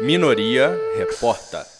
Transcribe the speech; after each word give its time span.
Minoria 0.00 0.78
Reporta. 0.96 1.77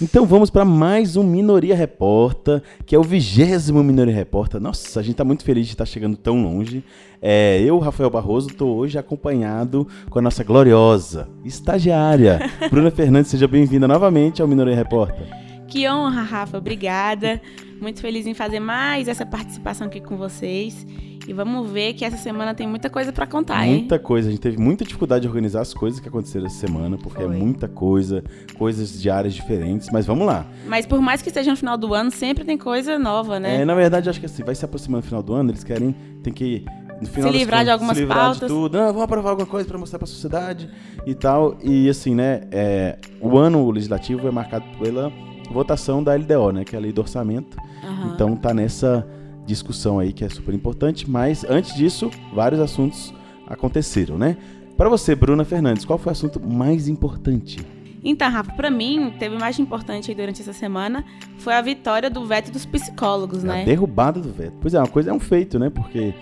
Então 0.00 0.26
vamos 0.26 0.50
para 0.50 0.62
mais 0.62 1.16
um 1.16 1.22
Minoria 1.22 1.74
Reporta, 1.74 2.62
que 2.84 2.94
é 2.94 2.98
o 2.98 3.02
vigésimo 3.02 3.82
Minoria 3.82 4.14
Reporta. 4.14 4.60
Nossa, 4.60 5.00
a 5.00 5.02
gente 5.02 5.12
está 5.12 5.24
muito 5.24 5.42
feliz 5.42 5.64
de 5.64 5.72
estar 5.72 5.86
chegando 5.86 6.18
tão 6.18 6.42
longe. 6.42 6.84
É, 7.22 7.62
eu, 7.62 7.78
Rafael 7.78 8.10
Barroso, 8.10 8.50
estou 8.50 8.76
hoje 8.76 8.98
acompanhado 8.98 9.88
com 10.10 10.18
a 10.18 10.22
nossa 10.22 10.44
gloriosa 10.44 11.26
estagiária, 11.46 12.40
Bruna 12.70 12.90
Fernandes. 12.90 13.30
Seja 13.30 13.48
bem-vinda 13.48 13.88
novamente 13.88 14.42
ao 14.42 14.48
Minoria 14.48 14.76
Reporta. 14.76 15.26
Que 15.66 15.88
honra, 15.88 16.20
Rafa. 16.20 16.58
Obrigada. 16.58 17.40
Muito 17.80 18.02
feliz 18.02 18.26
em 18.26 18.34
fazer 18.34 18.60
mais 18.60 19.08
essa 19.08 19.24
participação 19.24 19.86
aqui 19.86 20.02
com 20.02 20.18
vocês. 20.18 20.86
E 21.26 21.32
vamos 21.32 21.68
ver 21.70 21.94
que 21.94 22.04
essa 22.04 22.16
semana 22.16 22.54
tem 22.54 22.66
muita 22.68 22.88
coisa 22.88 23.12
para 23.12 23.26
contar, 23.26 23.66
hein? 23.66 23.78
Muita 23.78 23.98
coisa. 23.98 24.28
A 24.28 24.30
gente 24.30 24.40
teve 24.40 24.58
muita 24.58 24.84
dificuldade 24.84 25.22
de 25.22 25.28
organizar 25.28 25.60
as 25.60 25.74
coisas 25.74 25.98
que 25.98 26.08
aconteceram 26.08 26.46
essa 26.46 26.58
semana, 26.58 26.96
porque 26.96 27.20
é 27.20 27.26
Foi. 27.26 27.34
é 27.34 27.38
muita 27.38 27.66
coisa, 27.66 28.22
coisas 28.56 29.00
de 29.00 29.10
áreas 29.10 29.34
diferentes, 29.34 29.88
mas 29.92 30.06
vamos 30.06 30.26
lá. 30.26 30.46
Mas 30.66 30.86
por 30.86 31.00
mais 31.00 31.22
que 31.22 31.28
esteja 31.28 31.50
no 31.50 31.56
final 31.56 31.76
do 31.76 31.92
ano, 31.94 32.12
sempre 32.12 32.44
tem 32.44 32.56
coisa 32.56 32.98
nova, 32.98 33.40
né? 33.40 33.62
É, 33.62 33.64
na 33.64 33.74
verdade, 33.74 34.08
acho 34.08 34.20
que 34.20 34.26
assim, 34.26 34.44
vai 34.44 34.54
se 34.54 34.64
aproximando 34.64 35.02
no 35.02 35.08
final 35.08 35.22
do 35.22 35.34
ano, 35.34 35.50
eles 35.50 35.64
querem, 35.64 35.94
tem 36.22 36.32
que 36.32 36.64
no 37.00 37.08
final 37.08 37.30
se 37.30 37.38
livrar 37.38 37.64
de 37.64 37.70
algumas 37.70 37.96
se 37.96 38.02
livrar 38.02 38.18
pautas. 38.18 38.40
de 38.40 38.46
tudo. 38.46 38.78
Não, 38.78 38.86
vamos 38.86 39.02
aprovar 39.02 39.30
alguma 39.30 39.46
coisa 39.46 39.68
para 39.68 39.78
mostrar 39.78 39.98
para 39.98 40.06
a 40.06 40.08
sociedade 40.08 40.70
e 41.04 41.14
tal. 41.14 41.56
E 41.62 41.88
assim, 41.88 42.14
né, 42.14 42.42
é, 42.52 42.98
o 43.20 43.36
ano 43.36 43.68
legislativo 43.70 44.26
é 44.28 44.30
marcado 44.30 44.64
pela 44.78 45.12
votação 45.50 46.02
da 46.02 46.14
LDO, 46.14 46.52
né, 46.52 46.64
que 46.64 46.74
é 46.74 46.78
a 46.78 46.82
Lei 46.82 46.92
do 46.92 47.00
Orçamento. 47.00 47.56
Uhum. 47.82 48.14
Então 48.14 48.36
tá 48.36 48.54
nessa 48.54 49.06
discussão 49.46 49.98
aí 49.98 50.12
que 50.12 50.24
é 50.24 50.28
super 50.28 50.54
importante, 50.54 51.08
mas 51.08 51.44
antes 51.44 51.74
disso, 51.74 52.10
vários 52.34 52.60
assuntos 52.60 53.14
aconteceram, 53.46 54.18
né? 54.18 54.36
Para 54.76 54.88
você, 54.88 55.14
Bruna 55.14 55.44
Fernandes, 55.44 55.84
qual 55.84 55.98
foi 55.98 56.10
o 56.10 56.12
assunto 56.12 56.40
mais 56.40 56.88
importante? 56.88 57.64
Então, 58.04 58.30
Rafa, 58.30 58.52
para 58.52 58.70
mim, 58.70 59.12
teve 59.18 59.36
mais 59.36 59.58
importante 59.58 60.10
aí 60.10 60.16
durante 60.16 60.40
essa 60.40 60.52
semana 60.52 61.04
foi 61.38 61.54
a 61.54 61.60
vitória 61.60 62.08
do 62.08 62.24
veto 62.24 62.52
dos 62.52 62.64
psicólogos, 62.64 63.42
a 63.42 63.48
né? 63.48 63.62
A 63.62 63.64
derrubada 63.64 64.20
do 64.20 64.30
veto. 64.30 64.54
Pois 64.60 64.74
é, 64.74 64.78
uma 64.78 64.86
coisa 64.86 65.10
é 65.10 65.12
um 65.12 65.18
feito, 65.18 65.58
né? 65.58 65.70
Porque 65.70 66.14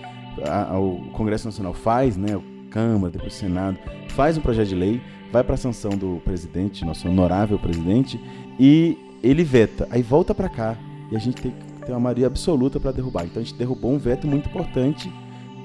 a, 0.47 0.73
a, 0.73 0.79
o 0.79 1.09
Congresso 1.11 1.45
Nacional 1.45 1.73
faz, 1.73 2.17
né? 2.17 2.35
A 2.35 2.71
Câmara, 2.71 3.11
depois 3.11 3.33
o 3.33 3.37
Senado, 3.37 3.77
faz 4.09 4.37
um 4.37 4.41
projeto 4.41 4.69
de 4.69 4.75
lei, 4.75 5.01
vai 5.31 5.43
para 5.43 5.53
a 5.55 5.57
sanção 5.57 5.91
do 5.91 6.21
presidente, 6.25 6.83
nosso 6.83 7.07
honorável 7.07 7.59
presidente, 7.59 8.19
e 8.59 8.97
ele 9.21 9.43
veta. 9.43 9.87
Aí 9.91 10.01
volta 10.01 10.33
para 10.33 10.49
cá 10.49 10.77
e 11.11 11.15
a 11.15 11.19
gente 11.19 11.41
tem 11.41 11.51
que 11.51 11.74
tem 11.85 11.93
uma 11.93 12.01
maioria 12.01 12.27
absoluta 12.27 12.79
para 12.79 12.91
derrubar. 12.91 13.25
Então 13.25 13.41
a 13.41 13.45
gente 13.45 13.55
derrubou 13.55 13.91
um 13.91 13.97
veto 13.97 14.27
muito 14.27 14.49
importante, 14.49 15.11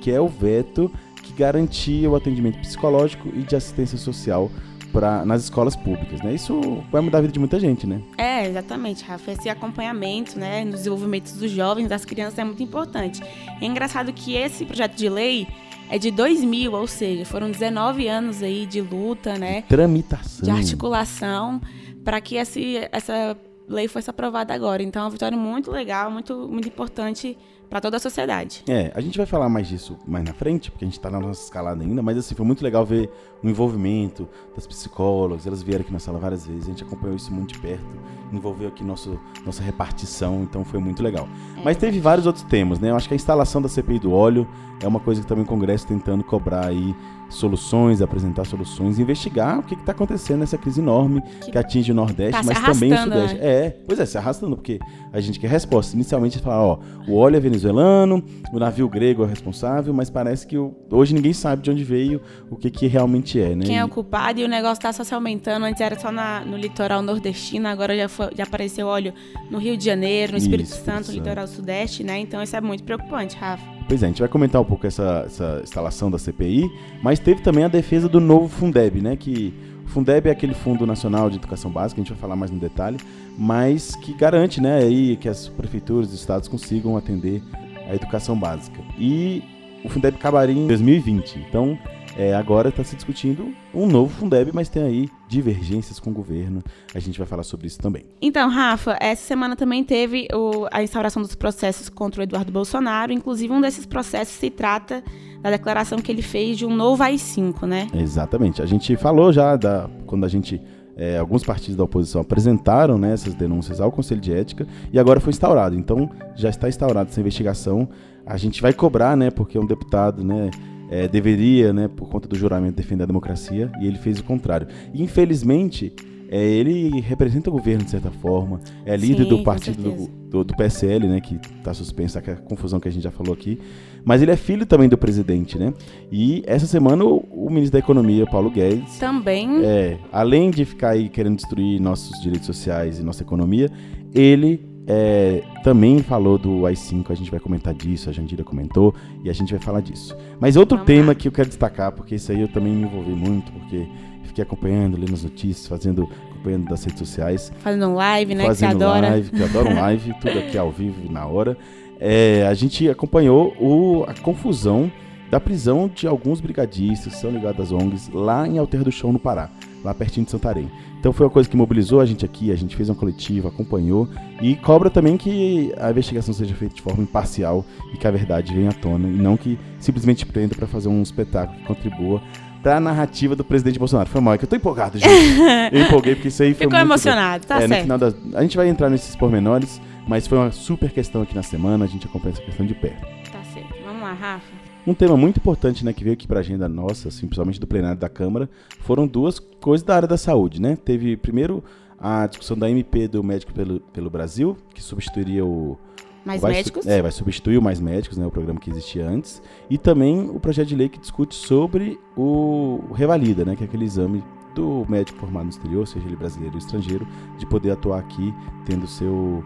que 0.01 0.11
é 0.11 0.21
o 0.21 0.29
veto 0.29 0.91
que 1.23 1.33
garantia 1.33 2.09
o 2.11 2.17
atendimento 2.17 2.59
psicológico 2.59 3.29
e 3.29 3.43
de 3.43 3.57
assistência 3.57 3.99
social 3.99 4.51
pra, 4.93 5.25
nas 5.25 5.45
escolas 5.45 5.77
públicas, 5.77 6.21
né? 6.23 6.35
Isso 6.35 6.83
vai 6.91 7.01
mudar 7.01 7.19
a 7.19 7.21
vida 7.21 7.33
de 7.33 7.39
muita 7.39 7.59
gente, 7.59 7.87
né? 7.87 8.01
É, 8.19 8.47
exatamente, 8.47 9.05
Rafa. 9.05 9.33
Esse 9.33 9.49
acompanhamento, 9.49 10.39
né, 10.39 10.65
nos 10.65 10.77
desenvolvimentos 10.77 11.33
dos 11.33 11.51
jovens, 11.51 11.89
das 11.89 12.05
crianças 12.05 12.39
é 12.39 12.45
muito 12.45 12.63
importante. 12.63 13.23
É 13.61 13.65
engraçado 13.65 14.13
que 14.13 14.35
esse 14.35 14.65
projeto 14.65 14.97
de 14.97 15.09
lei 15.09 15.47
é 15.89 15.99
de 15.99 16.11
2000, 16.11 16.73
ou 16.73 16.87
seja, 16.87 17.25
foram 17.25 17.51
19 17.51 18.07
anos 18.07 18.43
aí 18.43 18.67
de 18.67 18.81
luta, 18.81 19.37
né? 19.39 19.63
De 19.63 19.69
tramitação. 19.69 20.45
De 20.45 20.51
articulação 20.51 21.61
para 22.05 22.21
que 22.21 22.37
esse, 22.37 22.89
essa 22.93 23.37
lei 23.71 23.89
fosse 23.89 24.11
aprovada 24.11 24.53
agora. 24.53 24.83
Então 24.83 25.03
é 25.03 25.05
uma 25.05 25.11
vitória 25.11 25.37
muito 25.39 25.71
legal, 25.71 26.11
muito, 26.11 26.49
muito 26.49 26.69
importante 26.69 27.39
para 27.71 27.81
toda 27.81 27.97
a 27.97 28.01
sociedade. 28.01 28.65
É, 28.69 28.91
a 28.95 29.01
gente 29.01 29.17
vai 29.17 29.27
falar 29.27 29.49
mais 29.49 29.69
disso 29.69 29.97
mais 30.07 30.25
na 30.25 30.35
frente, 30.35 30.71
porque 30.71 30.85
a 30.85 30.89
gente 30.89 30.99
está 30.99 31.09
na 31.09 31.21
nossa 31.21 31.45
escalada 31.45 31.83
ainda, 31.85 32.03
mas 32.03 32.19
assim, 32.19 32.35
foi 32.35 32.45
muito 32.45 32.65
legal 32.65 32.85
ver 32.85 33.09
o 33.43 33.49
envolvimento 33.49 34.29
das 34.55 34.67
psicólogas, 34.67 35.47
elas 35.47 35.63
vieram 35.63 35.83
aqui 35.83 35.93
na 35.93 36.01
sala 36.01 36.19
várias 36.19 36.45
vezes, 36.45 36.65
a 36.65 36.67
gente 36.67 36.83
acompanhou 36.83 37.17
isso 37.17 37.33
muito 37.33 37.55
de 37.55 37.61
perto, 37.61 37.97
envolveu 38.33 38.69
aqui 38.69 38.83
nosso, 38.83 39.19
nossa 39.47 39.63
repartição, 39.63 40.43
então 40.43 40.65
foi 40.65 40.81
muito 40.81 41.01
legal. 41.03 41.29
É. 41.57 41.63
Mas 41.65 41.77
teve 41.77 42.01
vários 42.01 42.27
outros 42.27 42.45
temas, 42.45 42.81
né? 42.81 42.91
Eu 42.91 42.97
acho 42.97 43.07
que 43.07 43.15
a 43.15 43.17
instalação 43.17 43.63
da 43.63 43.69
CPI 43.69 44.01
do 44.01 44.13
óleo 44.13 44.49
é 44.83 44.89
uma 44.89 45.01
coisa 45.01 45.21
que 45.21 45.27
também 45.27 45.45
o 45.45 45.47
Congresso 45.47 45.87
tentando 45.87 46.25
cobrar 46.25 46.67
aí 46.67 46.95
soluções, 47.31 48.03
apresentar 48.03 48.45
soluções, 48.45 48.99
investigar 48.99 49.61
o 49.61 49.63
que 49.63 49.75
está 49.75 49.93
acontecendo 49.93 50.41
nessa 50.41 50.59
crise 50.59 50.81
enorme 50.81 51.23
que, 51.41 51.53
que 51.53 51.59
atinge 51.59 51.93
o 51.93 51.95
Nordeste, 51.95 52.33
tá 52.33 52.43
mas 52.43 52.61
também 52.61 52.93
o 52.93 52.99
Sudeste. 52.99 53.37
Né? 53.37 53.47
É, 53.47 53.71
pois 53.87 54.01
é, 54.01 54.07
se 54.07 54.19
arrastando, 54.19 54.57
porque 54.57 54.81
a 55.13 55.21
gente 55.21 55.39
quer 55.39 55.49
resposta. 55.49 55.95
Inicialmente 55.95 56.39
falar, 56.41 56.63
ó, 56.63 56.79
o 57.07 57.17
óleo 57.17 57.37
é 57.37 57.41
venezuelano, 57.41 57.60
o 57.69 58.59
navio 58.59 58.89
grego 58.89 59.23
é 59.23 59.27
o 59.27 59.29
responsável, 59.29 59.93
mas 59.93 60.09
parece 60.09 60.47
que 60.47 60.57
o, 60.57 60.75
hoje 60.91 61.15
ninguém 61.15 61.33
sabe 61.33 61.63
de 61.63 61.71
onde 61.71 61.85
veio, 61.85 62.21
o 62.51 62.57
que, 62.57 62.71
que 62.71 62.87
realmente 62.87 63.41
é, 63.41 63.55
né? 63.55 63.65
Quem 63.65 63.79
é 63.79 63.85
o 63.85 63.89
culpado 63.89 64.41
e 64.41 64.45
o 64.45 64.49
negócio 64.49 64.79
está 64.79 64.93
só 64.93 65.05
se 65.05 65.15
aumentando. 65.15 65.65
Antes 65.65 65.81
era 65.81 65.99
só 65.99 66.11
na, 66.11 66.45
no 66.45 66.57
litoral 66.57 67.03
nordestino, 67.03 67.69
agora 67.69 67.97
já, 67.97 68.09
foi, 68.09 68.31
já 68.37 68.45
apareceu 68.45 68.87
óleo 68.87 69.13
no 69.51 69.59
Rio 69.59 69.77
de 69.77 69.85
Janeiro, 69.85 70.33
no 70.33 70.39
Espírito 70.39 70.71
isso, 70.71 70.85
Santo, 70.85 71.09
no 71.09 71.15
litoral 71.15 71.47
sudeste, 71.47 72.05
né? 72.05 72.19
Então 72.19 72.43
isso 72.43 72.57
é 72.57 72.61
muito 72.61 72.83
preocupante, 72.85 73.37
Rafa. 73.37 73.65
Pois 73.89 74.03
é, 74.03 74.07
a 74.07 74.09
gente 74.09 74.21
vai 74.21 74.29
comentar 74.29 74.61
um 74.61 74.65
pouco 74.65 74.87
essa, 74.87 75.25
essa 75.27 75.61
instalação 75.63 76.11
da 76.11 76.19
CPI, 76.19 76.71
mas 77.03 77.19
teve 77.19 77.43
também 77.43 77.65
a 77.65 77.69
defesa 77.69 78.09
do 78.09 78.21
novo 78.21 78.49
Fundeb, 78.49 79.01
né? 79.01 79.17
Que 79.17 79.53
Fundeb 79.91 80.29
é 80.29 80.33
aquele 80.33 80.55
Fundo 80.55 80.87
Nacional 80.87 81.29
de 81.29 81.37
Educação 81.37 81.71
Básica, 81.71 82.01
a 82.01 82.05
gente 82.05 82.13
vai 82.13 82.21
falar 82.21 82.37
mais 82.37 82.51
no 82.51 82.59
detalhe, 82.59 82.97
mas 83.37 83.95
que 83.97 84.15
garante, 84.15 84.61
né, 84.61 84.79
aí 84.79 85.17
que 85.17 85.29
as 85.29 85.49
prefeituras 85.49 86.13
e 86.13 86.15
estados 86.15 86.49
consigam 86.49 86.97
atender 86.97 87.43
a 87.89 87.95
educação 87.95 88.39
básica. 88.39 88.81
E 88.99 89.43
o 89.85 89.89
Fundeb 89.89 90.17
acabaria 90.17 90.55
em 90.55 90.67
2020. 90.67 91.45
Então, 91.49 91.79
é, 92.17 92.35
agora 92.35 92.69
está 92.69 92.85
se 92.85 92.97
discutindo 92.97 93.55
um 93.73 93.87
novo 93.87 94.15
Fundeb, 94.15 94.51
mas 94.53 94.69
tem 94.69 94.83
aí 94.83 95.09
divergências 95.29 95.99
com 95.99 96.11
o 96.11 96.13
governo. 96.13 96.63
A 96.95 96.99
gente 96.99 97.19
vai 97.19 97.27
falar 97.27 97.43
sobre 97.43 97.67
isso 97.67 97.79
também. 97.79 98.05
Então, 98.21 98.49
Rafa, 98.49 98.97
essa 99.01 99.27
semana 99.27 99.57
também 99.57 99.85
teve 99.85 100.29
o, 100.33 100.67
a 100.71 100.83
instauração 100.83 101.23
dos 101.23 101.35
processos 101.35 101.89
contra 101.89 102.21
o 102.21 102.23
Eduardo 102.23 102.53
Bolsonaro. 102.53 103.13
Inclusive, 103.13 103.53
um 103.53 103.61
desses 103.61 103.87
processos 103.87 104.35
se 104.35 104.51
trata 104.51 105.03
da 105.43 105.51
declaração 105.51 105.99
que 105.99 106.11
ele 106.11 106.23
fez 106.23 106.59
de 106.59 106.67
um 106.67 106.75
novo 106.75 107.03
AI-5, 107.03 107.67
né? 107.67 107.87
Exatamente. 107.95 108.63
A 108.63 108.67
gente 108.67 108.97
falou 108.97 109.33
já 109.33 109.57
da, 109.57 109.89
quando 110.07 110.25
a 110.25 110.29
gente 110.29 110.61
é, 110.97 111.17
alguns 111.17 111.43
partidos 111.43 111.77
da 111.77 111.85
oposição 111.85 112.21
apresentaram 112.21 112.99
né, 112.99 113.15
essas 113.15 113.33
denúncias 113.35 113.81
ao 113.81 113.91
Conselho 113.91 114.21
de 114.21 114.33
Ética 114.35 114.67
e 114.93 114.99
agora 114.99 115.19
foi 115.19 115.31
instaurado. 115.31 115.75
Então, 115.75 116.11
já 116.37 116.51
está 116.51 116.69
instaurada 116.69 117.09
essa 117.09 117.21
investigação. 117.21 117.89
A 118.27 118.37
gente 118.37 118.61
vai 118.61 118.75
cobrar, 118.75 119.17
né, 119.17 119.31
porque 119.31 119.59
um 119.59 119.65
deputado, 119.65 120.23
né, 120.23 120.51
é, 120.91 121.09
deveria, 121.09 121.73
né, 121.73 121.89
por 121.89 122.11
conta 122.11 122.29
do 122.29 122.37
juramento, 122.37 122.77
defender 122.77 123.05
a 123.05 123.07
democracia, 123.07 123.71
e 123.81 123.87
ele 123.87 123.97
fez 123.97 124.19
o 124.19 124.25
contrário. 124.25 124.67
E, 124.93 125.03
infelizmente, 125.03 125.91
é, 126.29 126.45
ele 126.45 127.01
representa 127.01 127.49
o 127.49 127.53
governo 127.53 127.85
de 127.85 127.91
certa 127.91 128.11
forma, 128.11 128.61
é 128.85 128.97
líder 128.97 129.25
Sim, 129.25 129.29
do 129.31 129.43
partido 129.43 129.83
do, 129.83 130.07
do, 130.07 130.45
do, 130.45 130.55
PSL, 130.55 131.09
né, 131.09 131.21
que 131.21 131.37
está 131.57 131.73
suspenso, 131.73 132.19
a 132.19 132.23
confusão 132.23 132.79
que 132.79 132.89
a 132.89 132.91
gente 132.93 133.03
já 133.03 133.11
falou 133.11 133.33
aqui, 133.33 133.59
mas 134.05 134.23
ele 134.23 134.31
é 134.31 134.37
filho 134.37 134.67
também 134.67 134.89
do 134.89 134.99
presidente, 134.99 135.59
né? 135.59 135.73
E 136.11 136.43
essa 136.47 136.67
semana 136.67 137.05
o, 137.05 137.19
o 137.31 137.49
ministro 137.49 137.73
da 137.73 137.79
Economia, 137.79 138.27
Paulo 138.27 138.51
Guedes, 138.51 138.99
também, 138.99 139.65
é, 139.65 139.99
além 140.13 140.51
de 140.51 140.65
ficar 140.65 140.91
aí 140.91 141.09
querendo 141.09 141.37
destruir 141.37 141.81
nossos 141.81 142.21
direitos 142.21 142.47
sociais 142.47 142.99
e 142.99 143.03
nossa 143.03 143.23
economia, 143.23 143.71
ele 144.15 144.69
é, 144.87 145.43
também 145.63 146.03
falou 146.03 146.37
do 146.37 146.67
AI-5, 146.67 147.11
a 147.11 147.15
gente 147.15 147.31
vai 147.31 147.39
comentar 147.39 147.73
disso, 147.73 148.09
a 148.11 148.13
Jandira 148.13 148.43
comentou, 148.43 148.95
e 149.23 149.31
a 149.31 149.33
gente 149.33 149.53
vai 149.53 149.63
falar 149.63 149.81
disso. 149.81 150.17
Mas 150.41 150.57
outro 150.57 150.77
Vamos 150.77 150.87
tema 150.87 151.09
lá. 151.09 151.15
que 151.15 151.29
eu 151.29 151.33
quero 151.33 151.49
destacar, 151.49 151.93
porque 151.93 152.17
isso 152.17 152.33
aí 152.33 152.41
eu 152.41 152.49
também 152.49 152.73
me 152.73 152.83
envolvi 152.83 153.13
muito, 153.13 153.53
porque 153.53 153.87
fiquei 154.25 154.43
acompanhando, 154.43 154.97
lendo 154.97 155.15
as 155.15 155.23
notícias, 155.23 155.67
fazendo, 155.67 156.09
acompanhando 156.31 156.69
das 156.69 156.83
redes 156.85 156.99
sociais. 156.99 157.53
Fazendo 157.59 157.89
um 157.89 157.95
live, 157.95 158.35
né, 158.35 158.47
fazendo 158.47 158.69
que 158.71 158.77
você 158.79 158.85
adora. 158.85 159.09
live, 159.11 159.31
que 159.31 159.41
eu 159.41 159.47
adoro 159.47 159.69
um 159.71 159.75
live, 159.81 160.15
tudo 160.21 160.39
aqui 160.39 160.59
ao 160.59 160.71
vivo 160.71 161.13
na 161.13 161.27
hora. 161.27 161.57
É, 162.01 162.47
a 162.49 162.55
gente 162.55 162.89
acompanhou 162.89 163.55
o, 163.61 164.05
a 164.09 164.15
confusão 164.15 164.91
da 165.31 165.39
prisão 165.39 165.89
de 165.89 166.07
alguns 166.07 166.41
brigadistas 166.41 167.15
que 167.15 167.21
são 167.21 167.31
ligados 167.31 167.67
às 167.67 167.73
ONGs 167.73 168.11
lá 168.13 168.49
em 168.49 168.59
Alter 168.59 168.83
do 168.83 168.91
Chão, 168.91 169.13
no 169.13 169.19
Pará, 169.19 169.49
lá 169.85 169.95
pertinho 169.95 170.25
de 170.25 170.33
Santarém. 170.33 170.69
Então 170.99 171.13
foi 171.13 171.25
uma 171.25 171.33
coisa 171.33 171.49
que 171.49 171.57
mobilizou 171.57 172.01
a 172.01 172.05
gente 172.05 172.25
aqui, 172.25 172.51
a 172.51 172.57
gente 172.57 172.75
fez 172.77 172.89
uma 172.89 172.95
coletiva, 172.95 173.49
acompanhou 173.49 174.09
e 174.43 174.57
cobra 174.57 174.91
também 174.91 175.17
que 175.17 175.73
a 175.79 175.91
investigação 175.91 176.35
seja 176.35 176.55
feita 176.55 176.75
de 176.75 176.83
forma 176.83 177.03
imparcial 177.03 177.65
e 177.95 177.97
que 177.97 178.07
a 178.07 178.11
verdade 178.11 178.53
venha 178.53 178.71
à 178.71 178.73
tona 178.73 179.09
e 179.09 179.13
não 179.13 179.37
que 179.37 179.59
simplesmente 179.79 180.27
prenda 180.27 180.55
para 180.55 180.67
fazer 180.67 180.89
um 180.89 181.01
espetáculo 181.01 181.59
que 181.59 181.65
contribua 181.65 182.21
para 182.63 182.77
a 182.77 182.81
narrativa 182.81 183.35
do 183.35 183.45
presidente 183.45 183.79
Bolsonaro. 183.79 184.09
Foi 184.11 184.21
mal, 184.21 184.35
é 184.35 184.39
que 184.39 184.45
eu 184.45 184.49
tô 184.49 184.57
empolgado, 184.57 184.99
gente. 184.99 185.11
eu 185.73 185.83
empolguei 185.83 186.15
porque 186.15 186.29
isso 186.29 186.43
aí 186.43 186.53
foi 186.53 186.67
Ficou 186.67 186.79
muito 186.79 186.89
emocionado, 186.93 187.47
tá 187.47 187.63
é, 187.63 187.69
certo. 187.69 187.99
Das... 187.99 188.15
A 188.35 188.43
gente 188.43 188.57
vai 188.57 188.69
entrar 188.69 188.91
nesses 188.91 189.17
pormenores, 189.17 189.81
mas 190.11 190.27
foi 190.27 190.37
uma 190.37 190.51
super 190.51 190.91
questão 190.91 191.23
aqui 191.23 191.37
na 191.37 191.43
semana, 191.45 191.85
a 191.85 191.89
gente 191.89 192.05
acompanha 192.05 192.33
essa 192.33 192.43
questão 192.43 192.67
de 192.67 192.75
perto. 192.75 193.07
Tá 193.31 193.45
certo. 193.45 193.73
Vamos 193.85 194.03
lá, 194.03 194.13
Rafa. 194.13 194.53
Um 194.85 194.93
tema 194.93 195.17
muito 195.17 195.37
importante, 195.37 195.85
né, 195.85 195.93
que 195.93 196.03
veio 196.03 196.15
aqui 196.15 196.27
para 196.27 196.39
a 196.39 196.41
agenda 196.41 196.69
nossa, 196.69 197.07
assim, 197.07 197.29
principalmente 197.29 197.61
do 197.61 197.67
plenário 197.69 198.01
da 198.01 198.09
Câmara, 198.09 198.51
foram 198.81 199.07
duas 199.07 199.39
coisas 199.39 199.87
da 199.87 199.95
área 199.95 200.09
da 200.09 200.17
saúde, 200.17 200.61
né? 200.61 200.75
Teve 200.75 201.17
primeiro 201.17 201.63
a 201.97 202.27
discussão 202.27 202.59
da 202.59 202.69
MP 202.69 203.07
do 203.07 203.23
Médico 203.23 203.53
pelo, 203.53 203.79
pelo 203.79 204.11
Brasil, 204.11 204.57
que 204.75 204.83
substituiria 204.83 205.47
o. 205.47 205.79
Mais 206.25 206.41
vai, 206.41 206.55
médicos? 206.55 206.89
É, 206.89 207.01
vai 207.01 207.13
substituir 207.13 207.57
o 207.57 207.63
Mais 207.63 207.79
Médicos, 207.79 208.19
né, 208.19 208.27
o 208.27 208.33
programa 208.33 208.59
que 208.59 208.69
existia 208.69 209.09
antes. 209.09 209.41
E 209.71 209.79
também 209.79 210.29
o 210.29 210.41
projeto 210.41 210.67
de 210.67 210.75
lei 210.75 210.89
que 210.89 210.99
discute 210.99 211.37
sobre 211.37 212.01
o, 212.17 212.81
Revalida, 212.93 213.45
né, 213.45 213.55
que 213.55 213.63
é 213.63 213.67
aquele 213.67 213.85
exame 213.85 214.25
do 214.57 214.85
médico 214.89 215.21
formado 215.21 215.45
no 215.45 215.51
exterior, 215.51 215.87
seja 215.87 216.05
ele 216.05 216.17
brasileiro 216.17 216.55
ou 216.55 216.59
estrangeiro, 216.59 217.07
de 217.39 217.47
poder 217.47 217.71
atuar 217.71 218.01
aqui 218.01 218.35
tendo 218.67 218.89
seu 218.89 219.45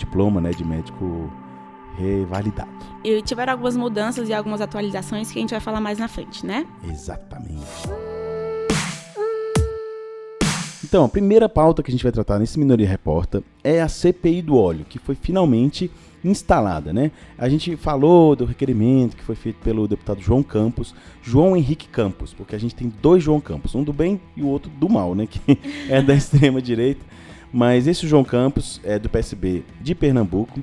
diploma 0.00 0.40
né, 0.40 0.50
de 0.50 0.64
médico 0.64 1.30
revalidado. 1.96 2.70
E 3.04 3.22
tiveram 3.22 3.52
algumas 3.52 3.76
mudanças 3.76 4.28
e 4.28 4.32
algumas 4.32 4.60
atualizações 4.60 5.30
que 5.30 5.38
a 5.38 5.42
gente 5.42 5.50
vai 5.50 5.60
falar 5.60 5.80
mais 5.80 5.98
na 5.98 6.08
frente, 6.08 6.44
né? 6.44 6.66
Exatamente. 6.88 7.60
Então, 10.82 11.04
a 11.04 11.08
primeira 11.08 11.48
pauta 11.48 11.82
que 11.82 11.90
a 11.90 11.92
gente 11.92 12.02
vai 12.02 12.10
tratar 12.10 12.38
nesse 12.38 12.58
Minoria 12.58 12.88
Reporta 12.88 13.44
é 13.62 13.80
a 13.80 13.88
CPI 13.88 14.42
do 14.42 14.56
óleo, 14.56 14.84
que 14.88 14.98
foi 14.98 15.14
finalmente 15.14 15.90
instalada, 16.24 16.92
né? 16.92 17.12
A 17.38 17.48
gente 17.48 17.76
falou 17.76 18.34
do 18.34 18.44
requerimento 18.44 19.16
que 19.16 19.22
foi 19.22 19.36
feito 19.36 19.56
pelo 19.60 19.86
deputado 19.86 20.20
João 20.20 20.42
Campos, 20.42 20.94
João 21.22 21.56
Henrique 21.56 21.88
Campos, 21.88 22.34
porque 22.34 22.56
a 22.56 22.58
gente 22.58 22.74
tem 22.74 22.92
dois 23.00 23.22
João 23.22 23.40
Campos, 23.40 23.74
um 23.74 23.82
do 23.82 23.92
bem 23.92 24.20
e 24.36 24.42
o 24.42 24.48
outro 24.48 24.70
do 24.70 24.88
mal, 24.88 25.14
né? 25.14 25.26
Que 25.26 25.40
é 25.88 26.02
da 26.02 26.14
extrema 26.14 26.60
direita. 26.60 27.04
Mas 27.52 27.86
esse 27.86 28.06
João 28.06 28.22
Campos 28.24 28.80
é 28.84 28.98
do 28.98 29.08
PSB 29.08 29.64
de 29.80 29.94
Pernambuco 29.94 30.60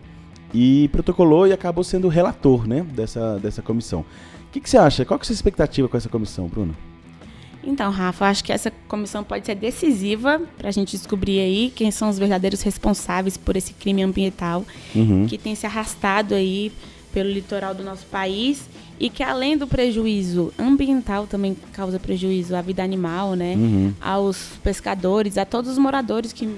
e 0.54 0.88
protocolou 0.92 1.46
e 1.48 1.52
acabou 1.54 1.84
sendo 1.84 2.08
relator, 2.08 2.68
né? 2.68 2.86
Dessa, 2.94 3.38
dessa 3.40 3.62
comissão. 3.62 4.02
O 4.48 4.52
que, 4.52 4.62
que 4.62 4.70
você 4.70 4.78
acha? 4.78 5.04
Qual 5.04 5.20
que 5.20 5.24
é 5.24 5.26
a 5.26 5.28
sua 5.28 5.34
expectativa 5.34 5.88
com 5.90 5.98
essa 5.98 6.08
comissão, 6.08 6.48
Bruno? 6.48 6.74
Então, 7.64 7.92
Rafa, 7.92 8.28
acho 8.28 8.46
que 8.46 8.54
essa 8.54 8.72
comissão 8.88 9.26
pode 9.26 9.46
ser 9.46 9.56
decisiva 9.56 10.42
para 10.58 10.70
a 10.70 10.72
gente 10.72 10.96
descobrir 10.96 11.42
aí 11.42 11.70
quem 11.76 11.92
são 11.92 12.08
os 12.08 12.18
verdadeiros 12.18 12.62
responsáveis 12.62 13.36
por 13.36 13.58
esse 13.58 13.74
crime 13.74 14.02
ambiental 14.04 14.66
Uhum. 14.96 15.26
que 15.28 15.38
tem 15.38 15.54
se 15.54 15.66
arrastado 15.66 16.34
aí 16.34 16.72
pelo 17.12 17.30
litoral 17.30 17.76
do 17.76 17.84
nosso 17.84 18.06
país 18.06 18.70
e 18.98 19.10
que 19.10 19.22
além 19.22 19.58
do 19.58 19.68
prejuízo 19.68 20.54
ambiental 20.58 21.28
também 21.28 21.58
causa 21.74 22.00
prejuízo 22.00 22.56
à 22.56 22.62
vida 22.62 22.82
animal, 22.82 23.34
né? 23.34 23.56
Uhum. 23.58 23.94
Aos 24.00 24.52
pescadores, 24.64 25.38
a 25.38 25.44
todos 25.44 25.70
os 25.72 25.78
moradores 25.78 26.32
que, 26.32 26.50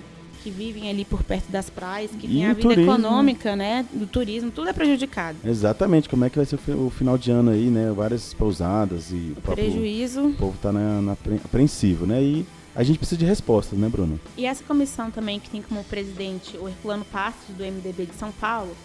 que 0.44 0.50
vivem 0.50 0.90
ali 0.90 1.04
por 1.06 1.24
perto 1.24 1.52
das 1.52 1.70
praias, 1.70 2.12
que 2.12 2.28
tem 2.28 2.46
a 2.46 2.52
o 2.52 2.56
vida 2.56 2.62
turismo. 2.70 2.92
econômica, 2.92 3.56
né? 3.56 3.86
Do 3.94 4.08
turismo, 4.08 4.50
tudo 4.52 4.70
é 4.70 4.74
prejudicado. 4.74 5.38
Exatamente, 5.46 6.08
como 6.10 6.26
é 6.26 6.30
que 6.30 6.38
vai 6.38 6.46
ser 6.46 6.56
o 6.56 6.58
fi- 6.58 6.72
o 6.72 6.90
final 6.90 7.18
de 7.18 7.32
ano 7.32 7.52
aí, 7.52 7.66
né? 7.68 7.92
Várias 7.96 8.34
pousadas 8.34 9.12
e 9.12 9.34
o 9.38 9.42
próprio 9.42 9.66
Prejuízo. 9.72 10.28
o 10.28 10.34
povo 10.34 10.58
tá 10.62 10.72
na, 10.72 11.02
na 11.02 11.12
apre- 11.14 11.40
apreensivo, 11.44 12.06
né? 12.06 12.22
E 12.22 12.46
a 12.76 12.84
gente 12.84 12.98
precisa 12.98 13.20
de 13.20 13.26
respostas, 13.26 13.78
né, 13.78 13.90
Bruno? 13.90 14.20
E 14.38 14.46
essa 14.46 14.64
comissão 14.64 15.12
também, 15.12 15.40
que 15.40 15.50
tem 15.50 15.62
como 15.62 15.84
presidente 15.84 16.58
o 16.58 16.68
Herculano 16.70 17.04
Passos, 17.06 17.56
do 17.58 17.64
MDB 17.64 18.06
de 18.06 18.16
São 18.16 18.32
Paulo, 18.32 18.76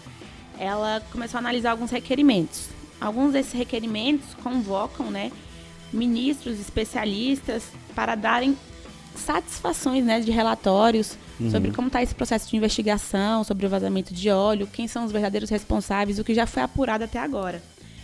ela 0.59 1.01
começou 1.11 1.37
a 1.37 1.39
analisar 1.41 1.71
alguns 1.71 1.91
requerimentos. 1.91 2.69
Alguns 2.99 3.33
desses 3.33 3.53
requerimentos 3.53 4.33
convocam 4.41 5.11
né, 5.11 5.31
ministros, 5.93 6.59
especialistas, 6.59 7.63
para 7.93 8.15
darem 8.15 8.57
satisfações 9.19 10.05
né, 10.05 10.19
de 10.19 10.31
relatórios 10.31 11.17
sobre 11.51 11.71
como 11.71 11.87
está 11.87 12.01
esse 12.01 12.15
processo 12.15 12.49
de 12.49 12.55
investigação, 12.55 13.43
sobre 13.43 13.65
o 13.65 13.69
vazamento 13.69 14.13
de 14.13 14.29
óleo, 14.29 14.67
quem 14.71 14.87
são 14.87 15.05
os 15.05 15.11
verdadeiros 15.11 15.49
responsáveis, 15.49 16.17
o 16.17 16.23
que 16.23 16.33
já 16.33 16.47
foi 16.47 16.63
apurado 16.63 17.03
até 17.03 17.19
agora. 17.19 17.61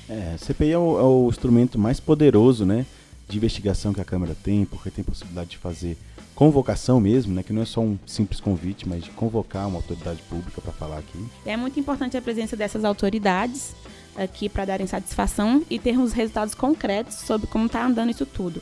É, 0.10 0.36
CPI 0.38 0.72
é 0.72 0.78
o, 0.78 1.00
é 1.00 1.04
o 1.04 1.30
instrumento 1.30 1.80
mais 1.80 2.00
poderoso, 2.00 2.66
né, 2.66 2.86
de 3.30 3.38
investigação 3.38 3.94
que 3.94 4.02
a 4.02 4.06
Câmara 4.06 4.36
tem, 4.44 4.66
porque 4.66 4.90
tem 4.90 5.04
possibilidade 5.04 5.52
de 5.52 5.58
fazer 5.58 5.98
convocação 6.36 7.00
mesmo, 7.00 7.34
né, 7.34 7.44
que 7.44 7.54
não 7.54 7.62
é 7.62 7.66
só 7.66 7.82
um 7.82 7.98
simples 8.06 8.42
convite, 8.42 8.88
mas 8.88 9.04
de 9.04 9.10
convocar 9.12 9.68
uma 9.68 9.78
autoridade 9.78 10.22
pública 10.24 10.60
para 10.62 10.74
falar 10.74 10.98
aqui. 10.98 11.26
É 11.46 11.56
muito 11.56 11.80
importante 11.80 12.18
a 12.18 12.22
presença 12.22 12.58
dessas 12.58 12.84
autoridades 12.84 13.74
aqui 14.16 14.50
para 14.50 14.66
darem 14.66 14.88
satisfação 14.88 15.64
e 15.70 15.80
termos 15.80 16.12
resultados 16.12 16.54
concretos 16.54 17.16
sobre 17.16 17.48
como 17.48 17.68
está 17.68 17.86
andando 17.86 18.10
isso 18.10 18.26
tudo. 18.26 18.62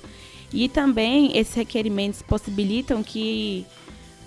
E 0.53 0.67
também 0.67 1.37
esses 1.37 1.53
requerimentos 1.53 2.21
possibilitam 2.21 3.03
que 3.03 3.65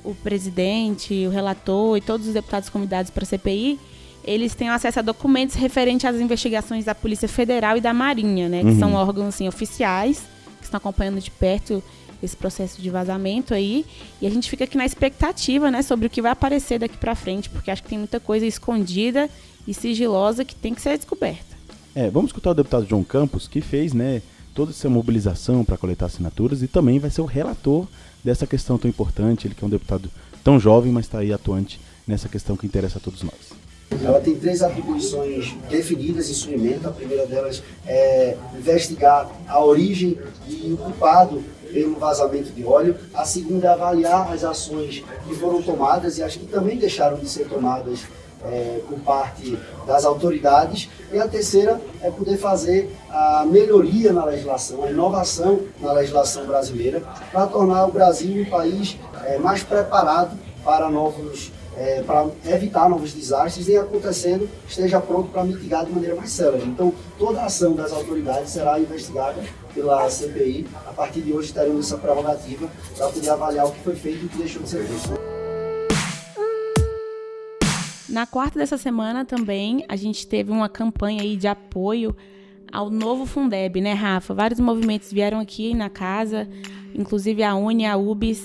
o 0.04 0.14
presidente, 0.14 1.26
o 1.26 1.30
relator 1.30 1.96
e 1.96 2.00
todos 2.00 2.26
os 2.26 2.34
deputados 2.34 2.68
convidados 2.68 3.10
para 3.10 3.22
a 3.24 3.26
CPI 3.26 3.78
eles 4.24 4.54
tenham 4.54 4.72
acesso 4.74 5.00
a 5.00 5.02
documentos 5.02 5.56
referentes 5.56 6.04
às 6.04 6.16
investigações 6.20 6.84
da 6.84 6.94
Polícia 6.94 7.28
Federal 7.28 7.76
e 7.76 7.80
da 7.80 7.92
Marinha, 7.92 8.48
né, 8.48 8.60
que 8.60 8.66
Uhum. 8.66 8.78
são 8.78 8.94
órgãos 8.94 9.28
assim, 9.34 9.48
oficiais 9.48 10.22
que 10.58 10.64
estão 10.64 10.78
acompanhando 10.78 11.20
de 11.20 11.28
perto 11.30 11.82
esse 12.22 12.36
processo 12.36 12.80
de 12.80 12.88
vazamento 12.88 13.52
aí. 13.52 13.84
E 14.20 14.26
a 14.28 14.30
gente 14.30 14.48
fica 14.48 14.62
aqui 14.62 14.76
na 14.76 14.86
expectativa, 14.86 15.72
né, 15.72 15.82
sobre 15.82 16.06
o 16.06 16.10
que 16.10 16.22
vai 16.22 16.30
aparecer 16.30 16.78
daqui 16.78 16.96
pra 16.96 17.16
frente, 17.16 17.50
porque 17.50 17.68
acho 17.68 17.82
que 17.82 17.88
tem 17.88 17.98
muita 17.98 18.20
coisa 18.20 18.46
escondida 18.46 19.28
e 19.66 19.74
sigilosa 19.74 20.44
que 20.44 20.54
tem 20.54 20.72
que 20.72 20.80
ser 20.80 20.96
descoberta. 20.96 21.56
É, 21.92 22.08
vamos 22.08 22.28
escutar 22.28 22.52
o 22.52 22.54
deputado 22.54 22.86
João 22.88 23.02
Campos, 23.02 23.48
que 23.48 23.60
fez, 23.60 23.92
né, 23.92 24.22
toda 24.54 24.70
essa 24.70 24.88
mobilização 24.88 25.64
para 25.64 25.76
coletar 25.76 26.06
assinaturas 26.06 26.62
e 26.62 26.68
também 26.68 26.98
vai 26.98 27.10
ser 27.10 27.20
o 27.20 27.26
relator 27.26 27.86
dessa 28.22 28.46
questão 28.46 28.78
tão 28.78 28.88
importante, 28.88 29.46
ele 29.46 29.54
que 29.54 29.64
é 29.64 29.66
um 29.66 29.70
deputado 29.70 30.10
tão 30.44 30.58
jovem, 30.58 30.92
mas 30.92 31.06
está 31.06 31.18
aí 31.18 31.32
atuante 31.32 31.80
nessa 32.06 32.28
questão 32.28 32.56
que 32.56 32.66
interessa 32.66 32.98
a 32.98 33.00
todos 33.00 33.22
nós. 33.22 33.62
Ela 34.02 34.20
tem 34.20 34.34
três 34.36 34.62
atribuições 34.62 35.54
definidas 35.68 36.30
em 36.30 36.32
sua 36.32 36.52
emenda. 36.52 36.88
A 36.88 36.92
primeira 36.92 37.26
delas 37.26 37.62
é 37.86 38.36
investigar 38.56 39.30
a 39.46 39.62
origem 39.62 40.18
e 40.48 40.72
o 40.72 40.76
culpado 40.78 41.42
pelo 41.70 41.98
vazamento 41.98 42.52
de 42.52 42.64
óleo. 42.64 42.96
A 43.12 43.24
segunda 43.24 43.66
é 43.66 43.70
avaliar 43.70 44.32
as 44.32 44.44
ações 44.44 45.04
que 45.26 45.34
foram 45.34 45.62
tomadas 45.62 46.16
e 46.18 46.22
as 46.22 46.36
que 46.36 46.46
também 46.46 46.78
deixaram 46.78 47.18
de 47.18 47.28
ser 47.28 47.48
tomadas 47.48 48.00
é, 48.44 48.80
por 48.88 48.98
parte 49.00 49.58
das 49.86 50.04
autoridades. 50.04 50.88
E 51.12 51.18
a 51.18 51.28
terceira 51.28 51.80
é 52.00 52.10
poder 52.10 52.36
fazer 52.36 52.94
a 53.10 53.44
melhoria 53.44 54.12
na 54.12 54.24
legislação, 54.24 54.84
a 54.84 54.90
inovação 54.90 55.60
na 55.80 55.92
legislação 55.92 56.46
brasileira, 56.46 57.02
para 57.30 57.46
tornar 57.46 57.86
o 57.86 57.92
Brasil 57.92 58.42
um 58.42 58.50
país 58.50 58.98
é, 59.24 59.38
mais 59.38 59.62
preparado 59.62 60.38
para 60.64 60.88
novos 60.88 61.52
é, 61.76 62.02
para 62.02 62.26
evitar 62.46 62.88
novos 62.88 63.12
desastres 63.12 63.68
e 63.68 63.76
acontecendo 63.76 64.48
esteja 64.68 65.00
pronto 65.00 65.30
para 65.30 65.44
mitigar 65.44 65.84
de 65.84 65.92
maneira 65.92 66.14
mais 66.14 66.30
célere. 66.30 66.64
Então, 66.66 66.92
toda 67.18 67.40
a 67.40 67.46
ação 67.46 67.74
das 67.74 67.92
autoridades 67.92 68.50
será 68.50 68.78
investigada 68.78 69.42
pela 69.74 70.08
CPI. 70.08 70.66
A 70.86 70.92
partir 70.92 71.22
de 71.22 71.32
hoje 71.32 71.52
teremos 71.52 71.86
essa 71.86 71.96
prerrogativa 71.96 72.68
para 72.96 73.08
poder 73.08 73.30
avaliar 73.30 73.66
o 73.66 73.72
que 73.72 73.80
foi 73.80 73.94
feito 73.94 74.22
e 74.22 74.26
o 74.26 74.28
que 74.28 74.38
deixou 74.38 74.62
de 74.62 74.68
ser 74.68 74.84
feito. 74.84 75.31
Na 78.12 78.26
quarta 78.26 78.58
dessa 78.58 78.76
semana 78.76 79.24
também 79.24 79.84
a 79.88 79.96
gente 79.96 80.26
teve 80.26 80.50
uma 80.52 80.68
campanha 80.68 81.22
aí 81.22 81.36
de 81.36 81.48
apoio 81.48 82.14
ao 82.70 82.90
novo 82.90 83.24
Fundeb, 83.26 83.80
né, 83.80 83.92
Rafa? 83.94 84.34
Vários 84.34 84.60
movimentos 84.60 85.10
vieram 85.12 85.40
aqui 85.40 85.74
na 85.74 85.88
casa, 85.88 86.46
inclusive 86.94 87.42
a 87.42 87.54
Uni, 87.54 87.86
a 87.86 87.96
UBS 87.96 88.44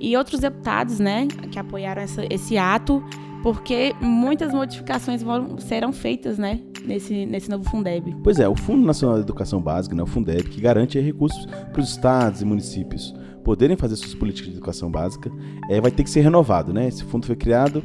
e 0.00 0.16
outros 0.16 0.40
deputados, 0.40 0.98
né, 0.98 1.26
que 1.50 1.58
apoiaram 1.58 2.02
essa- 2.02 2.26
esse 2.28 2.58
ato, 2.58 3.02
porque 3.42 3.94
muitas 4.00 4.52
modificações 4.52 5.22
serão 5.58 5.92
feitas, 5.92 6.36
né, 6.38 6.60
nesse, 6.84 7.24
nesse 7.26 7.48
novo 7.48 7.64
Fundeb. 7.70 8.14
Pois 8.22 8.38
é, 8.40 8.48
o 8.48 8.56
Fundo 8.56 8.84
Nacional 8.84 9.16
de 9.16 9.22
Educação 9.22 9.60
Básica, 9.60 9.94
né, 9.94 10.02
o 10.02 10.06
Fundeb, 10.06 10.44
que 10.50 10.60
garante 10.60 10.98
recursos 10.98 11.46
para 11.46 11.80
os 11.80 11.90
estados 11.90 12.42
e 12.42 12.44
municípios 12.44 13.14
poderem 13.44 13.76
fazer 13.76 13.94
suas 13.96 14.14
políticas 14.14 14.50
de 14.50 14.56
educação 14.56 14.90
básica, 14.90 15.30
é, 15.70 15.80
vai 15.80 15.90
ter 15.90 16.02
que 16.02 16.10
ser 16.10 16.22
renovado, 16.22 16.72
né? 16.72 16.88
Esse 16.88 17.04
fundo 17.04 17.26
foi 17.26 17.36
criado 17.36 17.84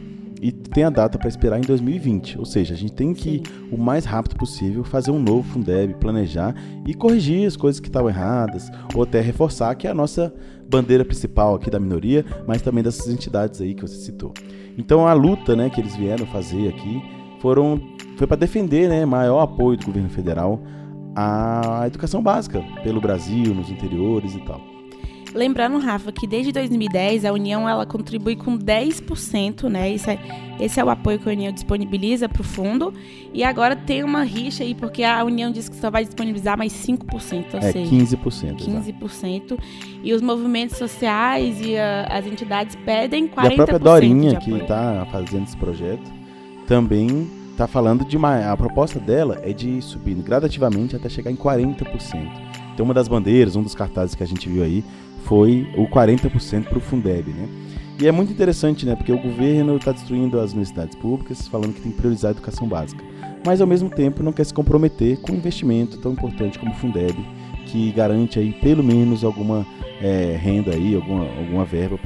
tem 0.71 0.83
a 0.83 0.89
data 0.89 1.17
para 1.17 1.27
esperar 1.27 1.57
em 1.57 1.63
2020, 1.63 2.37
ou 2.37 2.45
seja, 2.45 2.73
a 2.73 2.77
gente 2.77 2.93
tem 2.93 3.13
que 3.13 3.41
o 3.71 3.77
mais 3.77 4.05
rápido 4.05 4.35
possível 4.35 4.83
fazer 4.83 5.11
um 5.11 5.19
novo 5.19 5.43
Fundeb, 5.43 5.95
planejar 5.95 6.53
e 6.85 6.93
corrigir 6.93 7.47
as 7.47 7.55
coisas 7.55 7.79
que 7.79 7.87
estavam 7.87 8.09
erradas 8.09 8.69
ou 8.93 9.03
até 9.03 9.19
reforçar 9.19 9.73
que 9.75 9.87
é 9.87 9.89
a 9.89 9.93
nossa 9.93 10.33
bandeira 10.69 11.03
principal 11.03 11.55
aqui 11.55 11.69
da 11.69 11.79
minoria, 11.79 12.23
mas 12.47 12.61
também 12.61 12.83
dessas 12.83 13.11
entidades 13.11 13.59
aí 13.59 13.73
que 13.73 13.81
você 13.81 13.95
citou. 13.95 14.33
Então 14.77 15.07
a 15.07 15.13
luta, 15.13 15.55
né, 15.55 15.69
que 15.69 15.81
eles 15.81 15.95
vieram 15.95 16.25
fazer 16.27 16.69
aqui 16.69 17.01
foram 17.41 17.81
foi 18.17 18.27
para 18.27 18.37
defender, 18.37 18.89
né, 18.89 19.05
maior 19.05 19.41
apoio 19.41 19.77
do 19.77 19.85
governo 19.85 20.09
federal 20.09 20.61
à 21.15 21.83
educação 21.87 22.21
básica 22.21 22.63
pelo 22.83 23.01
Brasil, 23.01 23.55
nos 23.55 23.69
interiores 23.69 24.35
e 24.35 24.39
tal. 24.41 24.78
Lembrando, 25.33 25.77
Rafa, 25.77 26.11
que 26.11 26.25
desde 26.25 26.51
2010 26.51 27.23
a 27.23 27.31
União 27.31 27.69
ela 27.69 27.85
contribui 27.85 28.35
com 28.35 28.57
10%, 28.57 29.69
né? 29.69 29.91
Esse 29.93 30.09
é, 30.11 30.19
esse 30.59 30.79
é 30.79 30.83
o 30.83 30.89
apoio 30.89 31.19
que 31.19 31.29
a 31.29 31.31
União 31.31 31.51
disponibiliza 31.51 32.27
para 32.27 32.41
o 32.41 32.43
fundo. 32.43 32.93
E 33.33 33.43
agora 33.43 33.75
tem 33.75 34.03
uma 34.03 34.23
rixa 34.23 34.63
aí, 34.63 34.73
porque 34.73 35.03
a 35.03 35.23
União 35.23 35.51
diz 35.51 35.69
que 35.69 35.75
só 35.75 35.91
vai 35.91 36.03
disponibilizar 36.03 36.57
mais 36.57 36.73
5%, 36.73 37.53
ou 37.53 37.59
É 37.59 37.71
seja, 37.71 37.89
15%. 37.89 38.61
exato. 38.61 38.65
15%. 38.65 39.57
E 40.03 40.13
os 40.13 40.21
movimentos 40.21 40.77
sociais 40.77 41.59
e 41.61 41.77
a- 41.77 42.07
as 42.09 42.25
entidades 42.25 42.75
pedem 42.83 43.27
40% 43.27 43.51
E 43.51 43.53
a 43.53 43.55
própria 43.55 43.79
Dorinha, 43.79 44.35
que 44.39 44.51
está 44.51 45.07
fazendo 45.11 45.43
esse 45.43 45.57
projeto, 45.57 46.11
também 46.67 47.27
está 47.51 47.67
falando 47.67 48.05
de 48.05 48.17
uma. 48.17 48.51
A 48.51 48.57
proposta 48.57 48.99
dela 48.99 49.39
é 49.43 49.53
de 49.53 49.81
subir 49.81 50.15
gradativamente 50.15 50.95
até 50.95 51.07
chegar 51.09 51.31
em 51.31 51.35
40%. 51.35 52.29
Então, 52.73 52.85
uma 52.85 52.93
das 52.93 53.07
bandeiras, 53.09 53.55
um 53.57 53.61
dos 53.63 53.75
cartazes 53.75 54.15
que 54.15 54.23
a 54.23 54.25
gente 54.25 54.47
viu 54.47 54.63
aí, 54.63 54.83
foi 55.29 55.67
o 55.77 55.87
40% 55.87 56.63
para 56.63 56.79
o 56.79 56.81
Fundeb, 56.81 57.29
né? 57.29 57.47
E 58.01 58.07
é 58.07 58.11
muito 58.11 58.31
interessante, 58.31 58.83
né? 58.83 58.95
Porque 58.95 59.11
o 59.11 59.21
governo 59.21 59.77
está 59.77 59.91
destruindo 59.91 60.39
as 60.39 60.51
universidades 60.51 60.95
públicas, 60.95 61.47
falando 61.47 61.75
que 61.75 61.81
tem 61.81 61.91
que 61.91 61.97
priorizar 61.99 62.29
a 62.29 62.31
educação 62.31 62.67
básica. 62.67 63.03
Mas 63.45 63.61
ao 63.61 63.67
mesmo 63.67 63.91
tempo 63.91 64.23
não 64.23 64.33
quer 64.33 64.45
se 64.45 64.53
comprometer 64.53 65.17
com 65.21 65.33
um 65.33 65.35
investimento 65.35 65.99
tão 65.99 66.13
importante 66.13 66.57
como 66.57 66.71
o 66.71 66.75
Fundeb, 66.75 67.15
que 67.67 67.91
garante 67.91 68.39
aí 68.39 68.53
pelo 68.53 68.83
menos 68.83 69.23
alguma 69.23 69.67
é, 70.01 70.35
renda 70.41 70.73
aí, 70.73 70.95
alguma, 70.95 71.25
alguma 71.37 71.63
verba 71.63 71.99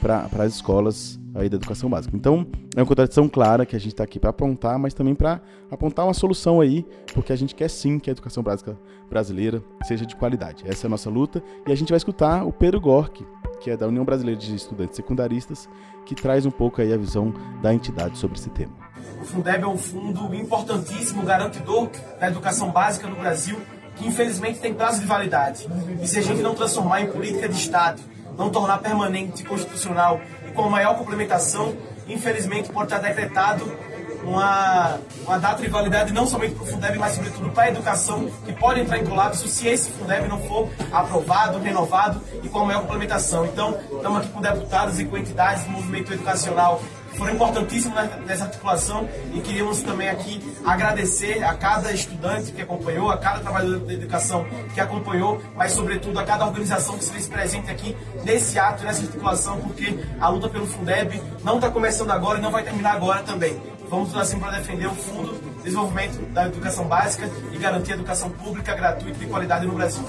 para 0.00 0.26
as 0.42 0.54
escolas 0.54 1.20
aí 1.36 1.48
da 1.48 1.56
educação 1.56 1.88
básica. 1.88 2.16
Então, 2.16 2.46
é 2.74 2.80
uma 2.80 2.86
contradição 2.86 3.28
clara 3.28 3.66
que 3.66 3.76
a 3.76 3.78
gente 3.78 3.92
está 3.92 4.04
aqui 4.04 4.18
para 4.18 4.30
apontar, 4.30 4.78
mas 4.78 4.94
também 4.94 5.14
para 5.14 5.40
apontar 5.70 6.06
uma 6.06 6.14
solução 6.14 6.60
aí, 6.60 6.86
porque 7.14 7.32
a 7.32 7.36
gente 7.36 7.54
quer 7.54 7.68
sim 7.68 7.98
que 7.98 8.10
a 8.10 8.12
educação 8.12 8.42
básica 8.42 8.78
brasileira 9.08 9.62
seja 9.84 10.06
de 10.06 10.16
qualidade. 10.16 10.64
Essa 10.66 10.86
é 10.86 10.88
a 10.88 10.90
nossa 10.90 11.10
luta 11.10 11.42
e 11.66 11.72
a 11.72 11.74
gente 11.74 11.90
vai 11.90 11.96
escutar 11.96 12.44
o 12.44 12.52
Pedro 12.52 12.80
Gork, 12.80 13.24
que 13.60 13.70
é 13.70 13.76
da 13.76 13.86
União 13.86 14.04
Brasileira 14.04 14.38
de 14.38 14.54
Estudantes 14.54 14.96
Secundaristas, 14.96 15.68
que 16.04 16.14
traz 16.14 16.46
um 16.46 16.50
pouco 16.50 16.80
aí 16.80 16.92
a 16.92 16.96
visão 16.96 17.32
da 17.62 17.74
entidade 17.74 18.18
sobre 18.18 18.38
esse 18.38 18.50
tema. 18.50 18.72
O 19.20 19.24
Fundeb 19.24 19.62
é 19.62 19.66
um 19.66 19.78
fundo 19.78 20.34
importantíssimo, 20.34 21.22
garantidor 21.22 21.88
da 22.20 22.28
educação 22.28 22.70
básica 22.70 23.08
no 23.08 23.16
Brasil, 23.16 23.58
que 23.96 24.06
infelizmente 24.06 24.60
tem 24.60 24.74
prazo 24.74 25.00
de 25.00 25.06
validade. 25.06 25.66
E 26.00 26.06
se 26.06 26.18
a 26.18 26.22
gente 26.22 26.42
não 26.42 26.54
transformar 26.54 27.00
em 27.00 27.06
política 27.06 27.48
de 27.48 27.56
Estado, 27.56 28.00
não 28.36 28.50
tornar 28.50 28.78
permanente, 28.78 29.42
constitucional 29.44 30.20
e 30.45 30.45
com 30.56 30.68
maior 30.68 30.96
complementação, 30.96 31.76
infelizmente 32.08 32.70
pode 32.70 32.92
estar 32.92 32.98
decretado 32.98 33.70
uma, 34.24 34.98
uma 35.24 35.38
data 35.38 35.62
de 35.62 35.68
validade 35.68 36.12
não 36.12 36.26
somente 36.26 36.54
para 36.54 36.64
o 36.64 36.66
Fundeb, 36.66 36.98
mas 36.98 37.14
sobretudo 37.14 37.50
para 37.50 37.64
a 37.64 37.68
educação, 37.68 38.28
que 38.44 38.52
pode 38.52 38.80
entrar 38.80 38.98
em 38.98 39.06
colapso 39.06 39.46
se 39.46 39.68
esse 39.68 39.90
Fundeb 39.92 40.26
não 40.28 40.40
for 40.42 40.68
aprovado, 40.90 41.58
renovado 41.60 42.20
e 42.42 42.48
com 42.48 42.64
maior 42.64 42.82
complementação. 42.82 43.46
Então, 43.46 43.78
estamos 43.92 44.18
aqui 44.18 44.28
com 44.30 44.40
deputados 44.40 44.98
e 44.98 45.04
com 45.04 45.16
entidades 45.16 45.64
do 45.64 45.70
movimento 45.70 46.12
educacional 46.12 46.82
foram 47.16 47.34
importantíssimos 47.34 47.96
nessa 48.26 48.44
articulação 48.44 49.08
e 49.32 49.40
queríamos 49.40 49.82
também 49.82 50.08
aqui 50.08 50.40
agradecer 50.64 51.42
a 51.42 51.54
cada 51.54 51.92
estudante 51.92 52.52
que 52.52 52.62
acompanhou, 52.62 53.10
a 53.10 53.18
cada 53.18 53.40
trabalhador 53.40 53.80
da 53.80 53.92
educação 53.92 54.46
que 54.74 54.80
acompanhou, 54.80 55.40
mas 55.54 55.72
sobretudo 55.72 56.18
a 56.18 56.24
cada 56.24 56.46
organização 56.46 56.96
que 56.96 57.04
se 57.04 57.12
fez 57.12 57.28
presente 57.28 57.70
aqui 57.70 57.96
nesse 58.24 58.58
ato, 58.58 58.84
nessa 58.84 59.02
articulação, 59.02 59.60
porque 59.60 59.98
a 60.20 60.28
luta 60.28 60.48
pelo 60.48 60.66
Fundeb 60.66 61.20
não 61.42 61.56
está 61.56 61.70
começando 61.70 62.10
agora 62.10 62.38
e 62.38 62.42
não 62.42 62.50
vai 62.50 62.62
terminar 62.62 62.92
agora 62.92 63.22
também. 63.22 63.60
Vamos 63.88 64.08
tudo 64.08 64.20
assim 64.20 64.38
para 64.40 64.50
defender 64.58 64.86
o 64.86 64.94
Fundo 64.94 65.32
de 65.34 65.62
Desenvolvimento 65.62 66.20
da 66.32 66.46
Educação 66.46 66.86
Básica 66.86 67.30
e 67.52 67.56
garantir 67.56 67.92
a 67.92 67.94
educação 67.94 68.30
pública, 68.30 68.74
gratuita 68.74 69.16
e 69.16 69.20
de 69.20 69.26
qualidade 69.26 69.64
no 69.64 69.74
Brasil. 69.74 70.02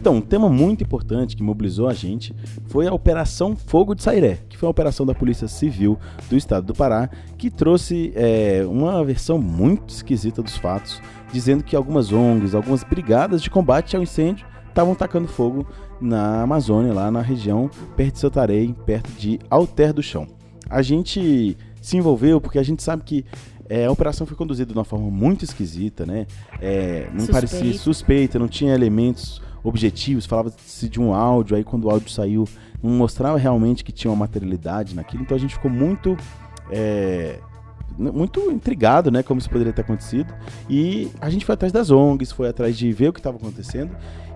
Então, 0.00 0.14
um 0.14 0.20
tema 0.22 0.48
muito 0.48 0.82
importante 0.82 1.36
que 1.36 1.42
mobilizou 1.42 1.86
a 1.86 1.92
gente 1.92 2.34
foi 2.68 2.86
a 2.86 2.92
Operação 2.92 3.54
Fogo 3.54 3.94
de 3.94 4.02
Sairé, 4.02 4.38
que 4.48 4.56
foi 4.56 4.66
uma 4.66 4.70
operação 4.70 5.04
da 5.04 5.14
Polícia 5.14 5.46
Civil 5.46 5.98
do 6.30 6.38
Estado 6.38 6.68
do 6.68 6.74
Pará, 6.74 7.10
que 7.36 7.50
trouxe 7.50 8.10
é, 8.16 8.64
uma 8.66 9.04
versão 9.04 9.36
muito 9.36 9.90
esquisita 9.90 10.42
dos 10.42 10.56
fatos, 10.56 11.02
dizendo 11.30 11.62
que 11.62 11.76
algumas 11.76 12.10
ONGs, 12.12 12.54
algumas 12.54 12.82
brigadas 12.82 13.42
de 13.42 13.50
combate 13.50 13.94
ao 13.94 14.02
incêndio 14.02 14.46
estavam 14.66 14.94
tacando 14.94 15.28
fogo 15.28 15.66
na 16.00 16.40
Amazônia, 16.40 16.94
lá 16.94 17.10
na 17.10 17.20
região 17.20 17.70
perto 17.94 18.14
de 18.14 18.20
Santarém, 18.20 18.72
perto 18.72 19.12
de 19.18 19.38
Alter 19.50 19.92
do 19.92 20.02
Chão. 20.02 20.26
A 20.70 20.80
gente 20.80 21.58
se 21.82 21.98
envolveu 21.98 22.40
porque 22.40 22.58
a 22.58 22.62
gente 22.62 22.82
sabe 22.82 23.02
que 23.04 23.22
é, 23.68 23.84
a 23.84 23.92
operação 23.92 24.26
foi 24.26 24.34
conduzida 24.34 24.72
de 24.72 24.78
uma 24.78 24.84
forma 24.84 25.10
muito 25.10 25.44
esquisita, 25.44 26.06
né? 26.06 26.26
É, 26.58 27.08
não 27.12 27.20
Suspeito. 27.20 27.32
parecia 27.32 27.74
suspeita, 27.74 28.38
não 28.38 28.48
tinha 28.48 28.74
elementos 28.74 29.42
objetivos, 29.62 30.26
falava-se 30.26 30.88
de 30.88 31.00
um 31.00 31.14
áudio, 31.14 31.56
aí 31.56 31.64
quando 31.64 31.84
o 31.84 31.90
áudio 31.90 32.10
saiu, 32.10 32.48
não 32.82 32.90
mostrava 32.90 33.38
realmente 33.38 33.84
que 33.84 33.92
tinha 33.92 34.10
uma 34.10 34.16
materialidade 34.16 34.94
naquilo, 34.94 35.22
então 35.22 35.36
a 35.36 35.40
gente 35.40 35.54
ficou 35.54 35.70
muito. 35.70 36.16
É, 36.70 37.38
muito 37.98 38.40
intrigado, 38.50 39.10
né, 39.10 39.22
como 39.22 39.40
isso 39.40 39.50
poderia 39.50 39.72
ter 39.72 39.82
acontecido. 39.82 40.32
E 40.70 41.10
a 41.20 41.28
gente 41.28 41.44
foi 41.44 41.52
atrás 41.52 41.72
das 41.72 41.90
ONGs, 41.90 42.32
foi 42.32 42.48
atrás 42.48 42.78
de 42.78 42.90
ver 42.92 43.08
o 43.08 43.12
que 43.12 43.20
estava 43.20 43.36
acontecendo. 43.36 43.90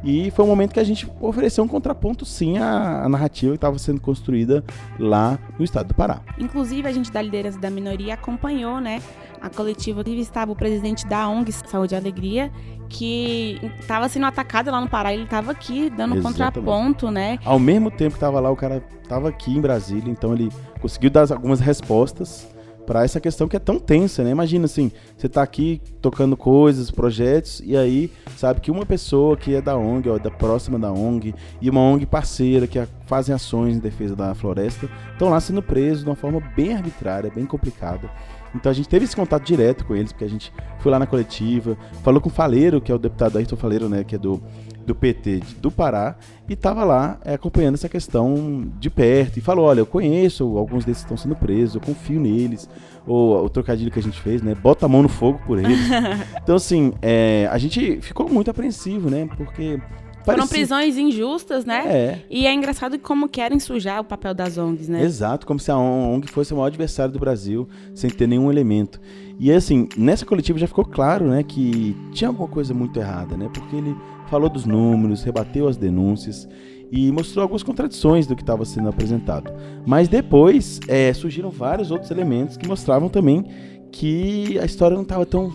E 0.04 0.30
foi 0.30 0.44
um 0.44 0.48
momento 0.48 0.74
que 0.74 0.80
a 0.80 0.84
gente 0.84 1.10
ofereceu 1.20 1.64
um 1.64 1.68
contraponto, 1.68 2.26
sim, 2.26 2.58
à, 2.58 3.04
à 3.04 3.08
narrativa 3.08 3.52
que 3.52 3.56
estava 3.56 3.78
sendo 3.78 4.00
construída 4.00 4.62
lá 4.98 5.38
no 5.58 5.64
estado 5.64 5.88
do 5.88 5.94
Pará. 5.94 6.20
Inclusive, 6.38 6.86
a 6.86 6.92
gente 6.92 7.10
da 7.10 7.22
liderança 7.22 7.58
da 7.58 7.70
minoria 7.70 8.14
acompanhou, 8.14 8.80
né, 8.80 9.00
a 9.40 9.48
coletiva 9.48 10.04
que 10.04 10.10
estava 10.20 10.52
o 10.52 10.56
presidente 10.56 11.06
da 11.06 11.28
ONG 11.28 11.52
Saúde 11.52 11.94
e 11.94 11.96
Alegria, 11.96 12.52
que 12.88 13.58
estava 13.80 14.08
sendo 14.08 14.26
atacado 14.26 14.70
lá 14.70 14.80
no 14.80 14.88
Pará, 14.88 15.12
ele 15.12 15.24
estava 15.24 15.52
aqui 15.52 15.90
dando 15.90 16.16
Exatamente. 16.16 16.22
contraponto, 16.22 17.10
né? 17.10 17.38
Ao 17.44 17.58
mesmo 17.58 17.90
tempo 17.90 18.10
que 18.10 18.16
estava 18.16 18.40
lá, 18.40 18.50
o 18.50 18.56
cara 18.56 18.82
estava 19.02 19.28
aqui 19.30 19.56
em 19.56 19.60
Brasília, 19.60 20.10
então 20.10 20.34
ele 20.34 20.50
conseguiu 20.80 21.10
dar 21.10 21.30
algumas 21.32 21.60
respostas 21.60 22.53
para 22.86 23.04
essa 23.04 23.20
questão 23.20 23.48
que 23.48 23.56
é 23.56 23.58
tão 23.58 23.78
tensa, 23.78 24.22
né? 24.22 24.30
Imagina 24.30 24.66
assim, 24.66 24.90
você 25.16 25.28
tá 25.28 25.42
aqui 25.42 25.80
tocando 26.00 26.36
coisas, 26.36 26.90
projetos, 26.90 27.62
e 27.64 27.76
aí 27.76 28.10
sabe 28.36 28.60
que 28.60 28.70
uma 28.70 28.84
pessoa 28.84 29.36
que 29.36 29.54
é 29.54 29.60
da 29.60 29.76
ONG, 29.76 30.08
ó, 30.08 30.18
da 30.18 30.30
próxima 30.30 30.78
da 30.78 30.92
ONG, 30.92 31.34
e 31.60 31.70
uma 31.70 31.80
ONG 31.80 32.06
parceira 32.06 32.66
que 32.66 32.82
fazem 33.06 33.34
ações 33.34 33.76
em 33.76 33.80
defesa 33.80 34.14
da 34.14 34.34
floresta, 34.34 34.88
estão 35.12 35.30
lá 35.30 35.40
sendo 35.40 35.62
presos 35.62 36.04
de 36.04 36.10
uma 36.10 36.16
forma 36.16 36.40
bem 36.54 36.74
arbitrária, 36.74 37.30
bem 37.34 37.46
complicada. 37.46 38.10
Então 38.54 38.70
a 38.70 38.74
gente 38.74 38.88
teve 38.88 39.04
esse 39.04 39.16
contato 39.16 39.44
direto 39.44 39.84
com 39.84 39.96
eles, 39.96 40.12
porque 40.12 40.24
a 40.24 40.28
gente 40.28 40.52
foi 40.78 40.92
lá 40.92 40.98
na 40.98 41.06
coletiva, 41.06 41.76
falou 42.02 42.20
com 42.20 42.28
o 42.28 42.32
Faleiro, 42.32 42.80
que 42.80 42.92
é 42.92 42.94
o 42.94 42.98
deputado 42.98 43.36
Ayrton 43.36 43.56
Faleiro, 43.56 43.88
né, 43.88 44.04
que 44.04 44.14
é 44.14 44.18
do, 44.18 44.40
do 44.86 44.94
PT 44.94 45.42
do 45.60 45.70
Pará, 45.70 46.16
e 46.48 46.52
estava 46.52 46.84
lá 46.84 47.18
é, 47.24 47.34
acompanhando 47.34 47.74
essa 47.74 47.88
questão 47.88 48.70
de 48.78 48.90
perto, 48.90 49.38
e 49.38 49.40
falou, 49.40 49.66
olha, 49.66 49.80
eu 49.80 49.86
conheço 49.86 50.56
alguns 50.56 50.84
desses 50.84 51.02
que 51.02 51.06
estão 51.06 51.16
sendo 51.16 51.36
presos, 51.36 51.74
eu 51.74 51.80
confio 51.80 52.20
neles, 52.20 52.68
ou 53.06 53.44
o 53.44 53.48
trocadilho 53.48 53.90
que 53.90 53.98
a 53.98 54.02
gente 54.02 54.20
fez, 54.20 54.42
né, 54.42 54.54
bota 54.54 54.86
a 54.86 54.88
mão 54.88 55.02
no 55.02 55.08
fogo 55.08 55.40
por 55.46 55.58
eles. 55.58 55.78
então 56.42 56.56
assim, 56.56 56.92
é, 57.02 57.48
a 57.50 57.58
gente 57.58 58.00
ficou 58.00 58.28
muito 58.28 58.50
apreensivo, 58.50 59.10
né, 59.10 59.28
porque 59.36 59.80
foram 60.24 60.48
prisões 60.48 60.96
injustas, 60.96 61.66
né? 61.66 61.84
É. 61.86 62.18
E 62.30 62.46
é 62.46 62.52
engraçado 62.54 62.98
como 62.98 63.28
querem 63.28 63.60
sujar 63.60 64.00
o 64.00 64.04
papel 64.04 64.32
das 64.32 64.56
ONGs, 64.56 64.88
né? 64.88 65.02
Exato, 65.02 65.46
como 65.46 65.60
se 65.60 65.70
a 65.70 65.76
ONG 65.76 66.26
fosse 66.28 66.52
o 66.54 66.56
maior 66.56 66.68
adversário 66.68 67.12
do 67.12 67.18
Brasil, 67.18 67.68
sem 67.94 68.08
ter 68.08 68.26
nenhum 68.26 68.50
elemento. 68.50 69.00
E 69.38 69.52
assim, 69.52 69.88
nessa 69.96 70.24
coletiva 70.24 70.58
já 70.58 70.66
ficou 70.66 70.84
claro, 70.84 71.26
né, 71.26 71.42
que 71.42 71.94
tinha 72.12 72.28
alguma 72.28 72.48
coisa 72.48 72.72
muito 72.72 72.98
errada, 72.98 73.36
né? 73.36 73.50
Porque 73.52 73.76
ele 73.76 73.94
falou 74.28 74.48
dos 74.48 74.64
números, 74.64 75.22
rebateu 75.22 75.68
as 75.68 75.76
denúncias 75.76 76.48
e 76.90 77.10
mostrou 77.10 77.42
algumas 77.42 77.62
contradições 77.62 78.26
do 78.26 78.36
que 78.36 78.42
estava 78.42 78.64
sendo 78.64 78.88
apresentado. 78.88 79.52
Mas 79.86 80.08
depois 80.08 80.80
é, 80.88 81.12
surgiram 81.12 81.50
vários 81.50 81.90
outros 81.90 82.10
elementos 82.10 82.56
que 82.56 82.68
mostravam 82.68 83.08
também 83.08 83.44
que 83.90 84.58
a 84.58 84.64
história 84.64 84.94
não 84.94 85.02
estava 85.02 85.24
tão 85.24 85.50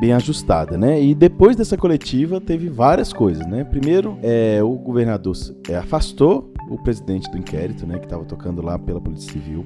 bem 0.00 0.12
ajustada, 0.12 0.76
né? 0.76 1.02
E 1.02 1.14
depois 1.14 1.56
dessa 1.56 1.76
coletiva 1.76 2.40
teve 2.40 2.68
várias 2.68 3.12
coisas, 3.12 3.46
né? 3.46 3.64
Primeiro, 3.64 4.18
é, 4.22 4.62
o 4.62 4.72
governador 4.74 5.34
é, 5.68 5.76
afastou 5.76 6.52
o 6.68 6.76
presidente 6.78 7.30
do 7.30 7.38
inquérito, 7.38 7.86
né? 7.86 7.98
Que 7.98 8.04
estava 8.04 8.24
tocando 8.24 8.62
lá 8.62 8.78
pela 8.78 9.00
Polícia 9.00 9.32
Civil. 9.32 9.64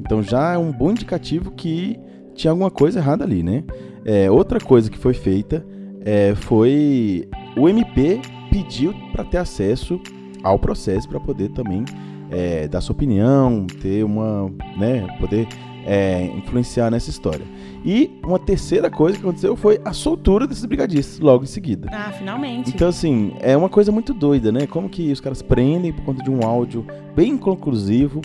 Então 0.00 0.22
já 0.22 0.52
é 0.52 0.58
um 0.58 0.72
bom 0.72 0.90
indicativo 0.90 1.50
que 1.52 1.98
tinha 2.34 2.50
alguma 2.50 2.70
coisa 2.70 2.98
errada 2.98 3.24
ali, 3.24 3.42
né? 3.42 3.64
É, 4.04 4.30
outra 4.30 4.60
coisa 4.60 4.90
que 4.90 4.98
foi 4.98 5.14
feita 5.14 5.64
é, 6.04 6.34
foi 6.34 7.28
o 7.56 7.68
MP 7.68 8.20
pediu 8.50 8.94
para 9.12 9.24
ter 9.24 9.38
acesso 9.38 10.00
ao 10.42 10.58
processo 10.58 11.08
para 11.08 11.20
poder 11.20 11.50
também 11.50 11.84
é, 12.30 12.66
dar 12.66 12.80
sua 12.80 12.94
opinião, 12.94 13.66
ter 13.80 14.04
uma, 14.04 14.50
né, 14.76 15.06
poder 15.20 15.46
é, 15.84 16.24
influenciar 16.36 16.90
nessa 16.90 17.10
história. 17.10 17.44
E 17.84 18.10
uma 18.24 18.38
terceira 18.38 18.90
coisa 18.90 19.18
que 19.18 19.24
aconteceu 19.24 19.56
foi 19.56 19.80
a 19.84 19.92
soltura 19.92 20.46
desses 20.46 20.64
brigadistas 20.64 21.18
logo 21.18 21.44
em 21.44 21.48
seguida. 21.48 21.88
Ah, 21.92 22.12
finalmente. 22.12 22.70
Então, 22.70 22.88
assim, 22.88 23.34
é 23.40 23.56
uma 23.56 23.68
coisa 23.68 23.90
muito 23.90 24.14
doida, 24.14 24.52
né? 24.52 24.66
Como 24.66 24.88
que 24.88 25.10
os 25.10 25.20
caras 25.20 25.42
prendem 25.42 25.92
por 25.92 26.04
conta 26.04 26.22
de 26.22 26.30
um 26.30 26.44
áudio 26.44 26.86
bem 27.14 27.36
conclusivo. 27.36 28.20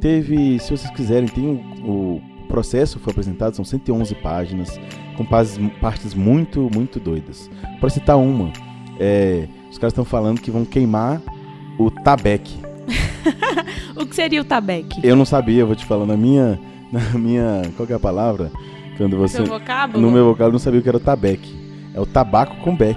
Teve, 0.00 0.58
se 0.58 0.70
vocês 0.70 0.90
quiserem, 0.94 1.28
tem 1.28 1.46
o, 1.84 2.16
o 2.16 2.22
processo 2.48 2.98
foi 2.98 3.10
apresentado, 3.10 3.54
são 3.54 3.64
111 3.64 4.14
páginas, 4.16 4.78
com 5.16 5.24
partes 5.24 6.14
muito, 6.14 6.70
muito 6.74 6.98
doidas. 6.98 7.50
Para 7.80 7.88
citar 7.90 8.16
uma, 8.16 8.52
é, 8.98 9.46
os 9.70 9.78
caras 9.78 9.92
estão 9.92 10.04
falando 10.04 10.40
que 10.40 10.50
vão 10.50 10.64
queimar 10.64 11.20
o 11.78 11.90
Tabec. 11.90 12.58
o 13.96 14.06
que 14.06 14.14
seria 14.14 14.40
o 14.40 14.44
Tabec? 14.44 15.00
Eu 15.02 15.16
não 15.16 15.24
sabia, 15.24 15.64
vou 15.64 15.74
te 15.74 15.84
falar, 15.84 16.06
na 16.06 16.16
minha, 16.16 16.58
na 16.92 17.18
minha, 17.18 17.62
qual 17.76 17.88
é 17.88 17.94
a 17.94 17.98
palavra? 17.98 18.50
Quando 18.96 19.16
você. 19.16 19.40
No 19.40 19.46
vocábulo? 19.46 20.00
No 20.00 20.10
meu 20.10 20.24
vocábulo 20.26 20.52
não 20.52 20.58
sabia 20.58 20.80
o 20.80 20.82
que 20.82 20.88
era 20.88 20.98
o 20.98 21.00
tabec. 21.00 21.40
É 21.92 22.00
o 22.00 22.06
tabaco 22.06 22.56
com 22.56 22.76
beck. 22.76 22.96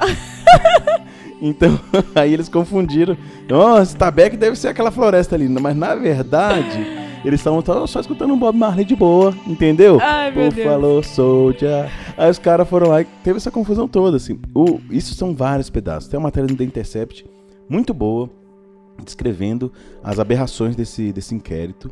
então, 1.42 1.80
aí 2.16 2.34
eles 2.34 2.50
confundiram. 2.50 3.18
Nossa, 3.50 3.98
tabec 3.98 4.38
deve 4.38 4.56
ser 4.56 4.70
aquela 4.70 4.92
floresta 4.92 5.36
ali. 5.36 5.48
Mas 5.50 5.76
na 5.76 5.96
verdade, 5.96 7.07
eles 7.26 7.40
estavam 7.40 7.64
só 7.88 8.00
escutando 8.00 8.34
um 8.34 8.40
Bob 8.40 8.58
Marley 8.58 8.86
de 8.86 8.96
boa, 8.96 9.36
entendeu? 9.46 10.00
Ai, 10.02 10.32
meu 10.32 10.52
Deus. 10.52 10.68
falou 10.68 11.04
Soldier. 11.04 11.90
Aí 12.18 12.30
os 12.30 12.40
caras 12.40 12.68
foram 12.68 12.90
lá 12.90 13.02
e 13.02 13.06
teve 13.24 13.38
essa 13.38 13.52
confusão 13.52 13.88
toda, 13.88 14.18
assim. 14.18 14.40
O, 14.54 14.80
isso 14.90 15.14
são 15.14 15.36
vários 15.36 15.70
pedaços. 15.70 16.10
Tem 16.10 16.18
uma 16.18 16.28
matéria 16.28 16.48
do 16.48 16.56
The 16.56 16.64
Intercept 16.64 17.26
muito 17.70 17.94
boa 17.94 18.30
descrevendo 19.04 19.72
as 20.04 20.20
aberrações 20.20 20.76
desse, 20.76 21.12
desse 21.12 21.36
inquérito. 21.36 21.92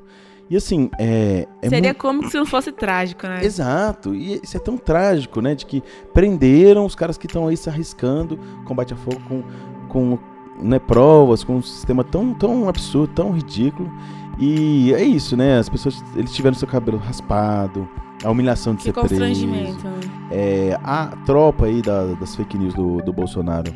E 0.50 0.56
assim, 0.56 0.90
é. 1.00 1.48
é 1.62 1.70
Seria 1.70 1.90
muito- 1.90 2.02
como 2.02 2.30
se 2.30 2.38
não 2.38 2.46
fosse 2.46 2.72
trágico, 2.72 3.26
né? 3.28 3.44
Exato, 3.44 4.14
e 4.14 4.40
isso 4.44 4.56
é 4.56 4.60
tão 4.60 4.78
trágico, 4.78 5.42
né? 5.42 5.56
De 5.56 5.66
que 5.66 5.82
prenderam 6.14 6.86
os 6.86 6.94
caras 6.94 7.18
que 7.18 7.26
estão 7.26 7.48
aí 7.48 7.58
se 7.58 7.68
arriscando, 7.68 8.40
combate 8.64 8.94
a 8.94 8.98
fogo 8.98 9.20
com, 9.28 9.44
com 9.90 10.20
né, 10.62 10.78
provas, 10.78 11.44
com 11.44 11.56
um 11.58 11.62
sistema 11.64 12.04
tão, 12.04 12.34
tão 12.34 12.70
absurdo, 12.70 13.14
tão 13.14 13.32
ridículo. 13.32 13.92
E 14.40 14.94
é 14.94 15.04
isso, 15.04 15.38
né? 15.38 15.58
As 15.58 15.70
pessoas, 15.70 16.04
eles 16.16 16.32
tiveram 16.34 16.56
seu 16.56 16.68
cabelo 16.68 16.98
raspado, 16.98 17.88
a 18.24 18.30
humilhação 18.30 18.74
de 18.74 18.80
Que 18.80 18.84
ser 18.86 18.94
preso. 18.94 19.08
constrangimento. 19.10 19.84
né? 19.88 20.00
É, 20.32 20.80
a 20.84 21.08
tropa 21.26 21.66
aí 21.66 21.82
da- 21.82 22.14
das 22.16 22.36
fake 22.36 22.58
news 22.58 22.74
do, 22.74 22.98
do 22.98 23.14
Bolsonaro 23.14 23.72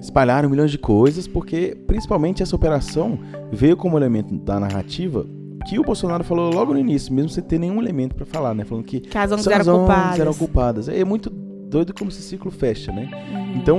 espalharam 0.00 0.48
milhões 0.50 0.70
de 0.70 0.78
coisas, 0.78 1.26
porque 1.28 1.76
principalmente 1.86 2.42
essa 2.42 2.54
operação 2.56 3.18
veio 3.52 3.76
como 3.76 3.96
elemento 3.96 4.34
da 4.34 4.58
narrativa 4.60 5.24
que 5.66 5.78
o 5.78 5.82
Bolsonaro 5.82 6.22
falou 6.24 6.52
logo 6.52 6.74
no 6.74 6.78
início, 6.78 7.12
mesmo 7.14 7.30
sem 7.30 7.42
ter 7.42 7.58
nenhum 7.58 7.80
elemento 7.80 8.14
pra 8.14 8.26
falar, 8.26 8.52
né? 8.54 8.64
Falando 8.64 8.84
que 8.84 9.00
Que 9.00 9.16
as 9.16 9.32
ONGs 9.32 9.46
eram 9.46 9.78
culpadas. 9.78 10.18
eram 10.20 10.34
culpadas. 10.34 10.88
É 10.88 11.04
muito 11.04 11.30
doido 11.74 11.92
como 11.92 12.08
esse 12.08 12.22
ciclo 12.22 12.52
fecha, 12.52 12.92
né? 12.92 13.10
Uhum. 13.32 13.56
Então, 13.56 13.78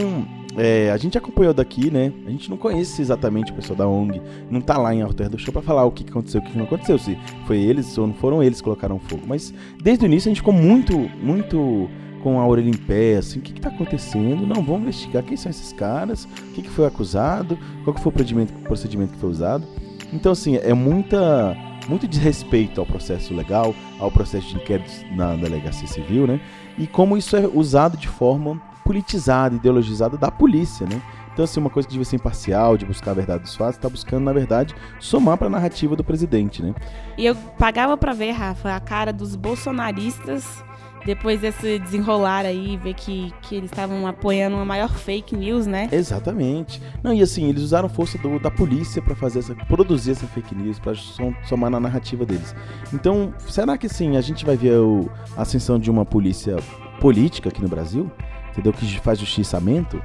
é, 0.57 0.91
a 0.91 0.97
gente 0.97 1.17
acompanhou 1.17 1.53
daqui, 1.53 1.89
né? 1.89 2.11
A 2.27 2.29
gente 2.29 2.49
não 2.49 2.57
conhece 2.57 3.01
exatamente 3.01 3.53
o 3.53 3.55
pessoal 3.55 3.77
da 3.77 3.87
ONG, 3.87 4.21
não 4.51 4.59
tá 4.59 4.77
lá 4.77 4.93
em 4.93 5.01
Alter 5.01 5.29
do 5.29 5.39
Show 5.39 5.53
pra 5.53 5.61
falar 5.61 5.85
o 5.85 5.91
que 5.91 6.03
aconteceu, 6.03 6.41
o 6.41 6.43
que 6.43 6.57
não 6.57 6.65
aconteceu, 6.65 6.97
se 6.97 7.17
foi 7.47 7.59
eles 7.59 7.97
ou 7.97 8.07
não 8.07 8.13
foram 8.13 8.43
eles 8.43 8.57
que 8.57 8.65
colocaram 8.65 8.99
fogo. 8.99 9.23
Mas 9.25 9.53
desde 9.81 10.03
o 10.03 10.07
início 10.07 10.27
a 10.27 10.31
gente 10.31 10.41
ficou 10.41 10.53
muito, 10.53 10.97
muito 11.21 11.89
com 12.21 12.39
a 12.39 12.45
orelha 12.45 12.69
em 12.69 12.77
pé, 12.77 13.15
assim, 13.15 13.39
o 13.39 13.41
que 13.41 13.53
que 13.53 13.61
tá 13.61 13.69
acontecendo? 13.69 14.45
Não, 14.45 14.61
vamos 14.61 14.81
investigar 14.81 15.23
quem 15.23 15.37
são 15.37 15.49
esses 15.49 15.71
caras, 15.71 16.25
o 16.25 16.53
que 16.53 16.63
que 16.63 16.69
foi 16.69 16.85
acusado, 16.85 17.57
qual 17.85 17.93
que 17.93 18.01
foi 18.01 18.09
o 18.09 18.13
procedimento, 18.13 18.53
procedimento 18.63 19.13
que 19.13 19.19
foi 19.19 19.29
usado. 19.29 19.65
Então, 20.11 20.33
assim, 20.33 20.57
é 20.57 20.73
muita, 20.73 21.55
muito 21.87 22.07
desrespeito 22.07 22.81
ao 22.81 22.85
processo 22.85 23.33
legal, 23.33 23.73
ao 23.99 24.11
processo 24.11 24.49
de 24.49 24.55
inquérito 24.55 24.91
na 25.15 25.35
delegacia 25.35 25.87
civil, 25.87 26.27
né? 26.27 26.41
E 26.77 26.87
como 26.87 27.17
isso 27.17 27.35
é 27.35 27.47
usado 27.47 27.97
de 27.97 28.07
forma 28.07 28.61
politizada, 28.83 29.55
ideologizada 29.55 30.17
da 30.17 30.29
polícia, 30.29 30.85
né? 30.85 31.01
Então, 31.33 31.43
assim, 31.43 31.59
uma 31.59 31.69
coisa 31.69 31.85
que 31.85 31.91
devia 31.91 32.05
ser 32.05 32.15
imparcial, 32.15 32.77
de 32.77 32.85
buscar 32.85 33.11
a 33.11 33.13
verdade 33.13 33.43
dos 33.43 33.55
fatos, 33.55 33.77
tá 33.77 33.89
buscando, 33.89 34.23
na 34.23 34.31
verdade, 34.31 34.73
somar 34.99 35.37
pra 35.37 35.49
narrativa 35.49 35.93
do 35.93 36.03
presidente, 36.03 36.63
né? 36.63 36.73
E 37.17 37.25
eu 37.25 37.35
pagava 37.35 37.97
pra 37.97 38.13
ver, 38.13 38.31
Rafa, 38.31 38.73
a 38.73 38.79
cara 38.79 39.11
dos 39.11 39.35
bolsonaristas 39.35 40.63
depois 41.05 41.39
desse 41.41 41.79
desenrolar 41.79 42.45
aí, 42.45 42.77
ver 42.77 42.93
que, 42.95 43.31
que 43.43 43.55
eles 43.55 43.69
estavam 43.69 44.05
apoiando 44.07 44.55
uma 44.55 44.65
maior 44.65 44.89
fake 44.89 45.35
news, 45.35 45.65
né? 45.67 45.87
Exatamente. 45.91 46.81
Não, 47.03 47.13
e 47.13 47.21
assim, 47.21 47.47
eles 47.47 47.61
usaram 47.61 47.87
força 47.87 48.17
do- 48.17 48.39
da 48.39 48.49
polícia 48.51 49.01
pra 49.01 49.15
fazer 49.15 49.39
essa, 49.39 49.55
produzir 49.55 50.11
essa 50.11 50.25
fake 50.27 50.55
news, 50.55 50.79
som- 50.95 51.33
somar 51.43 51.69
na 51.69 51.79
narrativa 51.79 52.25
deles. 52.25 52.55
Então, 52.93 53.33
será 53.47 53.77
que 53.77 53.87
sim, 53.87 54.17
a 54.17 54.21
gente 54.21 54.45
vai 54.45 54.57
ver 54.57 54.77
o- 54.79 55.09
a 55.37 55.43
ascensão 55.43 55.77
de 55.77 55.89
uma 55.91 56.03
polícia 56.05 56.55
política 56.99 57.49
aqui 57.49 57.61
no 57.61 57.67
Brasil? 57.69 58.11
Entendeu? 58.51 58.71
Que 58.73 58.99
faz 59.01 59.19
justiçamento? 59.19 60.01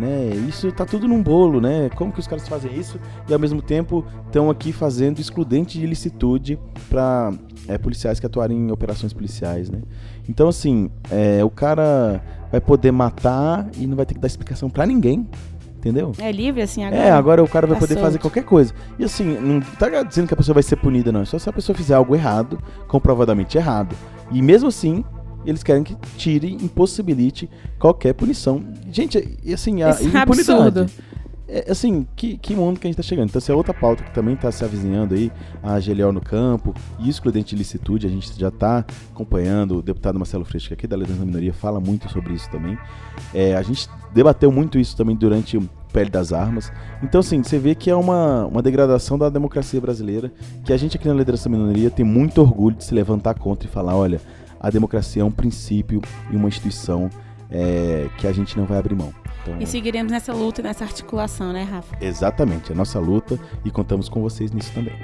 Né? 0.00 0.30
Isso 0.48 0.72
tá 0.72 0.86
tudo 0.86 1.06
num 1.06 1.22
bolo, 1.22 1.60
né? 1.60 1.90
Como 1.94 2.10
que 2.10 2.18
os 2.20 2.26
caras 2.26 2.48
fazem 2.48 2.74
isso 2.74 2.98
e 3.28 3.34
ao 3.34 3.38
mesmo 3.38 3.60
tempo 3.60 4.02
estão 4.26 4.48
aqui 4.48 4.72
fazendo 4.72 5.20
excludente 5.20 5.78
de 5.78 5.84
ilicitude 5.84 6.58
para 6.88 7.34
policiais 7.82 8.18
que 8.18 8.24
atuarem 8.24 8.56
em 8.56 8.70
operações 8.72 9.12
policiais, 9.12 9.68
né? 9.68 9.82
Então, 10.26 10.48
assim, 10.48 10.90
é, 11.10 11.44
o 11.44 11.50
cara 11.50 12.22
vai 12.50 12.62
poder 12.62 12.90
matar 12.92 13.68
e 13.76 13.86
não 13.86 13.94
vai 13.94 14.06
ter 14.06 14.14
que 14.14 14.20
dar 14.20 14.26
explicação 14.26 14.70
pra 14.70 14.86
ninguém, 14.86 15.28
entendeu? 15.76 16.12
É 16.18 16.32
livre 16.32 16.62
assim 16.62 16.82
agora? 16.82 17.02
É, 17.02 17.10
agora 17.10 17.44
o 17.44 17.48
cara 17.48 17.66
vai 17.66 17.76
Tá 17.76 17.80
poder 17.80 17.94
fazer 18.00 18.12
solto. 18.12 18.22
qualquer 18.22 18.44
coisa. 18.44 18.72
E 18.98 19.04
assim, 19.04 19.24
não 19.24 19.60
tá 19.60 20.02
dizendo 20.02 20.26
que 20.28 20.32
a 20.34 20.36
pessoa 20.36 20.54
vai 20.54 20.62
ser 20.62 20.76
punida, 20.76 21.12
não. 21.12 21.20
É 21.20 21.24
só 21.26 21.38
se 21.38 21.46
a 21.48 21.52
pessoa 21.52 21.76
fizer 21.76 21.94
algo 21.94 22.14
errado, 22.16 22.58
comprovadamente 22.88 23.58
errado. 23.58 23.94
E 24.32 24.40
mesmo 24.40 24.68
assim, 24.68 25.04
eles 25.44 25.62
querem 25.62 25.82
que 25.82 25.96
tire, 26.16 26.52
impossibilite 26.52 27.48
qualquer 27.78 28.12
punição. 28.14 28.62
Gente, 28.90 29.38
e 29.42 29.54
assim, 29.54 29.82
a 29.82 29.90
Isso 29.90 30.04
é 30.04 30.06
impunidade. 30.06 30.52
absurdo. 30.52 30.90
É, 31.52 31.68
assim, 31.68 32.06
que, 32.14 32.38
que 32.38 32.54
mundo 32.54 32.78
que 32.78 32.86
a 32.86 32.88
gente 32.88 32.96
tá 32.96 33.02
chegando. 33.02 33.28
Então, 33.28 33.40
essa 33.40 33.50
é 33.50 33.54
outra 33.54 33.74
pauta 33.74 34.04
que 34.04 34.14
também 34.14 34.36
tá 34.36 34.52
se 34.52 34.64
avizinhando 34.64 35.16
aí, 35.16 35.32
a 35.60 35.80
GLO 35.80 36.12
no 36.12 36.20
campo 36.20 36.72
e 37.00 37.08
excludente 37.08 37.50
de 37.50 37.56
licitude, 37.56 38.06
a 38.06 38.10
gente 38.10 38.38
já 38.38 38.52
tá 38.52 38.84
acompanhando, 39.12 39.78
o 39.78 39.82
deputado 39.82 40.16
Marcelo 40.16 40.44
Freixo, 40.44 40.68
que 40.68 40.74
aqui 40.74 40.86
da 40.86 40.96
Liderança 40.96 41.20
da 41.20 41.26
Minoria, 41.26 41.52
fala 41.52 41.80
muito 41.80 42.08
sobre 42.08 42.34
isso 42.34 42.48
também. 42.50 42.78
É, 43.34 43.56
a 43.56 43.62
gente 43.62 43.88
debateu 44.14 44.52
muito 44.52 44.78
isso 44.78 44.96
também 44.96 45.16
durante 45.16 45.56
o 45.56 45.68
Pele 45.92 46.08
das 46.08 46.32
Armas. 46.32 46.70
Então, 47.02 47.18
assim, 47.18 47.42
você 47.42 47.58
vê 47.58 47.74
que 47.74 47.90
é 47.90 47.96
uma, 47.96 48.46
uma 48.46 48.62
degradação 48.62 49.18
da 49.18 49.28
democracia 49.28 49.80
brasileira, 49.80 50.32
que 50.64 50.72
a 50.72 50.76
gente 50.76 50.96
aqui 50.96 51.08
na 51.08 51.14
Liderança 51.14 51.48
da 51.48 51.56
Minoria 51.56 51.90
tem 51.90 52.04
muito 52.04 52.40
orgulho 52.40 52.76
de 52.76 52.84
se 52.84 52.94
levantar 52.94 53.34
contra 53.34 53.68
e 53.68 53.70
falar, 53.70 53.96
olha, 53.96 54.20
a 54.60 54.68
democracia 54.68 55.22
é 55.22 55.24
um 55.24 55.30
princípio 55.30 56.02
e 56.30 56.36
uma 56.36 56.46
instituição 56.46 57.08
é, 57.50 58.08
que 58.18 58.26
a 58.26 58.32
gente 58.32 58.58
não 58.58 58.66
vai 58.66 58.78
abrir 58.78 58.94
mão. 58.94 59.12
Então, 59.42 59.58
E 59.58 59.66
seguiremos 59.66 60.12
nessa 60.12 60.34
luta 60.34 60.60
e 60.60 60.64
nessa 60.64 60.84
articulação, 60.84 61.50
né, 61.50 61.62
Rafa? 61.62 61.96
Exatamente, 61.98 62.70
é 62.70 62.74
nossa 62.74 63.00
luta 63.00 63.40
e 63.64 63.70
contamos 63.70 64.08
com 64.10 64.20
vocês 64.20 64.52
nisso 64.52 64.70
também. 64.74 64.94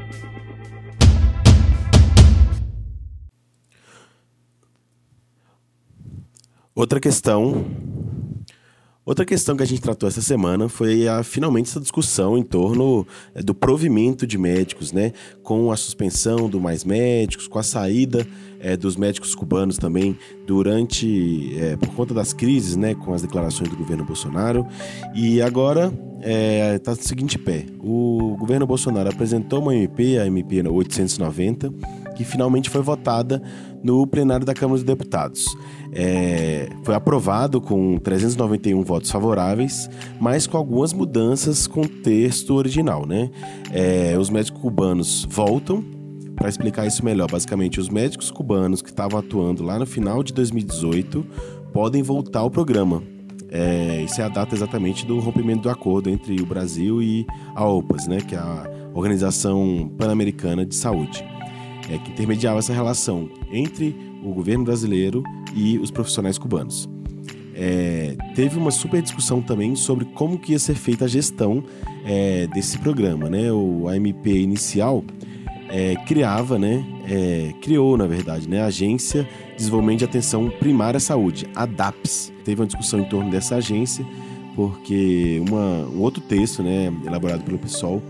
Outra 6.75 7.01
questão. 7.01 7.65
Outra 9.07 9.25
questão 9.25 9.57
que 9.57 9.63
a 9.63 9.67
gente 9.67 9.81
tratou 9.81 10.09
essa 10.09 10.21
semana 10.21 10.69
foi 10.69 11.07
a, 11.07 11.23
finalmente 11.23 11.71
essa 11.71 11.79
discussão 11.79 12.37
em 12.37 12.43
torno 12.43 13.07
eh, 13.37 13.41
do 13.41 13.55
provimento 13.55 14.27
de 14.27 14.37
médicos, 14.37 14.91
né? 14.91 15.13
Com 15.45 15.71
a 15.71 15.77
suspensão 15.77 16.51
do 16.51 16.61
Mais 16.61 16.85
Médicos, 16.85 17.47
com 17.47 17.57
a 17.57 17.63
saída 17.63 18.27
eh, 18.59 18.77
dos 18.77 18.97
médicos 18.97 19.33
cubanos 19.33 19.79
também 19.79 20.19
durante, 20.45 21.57
eh, 21.57 21.77
por 21.77 21.91
conta 21.91 22.13
das 22.13 22.33
crises, 22.33 22.75
né? 22.75 22.97
Com 22.97 23.15
as 23.15 23.23
declarações 23.23 23.71
do 23.71 23.77
governo 23.77 24.05
Bolsonaro. 24.05 24.67
E 25.15 25.41
agora 25.41 25.93
está 26.75 26.91
no 26.91 27.01
seguinte 27.01 27.39
pé: 27.39 27.65
o 27.79 28.37
governo 28.41 28.67
Bolsonaro 28.67 29.09
apresentou 29.09 29.61
uma 29.61 29.73
MP, 29.73 30.19
a 30.19 30.27
MP 30.27 30.67
890, 30.67 31.73
que 32.17 32.25
finalmente 32.25 32.69
foi 32.69 32.83
votada 32.83 33.41
no 33.85 34.05
plenário 34.05 34.45
da 34.45 34.53
Câmara 34.53 34.79
dos 34.79 34.85
Deputados. 34.85 35.45
É, 35.99 36.69
foi 36.83 36.95
aprovado 36.95 37.59
com 37.59 37.97
391 37.97 38.83
votos 38.83 39.11
favoráveis, 39.11 39.89
mas 40.21 40.47
com 40.47 40.59
algumas 40.59 40.93
mudanças 40.93 41.67
com 41.67 41.81
o 41.81 41.89
texto 41.89 42.55
original, 42.55 43.07
né? 43.07 43.31
É, 43.73 44.15
os 44.19 44.29
médicos 44.29 44.61
cubanos 44.61 45.27
voltam. 45.31 45.83
Para 46.35 46.51
explicar 46.51 46.87
isso 46.87 47.03
melhor, 47.03 47.31
basicamente, 47.31 47.81
os 47.81 47.89
médicos 47.89 48.31
cubanos 48.31 48.83
que 48.83 48.91
estavam 48.91 49.19
atuando 49.19 49.65
lá 49.65 49.79
no 49.79 49.87
final 49.87 50.23
de 50.23 50.35
2018 50.35 51.27
podem 51.73 52.03
voltar 52.03 52.41
ao 52.41 52.51
programa. 52.51 53.03
É, 53.49 54.03
isso 54.03 54.21
é 54.21 54.25
a 54.25 54.29
data 54.29 54.55
exatamente 54.55 55.07
do 55.07 55.19
rompimento 55.19 55.63
do 55.63 55.71
acordo 55.71 56.11
entre 56.11 56.39
o 56.43 56.45
Brasil 56.45 57.03
e 57.03 57.25
a 57.55 57.67
OPAS, 57.67 58.07
né, 58.07 58.19
que 58.21 58.35
é 58.35 58.39
a 58.39 58.71
Organização 58.93 59.91
Pan-Americana 59.97 60.67
de 60.67 60.75
Saúde, 60.75 61.25
é, 61.89 61.97
que 61.97 62.11
intermediava 62.11 62.59
essa 62.59 62.75
relação 62.75 63.31
entre 63.51 63.97
o 64.31 64.35
governo 64.35 64.65
brasileiro 64.65 65.23
e 65.55 65.79
os 65.79 65.91
profissionais 65.91 66.39
cubanos. 66.39 66.89
É, 67.55 68.17
teve 68.35 68.59
uma 68.59 68.71
super 68.71 69.01
discussão 69.01 69.41
também 69.41 69.75
sobre 69.75 70.05
como 70.05 70.39
que 70.39 70.53
ia 70.53 70.59
ser 70.59 70.75
feita 70.75 71.07
a 71.07 71.09
gestão 71.09 71.65
é, 72.05 72.47
desse 72.49 72.79
programa, 72.79 73.31
né? 73.31 73.51
O 73.51 73.89
AMP 73.89 74.27
inicial 74.27 75.03
é, 75.71 75.95
criava, 76.07 76.59
né? 76.59 76.85
é, 77.09 77.53
criou, 77.63 77.97
na 77.97 78.07
verdade, 78.07 78.49
né? 78.49 78.63
A 78.63 78.67
Agência 78.67 79.23
de 79.23 79.57
Desenvolvimento 79.57 80.01
de 80.01 80.05
Atenção 80.05 80.51
Primária 80.51 80.99
à 80.99 81.01
Saúde, 81.01 81.47
a 81.55 81.65
DAPS. 81.65 82.33
Teve 82.45 82.61
uma 82.61 82.67
discussão 82.67 83.01
em 83.01 83.05
torno 83.05 83.31
dessa 83.31 83.57
agência, 83.57 84.05
porque 84.55 85.43
uma, 85.49 85.87
um 85.89 86.01
outro 86.01 86.21
texto, 86.21 86.63
né, 86.63 86.93
elaborado 87.07 87.45
pelo 87.45 87.59
PSOL, 87.59 88.03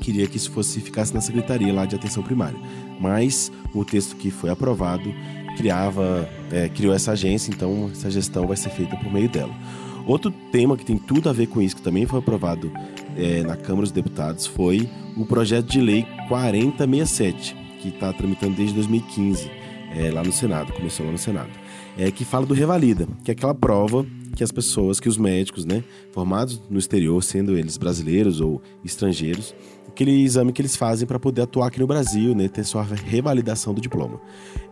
queria 0.00 0.26
que 0.26 0.36
isso 0.36 0.50
fosse 0.50 0.80
ficasse 0.80 1.14
na 1.14 1.20
Secretaria 1.20 1.72
lá 1.72 1.86
de 1.86 1.94
Atenção 1.94 2.22
Primária. 2.22 2.58
Mas 2.98 3.52
o 3.74 3.84
texto 3.84 4.16
que 4.16 4.30
foi 4.30 4.50
aprovado 4.50 5.14
criava, 5.56 6.28
é, 6.50 6.68
criou 6.68 6.94
essa 6.94 7.12
agência, 7.12 7.50
então 7.50 7.90
essa 7.92 8.10
gestão 8.10 8.46
vai 8.46 8.56
ser 8.56 8.70
feita 8.70 8.96
por 8.96 9.12
meio 9.12 9.28
dela. 9.28 9.54
Outro 10.06 10.30
tema 10.50 10.76
que 10.76 10.84
tem 10.84 10.96
tudo 10.96 11.28
a 11.28 11.32
ver 11.32 11.46
com 11.46 11.60
isso, 11.60 11.76
que 11.76 11.82
também 11.82 12.06
foi 12.06 12.18
aprovado 12.18 12.72
é, 13.16 13.42
na 13.42 13.56
Câmara 13.56 13.82
dos 13.82 13.92
Deputados, 13.92 14.46
foi 14.46 14.88
o 15.16 15.26
projeto 15.26 15.66
de 15.66 15.80
lei 15.80 16.06
4067, 16.28 17.56
que 17.80 17.88
está 17.88 18.12
tramitando 18.12 18.56
desde 18.56 18.74
2015 18.74 19.50
é, 19.94 20.10
lá 20.10 20.22
no 20.22 20.32
Senado, 20.32 20.72
começou 20.72 21.04
lá 21.06 21.12
no 21.12 21.18
Senado. 21.18 21.50
é, 21.98 22.10
que 22.10 22.24
fala 22.24 22.46
do 22.46 22.54
Revalida, 22.54 23.06
que 23.22 23.30
é 23.30 23.32
aquela 23.32 23.54
prova 23.54 24.06
que 24.34 24.44
as 24.44 24.52
pessoas, 24.52 25.00
que 25.00 25.08
os 25.08 25.16
médicos, 25.16 25.64
né, 25.64 25.82
formados 26.12 26.60
no 26.70 26.78
exterior, 26.78 27.22
sendo 27.22 27.56
eles 27.56 27.76
brasileiros 27.76 28.40
ou 28.40 28.62
estrangeiros, 28.84 29.54
aquele 29.88 30.22
exame 30.22 30.52
que 30.52 30.62
eles 30.62 30.76
fazem 30.76 31.06
para 31.06 31.18
poder 31.18 31.42
atuar 31.42 31.66
aqui 31.66 31.80
no 31.80 31.86
Brasil, 31.86 32.34
né, 32.34 32.48
ter 32.48 32.64
sua 32.64 32.82
revalidação 32.82 33.74
do 33.74 33.80
diploma. 33.80 34.20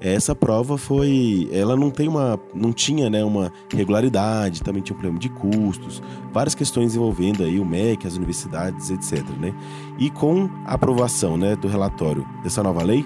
Essa 0.00 0.34
prova 0.34 0.78
foi, 0.78 1.48
ela 1.52 1.76
não 1.76 1.90
tem 1.90 2.08
uma, 2.08 2.40
não 2.54 2.72
tinha, 2.72 3.10
né, 3.10 3.24
uma 3.24 3.52
regularidade, 3.72 4.62
também 4.62 4.82
tinha 4.82 4.96
um 4.96 5.00
problema 5.00 5.18
de 5.18 5.28
custos, 5.28 6.02
várias 6.32 6.54
questões 6.54 6.94
envolvendo 6.94 7.42
aí 7.42 7.58
o 7.58 7.64
MEC, 7.64 8.06
as 8.06 8.16
universidades, 8.16 8.90
etc, 8.90 9.28
né? 9.38 9.52
E 9.98 10.08
com 10.08 10.48
a 10.64 10.74
aprovação, 10.74 11.36
né, 11.36 11.56
do 11.56 11.66
relatório 11.68 12.24
dessa 12.42 12.62
nova 12.62 12.82
lei, 12.82 13.04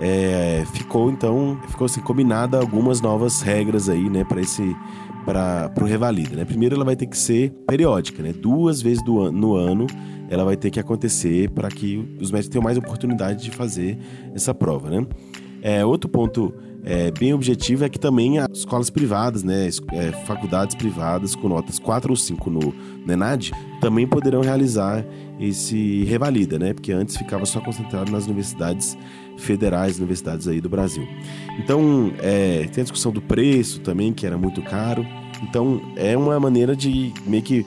é, 0.00 0.64
ficou 0.72 1.10
então 1.10 1.58
ficou 1.68 1.86
assim 1.86 2.00
combinada 2.00 2.58
algumas 2.58 3.00
novas 3.00 3.40
regras 3.40 3.88
aí 3.88 4.10
né 4.10 4.24
para 4.24 4.40
esse 4.40 4.76
para 5.24 5.72
o 5.82 5.84
revalida 5.84 6.36
né. 6.36 6.44
Primeiro 6.44 6.76
ela 6.76 6.84
vai 6.84 6.94
ter 6.94 7.06
que 7.06 7.16
ser 7.16 7.50
periódica 7.66 8.22
né. 8.22 8.32
Duas 8.32 8.80
vezes 8.80 9.02
do 9.02 9.32
no 9.32 9.54
ano 9.54 9.86
ela 10.28 10.44
vai 10.44 10.56
ter 10.56 10.70
que 10.70 10.78
acontecer 10.78 11.50
para 11.50 11.68
que 11.68 12.16
os 12.20 12.30
médicos 12.30 12.48
tenham 12.50 12.62
mais 12.62 12.76
oportunidade 12.76 13.42
de 13.42 13.50
fazer 13.50 13.98
essa 14.34 14.54
prova 14.54 14.90
né. 14.90 15.06
É, 15.62 15.84
outro 15.84 16.08
ponto 16.08 16.54
é, 16.86 17.10
bem 17.10 17.34
objetivo 17.34 17.84
é 17.84 17.88
que 17.88 17.98
também 17.98 18.38
as 18.38 18.58
escolas 18.58 18.88
privadas, 18.88 19.42
né, 19.42 19.68
é, 19.92 20.12
faculdades 20.24 20.76
privadas 20.76 21.34
com 21.34 21.48
notas 21.48 21.80
4 21.80 22.12
ou 22.12 22.16
5 22.16 22.48
no, 22.48 22.60
no 23.04 23.12
ENAD, 23.12 23.50
também 23.80 24.06
poderão 24.06 24.40
realizar 24.40 25.04
esse 25.40 26.04
revalida, 26.04 26.60
né, 26.60 26.72
porque 26.72 26.92
antes 26.92 27.16
ficava 27.16 27.44
só 27.44 27.60
concentrado 27.60 28.12
nas 28.12 28.26
universidades 28.26 28.96
federais, 29.38 29.98
universidades 29.98 30.48
aí 30.48 30.60
do 30.60 30.68
Brasil. 30.68 31.06
Então, 31.58 32.12
é, 32.18 32.68
tem 32.72 32.82
a 32.82 32.84
discussão 32.84 33.12
do 33.12 33.20
preço 33.20 33.80
também, 33.80 34.12
que 34.12 34.26
era 34.26 34.36
muito 34.36 34.62
caro. 34.62 35.06
Então, 35.42 35.80
é 35.96 36.16
uma 36.16 36.38
maneira 36.40 36.74
de 36.74 37.12
meio 37.26 37.42
que 37.42 37.66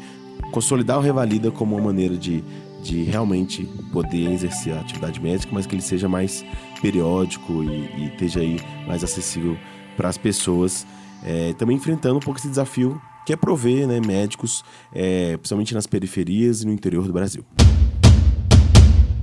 consolidar 0.51 0.97
o 0.97 1.01
revalida 1.01 1.51
como 1.51 1.75
uma 1.75 1.85
maneira 1.85 2.17
de 2.17 2.43
de 2.81 3.03
realmente 3.03 3.65
poder 3.91 4.31
exercer 4.31 4.73
a 4.73 4.79
atividade 4.79 5.19
médica, 5.21 5.51
mas 5.53 5.65
que 5.65 5.75
ele 5.75 5.81
seja 5.81 6.07
mais 6.07 6.45
periódico 6.81 7.63
e, 7.63 7.67
e 7.67 8.07
esteja 8.07 8.39
aí 8.39 8.59
mais 8.87 9.03
acessível 9.03 9.57
para 9.97 10.09
as 10.09 10.17
pessoas, 10.17 10.87
é, 11.23 11.53
também 11.53 11.75
enfrentando 11.75 12.17
um 12.17 12.21
pouco 12.21 12.39
esse 12.39 12.47
desafio 12.47 13.01
que 13.25 13.33
é 13.33 13.35
prover 13.35 13.87
né, 13.87 13.99
médicos, 13.99 14.63
é, 14.93 15.37
principalmente 15.37 15.73
nas 15.73 15.85
periferias 15.85 16.61
e 16.61 16.65
no 16.65 16.73
interior 16.73 17.05
do 17.05 17.13
Brasil. 17.13 17.45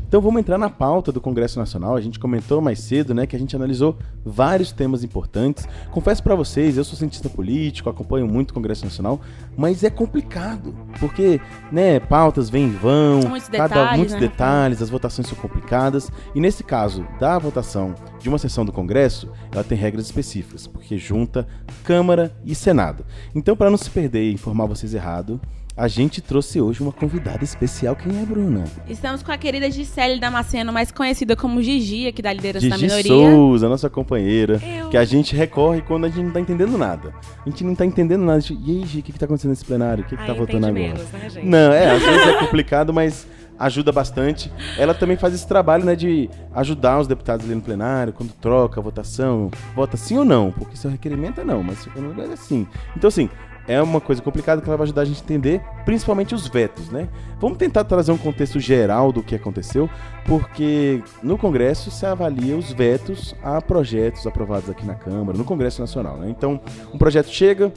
Então 0.08 0.20
vamos 0.20 0.38
entrar 0.38 0.56
na 0.56 0.70
pauta 0.70 1.10
do 1.10 1.20
Congresso 1.20 1.58
Nacional. 1.58 1.96
A 1.96 2.00
gente 2.00 2.18
comentou 2.18 2.60
mais 2.60 2.78
cedo, 2.78 3.12
né, 3.12 3.26
que 3.26 3.34
a 3.34 3.38
gente 3.38 3.56
analisou 3.56 3.98
vários 4.24 4.70
temas 4.70 5.02
importantes. 5.02 5.66
Confesso 5.90 6.22
para 6.22 6.34
vocês, 6.34 6.76
eu 6.76 6.84
sou 6.84 6.96
cientista 6.96 7.28
político, 7.28 7.90
acompanho 7.90 8.26
muito 8.26 8.50
o 8.50 8.54
Congresso 8.54 8.84
Nacional, 8.84 9.20
mas 9.56 9.82
é 9.82 9.90
complicado, 9.90 10.74
porque, 11.00 11.40
né, 11.72 11.98
pautas 11.98 12.48
vêm 12.48 12.68
e 12.68 12.70
vão, 12.70 13.22
São 13.22 13.30
muitos 13.30 13.48
cada 13.48 13.68
detalhes, 13.68 13.96
muitos 13.96 14.14
né, 14.14 14.20
detalhes, 14.20 14.82
as 14.82 14.90
votações 14.90 15.26
são 15.26 15.36
complicadas. 15.38 16.10
E 16.34 16.40
nesse 16.40 16.62
caso 16.62 17.06
da 17.18 17.38
votação 17.38 17.94
de 18.20 18.28
uma 18.28 18.38
sessão 18.38 18.64
do 18.64 18.72
Congresso, 18.72 19.28
ela 19.52 19.64
tem 19.64 19.76
regras 19.76 20.06
específicas, 20.06 20.66
porque 20.66 20.96
junta 20.96 21.46
Câmara 21.82 22.34
e 22.44 22.54
Senado. 22.54 23.04
Então, 23.34 23.56
para 23.56 23.70
não 23.70 23.76
se 23.76 23.90
perder 23.90 24.30
e 24.30 24.34
informar 24.34 24.66
vocês 24.66 24.94
errado, 24.94 25.40
a 25.76 25.88
gente 25.88 26.22
trouxe 26.22 26.58
hoje 26.58 26.80
uma 26.80 26.90
convidada 26.90 27.44
especial. 27.44 27.94
Quem 27.94 28.18
é, 28.18 28.24
Bruna? 28.24 28.64
Estamos 28.88 29.22
com 29.22 29.30
a 29.30 29.36
querida 29.36 29.70
Gisele 29.70 30.18
Damasceno, 30.18 30.72
mais 30.72 30.90
conhecida 30.90 31.36
como 31.36 31.62
Gigi, 31.62 32.06
aqui 32.06 32.22
da 32.22 32.32
liderança 32.32 32.66
da 32.66 32.76
Gigi 32.78 32.86
minoria. 32.86 33.30
Souza, 33.36 33.68
nossa 33.68 33.90
companheira, 33.90 34.58
Eu. 34.64 34.88
que 34.88 34.96
a 34.96 35.04
gente 35.04 35.36
recorre 35.36 35.82
quando 35.82 36.06
a 36.06 36.08
gente 36.08 36.24
não 36.24 36.32
tá 36.32 36.40
entendendo 36.40 36.78
nada. 36.78 37.12
A 37.44 37.48
gente 37.50 37.62
não 37.62 37.74
tá 37.74 37.84
entendendo 37.84 38.22
nada. 38.22 38.40
Gente, 38.40 38.62
e 38.66 38.70
aí, 38.78 38.86
Gigi, 38.86 39.00
o 39.00 39.02
que, 39.02 39.12
que 39.12 39.18
tá 39.18 39.26
acontecendo 39.26 39.50
nesse 39.50 39.66
plenário? 39.66 40.02
O 40.02 40.06
que, 40.06 40.16
que 40.16 40.22
Ah, 40.22 40.26
tá 40.26 40.32
votando 40.32 40.66
agora? 40.66 40.72
menos, 40.72 41.12
né, 41.12 41.28
gente? 41.28 41.46
Não, 41.46 41.72
é, 41.72 41.90
às 41.90 42.02
vezes 42.02 42.26
é 42.26 42.32
complicado, 42.38 42.94
mas 42.94 43.26
ajuda 43.58 43.92
bastante. 43.92 44.50
Ela 44.78 44.94
também 44.94 45.16
faz 45.16 45.34
esse 45.34 45.46
trabalho, 45.46 45.84
né, 45.84 45.94
de 45.94 46.28
ajudar 46.54 47.00
os 47.00 47.06
deputados 47.06 47.44
ali 47.44 47.54
no 47.54 47.60
plenário, 47.60 48.12
quando 48.12 48.32
troca 48.32 48.80
a 48.80 48.82
votação, 48.82 49.50
vota 49.74 49.96
sim 49.96 50.16
ou 50.16 50.24
não, 50.24 50.52
porque 50.52 50.76
seu 50.76 50.90
requerimento 50.90 51.40
é 51.40 51.44
não, 51.44 51.62
mas 51.62 51.78
se 51.78 51.90
for 51.90 52.02
é 52.18 52.36
sim. 52.36 52.66
Então, 52.96 53.08
assim, 53.08 53.28
é 53.68 53.82
uma 53.82 54.00
coisa 54.00 54.22
complicada 54.22 54.60
que 54.62 54.68
ela 54.68 54.76
vai 54.76 54.84
ajudar 54.84 55.02
a 55.02 55.04
gente 55.04 55.20
a 55.20 55.24
entender, 55.24 55.60
principalmente 55.84 56.34
os 56.34 56.46
vetos, 56.46 56.88
né? 56.90 57.08
Vamos 57.40 57.58
tentar 57.58 57.84
trazer 57.84 58.12
um 58.12 58.18
contexto 58.18 58.58
geral 58.60 59.12
do 59.12 59.22
que 59.22 59.34
aconteceu, 59.34 59.90
porque 60.24 61.02
no 61.22 61.36
Congresso 61.36 61.90
se 61.90 62.06
avalia 62.06 62.56
os 62.56 62.72
vetos 62.72 63.34
a 63.42 63.60
projetos 63.60 64.26
aprovados 64.26 64.70
aqui 64.70 64.86
na 64.86 64.94
Câmara, 64.94 65.36
no 65.36 65.44
Congresso 65.44 65.80
Nacional, 65.80 66.16
né? 66.16 66.30
Então, 66.30 66.60
um 66.92 66.98
projeto 66.98 67.28
chega, 67.28 67.72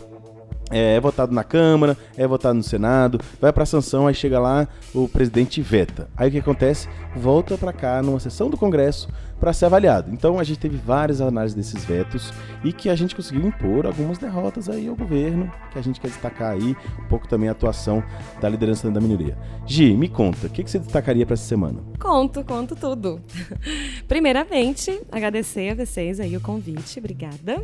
é, 0.70 0.96
é 0.96 1.00
votado 1.00 1.34
na 1.34 1.44
Câmara, 1.44 1.98
é 2.18 2.28
votado 2.28 2.56
no 2.56 2.64
Senado, 2.64 3.20
vai 3.40 3.52
para 3.52 3.66
sanção, 3.66 4.08
aí 4.08 4.14
chega 4.14 4.40
lá, 4.40 4.68
o 4.94 5.08
presidente 5.08 5.62
veta. 5.62 6.10
Aí 6.16 6.30
o 6.30 6.32
que 6.32 6.40
acontece? 6.40 6.88
Volta 7.16 7.58
para 7.58 7.74
cá 7.74 8.02
numa 8.02 8.20
sessão 8.20 8.50
do 8.50 8.58
Congresso 8.58 9.08
para 9.40 9.54
ser 9.54 9.66
avaliado. 9.66 10.12
Então 10.12 10.38
a 10.38 10.44
gente 10.44 10.60
teve 10.60 10.78
várias 10.78 11.22
análises 11.22 11.56
desses 11.56 11.86
vetos 11.86 12.34
e 12.64 12.74
que 12.74 12.90
a 12.90 12.96
gente 12.96 13.16
conseguiu 13.16 13.48
impor 13.48 13.86
algumas 13.86 14.18
derrotas 14.18 14.70
aí 14.70 14.88
ao 14.88 14.96
governo, 14.96 15.52
que 15.72 15.80
a 15.80 15.82
gente 15.82 16.00
quer 16.00 16.10
destacar 16.10 16.52
aí 16.52 16.76
um 17.00 17.08
pouco 17.08 17.28
também 17.28 17.48
a 17.48 17.54
atuação 17.54 18.04
da 18.42 18.50
liderança 18.50 18.90
da 18.92 19.00
minoria. 19.00 19.38
Gi, 19.66 19.94
me 19.94 20.10
conta, 20.10 20.48
o 20.48 20.50
que, 20.50 20.64
que 20.64 20.70
você 20.70 20.80
destacaria 20.80 21.26
para 21.26 21.36
essa 21.36 21.46
semana? 21.46 21.80
Conto, 22.00 22.44
conto 22.44 22.76
tudo. 22.76 23.22
Primeiramente, 24.08 25.02
agradecer 25.12 25.70
a 25.70 25.86
vocês 25.86 26.20
aí 26.20 26.36
o 26.36 26.42
convite, 26.42 27.00
obrigada. 27.00 27.64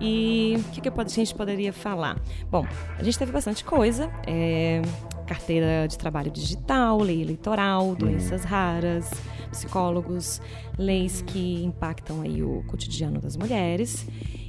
E 0.00 0.56
o 0.58 0.64
que, 0.70 0.80
que 0.80 0.88
a 0.88 1.04
gente 1.08 1.34
poderia 1.34 1.72
falar? 1.72 2.18
Bom, 2.50 2.66
a 2.98 3.02
gente 3.02 3.18
teve 3.18 3.32
bastante 3.32 3.64
coisa. 3.64 4.10
é, 4.26 4.82
carteira 5.26 5.86
de 5.88 5.96
trabalho 5.96 6.30
digital, 6.30 6.98
lei 7.00 7.22
eleitoral, 7.22 7.94
doenças 7.94 8.44
raras, 8.44 9.10
psicólogos, 9.50 10.40
leis 10.78 11.22
que 11.22 11.64
impactam 11.64 12.20
aí 12.20 12.42
o 12.42 12.62
cotidiano 12.66 13.20
das 13.20 13.36
mulheres. 13.36 14.06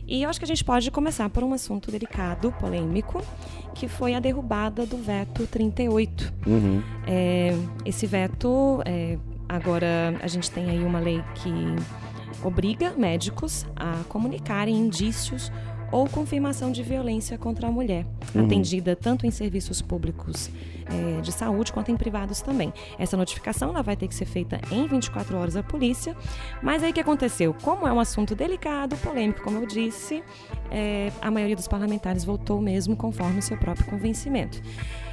E 0.07 0.21
eu 0.21 0.29
acho 0.29 0.39
que 0.39 0.45
a 0.45 0.47
gente 0.47 0.63
pode 0.63 0.91
começar 0.91 1.29
por 1.29 1.43
um 1.43 1.53
assunto 1.53 1.89
delicado, 1.89 2.51
polêmico, 2.59 3.23
que 3.73 3.87
foi 3.87 4.13
a 4.13 4.19
derrubada 4.19 4.85
do 4.85 4.97
veto 4.97 5.47
38. 5.47 6.33
Uhum. 6.45 6.83
É, 7.07 7.57
esse 7.83 8.05
veto, 8.05 8.81
é, 8.85 9.17
agora 9.49 10.15
a 10.21 10.27
gente 10.27 10.51
tem 10.51 10.69
aí 10.69 10.83
uma 10.83 10.99
lei 10.99 11.23
que 11.35 11.49
obriga 12.43 12.93
médicos 12.97 13.65
a 13.75 14.03
comunicarem 14.09 14.75
indícios 14.75 15.51
ou 15.91 16.07
confirmação 16.07 16.71
de 16.71 16.81
violência 16.83 17.37
contra 17.37 17.67
a 17.67 17.71
mulher, 17.71 18.05
atendida 18.37 18.95
tanto 18.95 19.25
em 19.25 19.31
serviços 19.31 19.81
públicos 19.81 20.49
é, 20.87 21.21
de 21.21 21.31
saúde 21.31 21.71
quanto 21.73 21.89
em 21.91 21.97
privados 21.97 22.41
também. 22.41 22.73
Essa 22.99 23.15
notificação 23.17 23.69
ela 23.69 23.81
vai 23.81 23.95
ter 23.95 24.07
que 24.07 24.15
ser 24.15 24.25
feita 24.25 24.59
em 24.71 24.87
24 24.87 25.37
horas 25.37 25.55
à 25.55 25.63
polícia. 25.63 26.15
Mas 26.61 26.83
aí 26.83 26.91
o 26.91 26.93
que 26.93 26.99
aconteceu? 26.99 27.55
Como 27.61 27.87
é 27.87 27.93
um 27.93 27.99
assunto 27.99 28.35
delicado, 28.35 28.95
polêmico, 28.97 29.41
como 29.41 29.57
eu 29.59 29.65
disse, 29.65 30.23
é, 30.69 31.11
a 31.21 31.31
maioria 31.31 31.55
dos 31.55 31.67
parlamentares 31.67 32.23
votou 32.23 32.59
mesmo 32.61 32.95
conforme 32.95 33.39
o 33.39 33.41
seu 33.41 33.57
próprio 33.57 33.85
convencimento. 33.85 34.61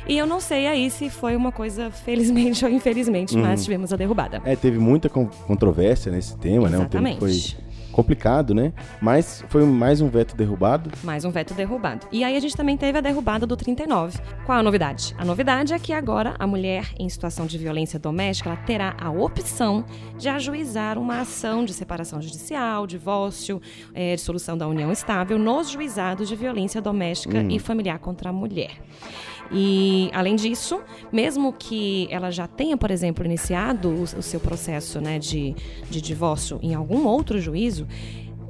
E 0.08 0.18
eu 0.18 0.26
não 0.26 0.40
sei 0.40 0.66
aí 0.66 0.90
se 0.90 1.08
foi 1.08 1.37
uma 1.37 1.52
coisa 1.52 1.90
felizmente 1.90 2.64
ou 2.64 2.70
infelizmente, 2.70 3.37
mas 3.37 3.62
tivemos 3.64 3.92
a 3.92 3.96
derrubada. 3.96 4.42
É, 4.44 4.56
teve 4.56 4.78
muita 4.78 5.08
con- 5.08 5.28
controvérsia 5.46 6.11
nesse 6.11 6.37
tema, 6.37 6.68
né? 6.68 6.76
Um 6.78 6.87
tema 6.87 7.11
que 7.11 7.18
foi 7.18 7.30
Exatamente. 7.30 7.71
Complicado, 7.92 8.55
né? 8.55 8.72
Mas 9.00 9.44
foi 9.48 9.64
mais 9.64 10.00
um 10.00 10.09
veto 10.09 10.37
derrubado. 10.37 10.90
Mais 11.05 11.24
um 11.24 11.31
veto 11.31 11.55
derrubado. 11.55 12.07
E 12.11 12.24
aí 12.24 12.37
a 12.37 12.40
gente 12.40 12.57
também 12.57 12.76
teve 12.76 12.98
a 12.98 13.00
derrubada 13.00 13.46
do 13.46 13.57
39. 13.57 14.18
Qual 14.44 14.59
a 14.59 14.62
novidade? 14.62 15.14
A 15.18 15.24
novidade 15.24 15.72
é 15.72 15.78
que 15.78 15.92
agora 15.92 16.35
a 16.38 16.46
mulher 16.46 16.88
em 16.98 17.09
situação 17.09 17.46
de 17.46 17.57
violência 17.59 17.98
doméstica 17.98 18.50
ela 18.50 18.59
terá 18.59 18.96
a 19.00 19.11
opção 19.11 19.85
de 20.18 20.28
ajuizar 20.28 20.98
uma 20.98 21.20
ação 21.20 21.64
de 21.64 21.72
separação 21.72 22.20
judicial, 22.20 22.87
divórcio, 22.87 23.61
eh, 23.94 24.16
dissolução 24.16 24.57
da 24.57 24.66
união 24.66 24.90
estável 24.90 25.38
nos 25.38 25.70
juizados 25.70 26.28
de 26.28 26.35
violência 26.35 26.81
doméstica 26.81 27.42
e 27.42 27.59
familiar 27.59 27.98
contra 27.98 28.31
a 28.31 28.33
mulher. 28.33 28.81
E, 29.50 30.11
além 30.14 30.37
disso, 30.37 30.81
mesmo 31.11 31.52
que 31.52 32.07
ela 32.11 32.31
já 32.31 32.46
tenha, 32.46 32.76
por 32.76 32.90
exemplo, 32.90 33.24
iniciado 33.24 33.88
o, 33.90 34.02
o 34.02 34.22
seu 34.22 34.40
processo 34.40 35.00
né, 35.00 35.18
de, 35.18 35.55
de 35.90 36.00
divórcio 36.00 36.59
em 36.62 36.74
algum 36.74 37.07
outro 37.07 37.40
juízo, 37.40 37.87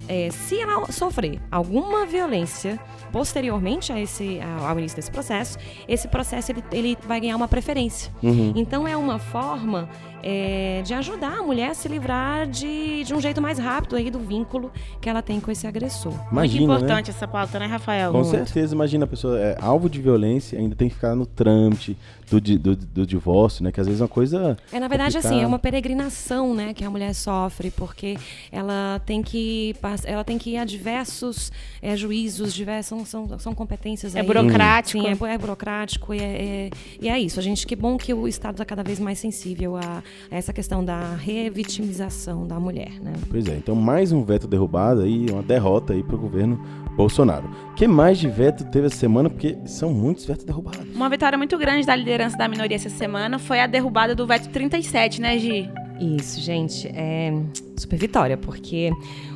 é, 0.09 0.31
se 0.31 0.61
ela 0.61 0.91
sofrer 0.91 1.41
alguma 1.51 2.07
violência 2.07 2.79
posteriormente 3.13 3.93
a 3.93 4.01
esse, 4.01 4.41
ao, 4.41 4.79
início 4.79 4.97
desse 4.97 5.11
processo, 5.11 5.59
esse 5.87 6.09
processo 6.09 6.51
ele, 6.51 6.65
ele 6.73 6.99
vai 7.07 7.21
ganhar 7.21 7.37
uma 7.37 7.49
preferência. 7.49 8.13
Então 8.57 8.87
é 8.87 8.97
uma 8.97 9.19
forma 9.19 9.89
é, 10.23 10.83
de 10.85 10.95
ajudar 10.95 11.39
a 11.39 11.43
mulher 11.43 11.71
a 11.71 11.75
se 11.75 11.89
livrar 11.89 12.47
de, 12.47 13.05
de 13.05 13.15
um 13.15 13.21
jeito 13.21 13.41
mais 13.41 13.59
rápido 13.59 13.97
aí 13.97 14.11
do 14.11 14.19
vínculo 14.19 14.71
que 15.01 15.09
ela 15.09 15.23
tem 15.23 15.41
com 15.41 15.51
esse 15.51 15.67
agressor. 15.67 16.13
Imagina, 16.31 16.61
Muito 16.67 16.69
né? 16.69 16.77
importante 16.87 17.11
essa 17.11 17.27
pauta, 17.27 17.59
né, 17.59 17.67
Rafael? 17.67 18.13
Com 18.13 18.25
certeza, 18.25 18.75
imagina 18.75 19.05
a 19.05 19.09
pessoa 19.09 19.39
é 19.39 19.57
alvo 19.61 19.89
de 19.91 20.01
violência, 20.01 20.59
ainda 20.59 20.75
tem 20.77 20.89
que 20.89 20.95
ficar 20.95 21.15
no 21.15 21.27
trâmite 21.27 21.97
do, 22.31 22.41
do, 22.41 22.77
do 22.77 23.07
divórcio, 23.07 23.63
né? 23.63 23.71
Que 23.73 23.81
às 23.81 23.87
vezes 23.87 24.01
é 24.01 24.05
uma 24.05 24.09
coisa. 24.09 24.57
É, 24.73 24.81
na 24.81 24.89
verdade, 24.89 25.19
assim, 25.19 25.29
complicada. 25.29 25.45
é 25.45 25.47
uma 25.47 25.59
peregrinação, 25.59 26.55
né, 26.55 26.73
que 26.73 26.85
a 26.85 26.91
mulher 26.91 27.15
sofre, 27.15 27.71
porque 27.71 28.17
ela 28.51 29.01
tem 29.05 29.23
que 29.23 29.75
ela 30.05 30.25
tem 30.25 30.39
que 30.39 30.51
ir 30.51 30.57
a 30.57 30.65
diversos 30.65 31.53
é, 31.83 31.97
juízos, 31.97 32.55
diversos, 32.55 33.09
são, 33.09 33.39
são 33.39 33.55
competências 33.55 34.15
É 34.15 34.21
aí. 34.21 34.27
burocrático. 34.27 35.03
Sim, 35.03 35.09
é, 35.27 35.35
é 35.35 35.39
burocrático 35.39 36.15
e 36.15 36.19
é, 36.21 36.23
é- 36.23 36.71
e 37.01 37.09
é 37.09 37.19
isso. 37.19 37.39
A 37.39 37.43
gente, 37.43 37.67
que 37.67 37.77
bom 37.77 37.97
que 37.97 38.15
o 38.15 38.27
Estado 38.27 38.55
está 38.55 38.65
cada 38.65 38.83
vez 38.83 38.99
mais 38.99 39.19
sensível 39.19 39.77
a 39.77 40.03
essa 40.31 40.53
questão 40.53 40.85
da 40.85 41.15
revitimização 41.15 42.47
da 42.47 42.59
mulher, 42.59 43.01
né? 43.01 43.13
Pois 43.31 43.47
é, 43.47 43.57
então 43.57 43.75
mais 43.75 44.13
um 44.13 44.25
veto 44.25 44.47
derrubado 44.47 45.03
aí, 45.03 45.27
uma 45.31 45.43
derrota 45.43 45.93
aí 45.93 46.03
pro 46.03 46.19
governo 46.19 46.61
Bolsonaro. 46.97 47.49
O 47.71 47.75
que 47.75 47.87
mais 47.87 48.19
de 48.19 48.29
veto 48.29 48.65
teve 48.65 48.87
essa 48.87 48.97
semana? 48.97 49.31
Porque 49.31 49.57
são 49.65 49.93
muitos 49.93 50.25
vetos 50.25 50.45
derrubados. 50.45 50.95
Uma 50.95 51.09
vitória 51.09 51.39
muito 51.39 51.57
grande 51.59 51.87
da 51.87 51.97
liderança 51.97 52.37
da 52.37 52.49
minoria 52.49 52.77
essa 52.77 52.91
semana 52.91 53.39
foi 53.39 53.61
a 53.61 53.67
derrubada 53.67 54.15
do 54.15 54.27
veto 54.27 54.49
37, 54.51 55.21
né, 55.21 55.39
Gi? 55.39 55.71
Isso, 56.01 56.41
gente, 56.41 56.89
é 56.89 57.33
super 57.77 57.99
vitória, 57.99 58.37
porque 58.37 58.91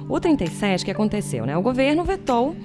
o 0.09 0.19
37 0.19 0.85
que 0.85 0.91
aconteceu, 0.91 1.47
né? 1.47 1.57
O 1.57 1.62
governo 1.62 2.05
vetou 2.05 2.57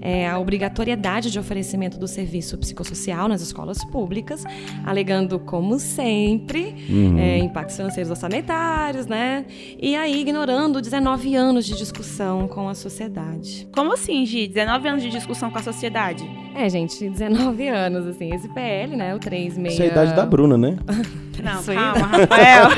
é, 0.00 0.28
a 0.28 0.38
obrigatoriedade 0.38 1.30
de 1.30 1.38
oferecimento 1.38 1.98
do 1.98 2.08
serviço 2.08 2.56
psicossocial 2.58 3.28
nas 3.28 3.40
escolas 3.40 3.84
públicas, 3.84 4.44
alegando, 4.84 5.38
como 5.38 5.78
sempre, 5.78 6.74
é, 7.18 7.38
impactos 7.38 7.76
financeiros 7.76 8.10
orçamentários, 8.10 9.06
né? 9.06 9.44
E 9.80 9.94
aí 9.96 10.20
ignorando 10.20 10.80
19 10.80 11.34
anos 11.34 11.66
de 11.66 11.76
discussão 11.76 12.48
com 12.48 12.68
a 12.68 12.74
sociedade. 12.74 13.68
Como 13.72 13.92
assim, 13.92 14.24
Gi? 14.24 14.48
19 14.48 14.88
anos 14.88 15.02
de 15.02 15.10
discussão 15.10 15.50
com 15.50 15.58
a 15.58 15.62
sociedade. 15.62 16.28
É, 16.54 16.68
gente, 16.68 17.08
19 17.08 17.68
anos, 17.68 18.06
assim, 18.06 18.34
esse 18.34 18.48
PL, 18.48 18.96
né? 18.96 19.14
O 19.14 19.18
36. 19.18 19.72
Isso 19.72 19.82
é 19.82 19.86
a 19.86 19.88
idade 19.88 20.14
da 20.14 20.26
Bruna, 20.26 20.56
né? 20.58 20.76
Não, 21.42 21.60
Isso 21.60 21.72
calma, 21.72 22.06
Rafael. 22.06 22.68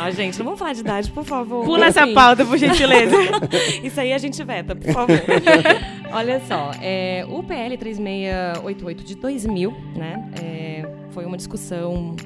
Ah, 0.00 0.10
gente, 0.10 0.38
não 0.38 0.46
vamos 0.46 0.58
falar 0.58 0.72
de 0.72 0.80
idade, 0.80 1.10
por 1.10 1.24
favor. 1.24 1.64
Pula 1.64 1.86
essa 1.86 2.06
pauta, 2.06 2.44
por 2.44 2.56
gentileza. 2.56 3.14
Isso 3.84 4.00
aí 4.00 4.12
a 4.12 4.18
gente 4.18 4.42
veta, 4.42 4.74
por 4.74 4.90
favor. 4.92 5.20
Olha 6.12 6.40
só, 6.50 6.72
é, 6.82 7.24
o 7.28 7.44
PL 7.44 7.78
3688 7.78 9.04
de 9.04 9.14
2000, 9.14 9.70
né, 9.94 10.32
é, 10.42 10.94
foi 11.12 11.24
uma 11.24 11.36
discussão 11.36 12.16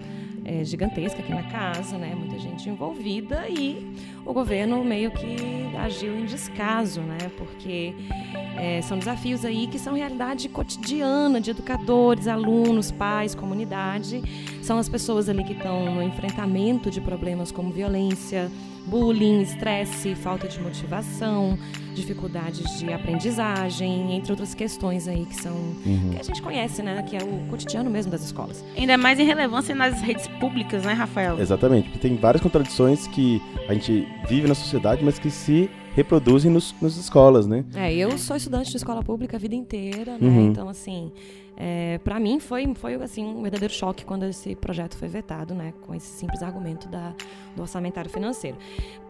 é, 0.43 0.65
gigantesca 0.65 1.21
aqui 1.21 1.31
na 1.31 1.43
casa, 1.43 1.99
né, 1.99 2.15
muita 2.17 2.39
gente 2.39 2.67
envolvida 2.67 3.47
e 3.51 3.87
o 4.25 4.33
governo 4.33 4.83
meio 4.83 5.11
que 5.11 5.37
agiu 5.77 6.19
em 6.19 6.25
descaso, 6.25 7.03
né, 7.03 7.19
porque 7.37 7.95
é, 8.57 8.81
são 8.81 8.99
desafios 8.99 9.45
aí 9.45 9.67
que 9.67 9.79
são 9.79 9.93
realidade 9.93 10.49
cotidiana 10.49 11.39
de 11.39 11.51
educadores, 11.51 12.27
alunos, 12.27 12.91
pais, 12.91 13.35
comunidade. 13.35 14.23
São 14.63 14.79
as 14.79 14.89
pessoas 14.89 15.29
ali 15.29 15.45
que 15.45 15.53
estão 15.53 15.95
no 15.95 16.03
enfrentamento 16.03 16.91
de 16.91 16.99
problemas 16.99 17.53
como 17.53 17.71
violência, 17.71 18.51
bullying, 18.87 19.43
estresse, 19.43 20.15
falta 20.15 20.47
de 20.47 20.61
motivação, 20.61 21.59
dificuldades 21.95 22.79
de 22.79 22.93
aprendizagem, 22.93 24.15
entre 24.15 24.33
outras 24.33 24.55
questões 24.55 25.09
aí 25.09 25.25
que 25.25 25.37
são 25.37 25.55
que 26.13 26.19
a 26.19 26.23
gente 26.23 26.43
conhece, 26.43 26.83
né, 26.83 27.03
que 27.03 27.17
é 27.17 27.23
o 27.23 27.49
cotidiano 27.49 27.89
mesmo 27.89 28.11
das 28.11 28.23
escolas. 28.23 28.65
Ainda 28.77 28.99
mais 28.99 29.19
em 29.19 29.25
relevância 29.25 29.75
nas 29.75 30.01
redes 30.01 30.27
públicas, 30.41 30.85
né, 30.85 30.93
Rafael? 30.93 31.41
Exatamente, 31.41 31.89
porque 31.89 32.09
tem 32.09 32.17
várias 32.17 32.43
contradições 32.43 33.07
que 33.07 33.41
a 33.69 33.75
gente 33.75 34.07
vive 34.29 34.49
na 34.49 34.55
sociedade, 34.55 35.05
mas 35.05 35.19
que 35.19 35.31
se 35.31 35.71
reproduzem 35.95 36.51
nos, 36.51 36.75
nas 36.83 36.97
escolas, 36.97 37.47
né? 37.47 37.65
É, 37.75 37.95
eu 37.95 38.19
sou 38.19 38.37
estudante 38.37 38.71
de 38.71 38.77
escola 38.77 39.03
pública 39.03 39.37
a 39.37 39.41
vida 39.41 39.55
inteira, 39.55 40.19
né? 40.19 40.27
Uhum. 40.27 40.49
Então, 40.49 40.69
assim, 40.69 41.13
é, 41.57 41.99
para 41.99 42.19
mim 42.19 42.41
foi, 42.41 42.73
foi 42.75 42.95
assim, 42.97 43.25
um 43.25 43.43
verdadeiro 43.43 43.73
choque 43.73 44.05
quando 44.05 44.25
esse 44.25 44.57
projeto 44.57 44.97
foi 44.97 45.07
vetado, 45.07 45.55
né? 45.55 45.73
Com 45.83 45.95
esse 45.95 46.19
simples 46.19 46.43
argumento 46.43 46.89
da, 46.89 47.15
do 47.55 47.63
orçamentário 47.63 48.11
financeiro. 48.11 48.57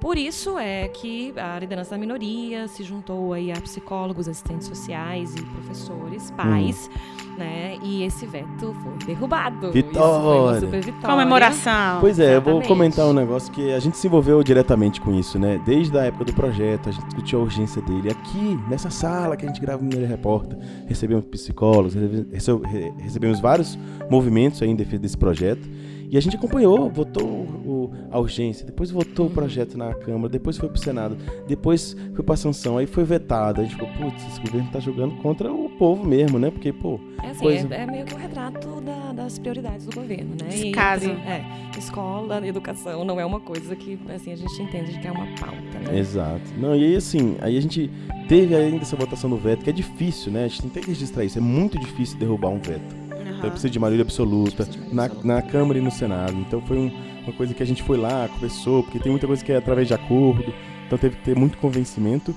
Por 0.00 0.18
isso 0.18 0.58
é 0.58 0.88
que 0.88 1.32
a 1.36 1.58
liderança 1.58 1.92
da 1.92 1.98
minoria 1.98 2.68
se 2.68 2.82
juntou 2.82 3.32
aí 3.32 3.50
a 3.50 3.60
psicólogos, 3.60 4.28
assistentes 4.28 4.66
sociais 4.68 5.34
e 5.34 5.42
professores, 5.42 6.30
pais, 6.32 6.90
né? 7.38 7.78
E 7.82 8.02
esse 8.04 8.26
veto 8.26 8.74
foi 8.82 9.06
derrubado. 9.06 9.70
Isso 9.70 9.72
foi 9.72 9.82
uma 9.82 10.52
Vitória! 10.52 10.60
super 10.60 10.80
vitória. 10.84 11.08
Comemoração. 11.08 12.00
Pois 12.00 12.18
é, 12.18 12.36
eu 12.36 12.40
vou 12.42 12.54
Exatamente. 12.60 12.68
comentar 12.68 13.06
um 13.06 13.12
negócio 13.12 13.52
que 13.52 13.72
a 13.72 13.78
gente 13.80 13.96
se 13.96 14.06
envolveu 14.06 14.42
diretamente 14.42 15.00
com 15.00 15.12
isso, 15.14 15.38
né? 15.38 15.60
Desde 15.64 15.96
a 15.98 16.02
época 16.04 16.26
do 16.26 16.32
projeto, 16.34 16.88
a 16.88 16.92
gente 16.92 17.04
discutiu 17.06 17.40
a 17.40 17.42
urgência 17.42 17.80
dele. 17.82 18.10
Aqui, 18.10 18.58
nessa 18.68 18.90
sala 18.90 19.36
que 19.36 19.44
a 19.44 19.48
gente 19.48 19.60
grava 19.60 19.80
o 19.82 19.84
Mineiro 19.84 20.06
Repórter, 20.08 20.58
recebemos 20.86 21.24
psicólogos, 21.24 21.94
rece- 21.94 22.26
rece- 22.64 22.92
recebemos 22.98 23.40
vários 23.40 23.78
movimentos 24.10 24.60
aí 24.62 24.68
em 24.68 24.76
defesa 24.76 24.98
desse 25.02 25.16
projeto. 25.16 25.66
E 26.10 26.16
a 26.16 26.20
gente 26.20 26.36
acompanhou, 26.36 26.88
votou 26.90 27.26
o- 27.26 27.90
a 28.10 28.18
urgência, 28.18 28.64
depois 28.64 28.90
votou 28.90 29.26
o 29.26 29.30
projeto 29.30 29.76
na 29.76 29.92
Câmara, 29.94 30.28
depois 30.28 30.56
foi 30.56 30.68
pro 30.68 30.78
Senado, 30.78 31.16
depois 31.48 31.96
foi 32.14 32.24
pra 32.24 32.36
sanção, 32.36 32.78
aí 32.78 32.86
foi 32.86 33.04
vetado. 33.04 33.60
A 33.60 33.64
gente 33.64 33.74
ficou, 33.74 33.88
putz, 33.98 34.26
esse 34.28 34.40
governo 34.40 34.68
tá 34.70 34.78
jogando 34.80 35.16
contra 35.16 35.52
o 35.52 35.68
povo 35.70 36.06
mesmo, 36.06 36.38
né? 36.38 36.50
Porque, 36.50 36.72
pô, 36.72 37.00
É, 37.22 37.30
assim, 37.30 37.40
Pois 37.40 37.70
é, 37.70 37.82
é 37.82 37.86
meio 37.86 38.04
que 38.04 38.14
um 38.14 38.18
retrato 38.18 38.68
da- 38.82 39.12
das 39.12 39.38
prioridades 39.38 39.86
do 39.86 39.94
governo, 39.94 40.30
né? 40.40 40.48
Descaso. 40.50 41.06
entre- 41.10 41.22
é, 41.22 41.44
escola, 41.78 42.46
educação 42.46 43.04
não 43.04 43.18
é 43.18 43.24
uma 43.24 43.40
coisa 43.40 43.74
que 43.74 43.98
assim, 44.14 44.32
a 44.32 44.36
gente 44.36 44.62
entende 44.62 44.98
que 44.98 45.06
é 45.08 45.10
uma 45.12 45.26
pauta, 45.36 45.78
né? 45.90 45.98
Exato. 45.98 46.42
Não, 46.58 46.76
e 46.76 46.84
aí 46.84 46.96
assim, 46.96 47.36
aí 47.40 47.56
a 47.56 47.60
gente 47.60 47.90
teve 48.28 48.54
ainda 48.54 48.82
essa 48.82 48.94
votação 48.96 49.28
do 49.30 49.36
veto, 49.36 49.64
que 49.64 49.70
é 49.70 49.72
difícil, 49.72 50.30
né? 50.32 50.44
A 50.44 50.48
gente 50.48 50.62
tem 50.68 50.82
que 50.82 50.88
registrar 50.90 51.24
isso. 51.24 51.38
É 51.38 51.40
muito 51.40 51.78
difícil 51.78 52.18
derrubar 52.18 52.50
um 52.50 52.58
veto. 52.58 52.94
Então 53.38 53.50
precisa 53.50 53.70
de 53.70 53.78
maioria 53.78 54.02
absoluta 54.02 54.64
de 54.64 54.78
na, 54.94 55.08
maioria 55.08 55.24
na 55.24 55.42
Câmara 55.42 55.78
e 55.78 55.82
no 55.82 55.90
Senado. 55.90 56.34
Então 56.36 56.60
foi 56.62 56.78
um- 56.78 56.92
uma 57.24 57.32
coisa 57.32 57.54
que 57.54 57.62
a 57.62 57.66
gente 57.66 57.82
foi 57.82 57.96
lá, 57.96 58.28
conversou, 58.28 58.82
porque 58.82 58.98
tem 58.98 59.10
muita 59.10 59.26
coisa 59.26 59.44
que 59.44 59.52
é 59.52 59.56
através 59.56 59.88
de 59.88 59.94
acordo. 59.94 60.52
Então 60.86 60.98
teve 60.98 61.16
que 61.16 61.22
ter 61.24 61.36
muito 61.36 61.56
convencimento. 61.58 62.34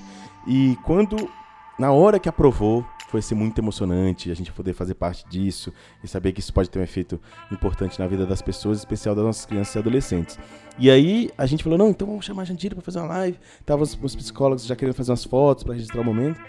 E 0.47 0.77
quando, 0.85 1.29
na 1.77 1.91
hora 1.91 2.19
que 2.19 2.29
aprovou, 2.29 2.85
foi 3.09 3.21
ser 3.21 3.35
muito 3.35 3.57
emocionante 3.59 4.29
a 4.31 4.33
gente 4.35 4.51
poder 4.51 4.73
fazer 4.73 4.93
parte 4.93 5.25
disso 5.29 5.71
e 6.03 6.07
saber 6.07 6.31
que 6.33 6.39
isso 6.41 6.53
pode 6.53 6.69
ter 6.69 6.79
um 6.79 6.83
efeito 6.83 7.19
importante 7.51 7.97
na 7.99 8.07
vida 8.07 8.25
das 8.25 8.41
pessoas, 8.41 8.77
em 8.77 8.81
especial 8.81 9.15
das 9.15 9.23
nossas 9.23 9.45
crianças 9.45 9.75
e 9.75 9.79
adolescentes. 9.79 10.37
E 10.77 10.91
aí 10.91 11.29
a 11.37 11.45
gente 11.45 11.63
falou, 11.63 11.77
não, 11.77 11.89
então 11.89 12.07
vamos 12.07 12.25
chamar 12.25 12.43
a 12.43 12.45
Jandira 12.45 12.75
pra 12.75 12.83
fazer 12.83 12.99
uma 12.99 13.07
live. 13.07 13.37
Tava 13.65 13.83
os, 13.83 13.97
os 14.01 14.15
psicólogos 14.15 14.65
já 14.65 14.75
querendo 14.75 14.95
fazer 14.95 15.11
umas 15.11 15.23
fotos 15.23 15.63
pra 15.63 15.73
registrar 15.73 16.01
o 16.01 16.03
momento. 16.03 16.39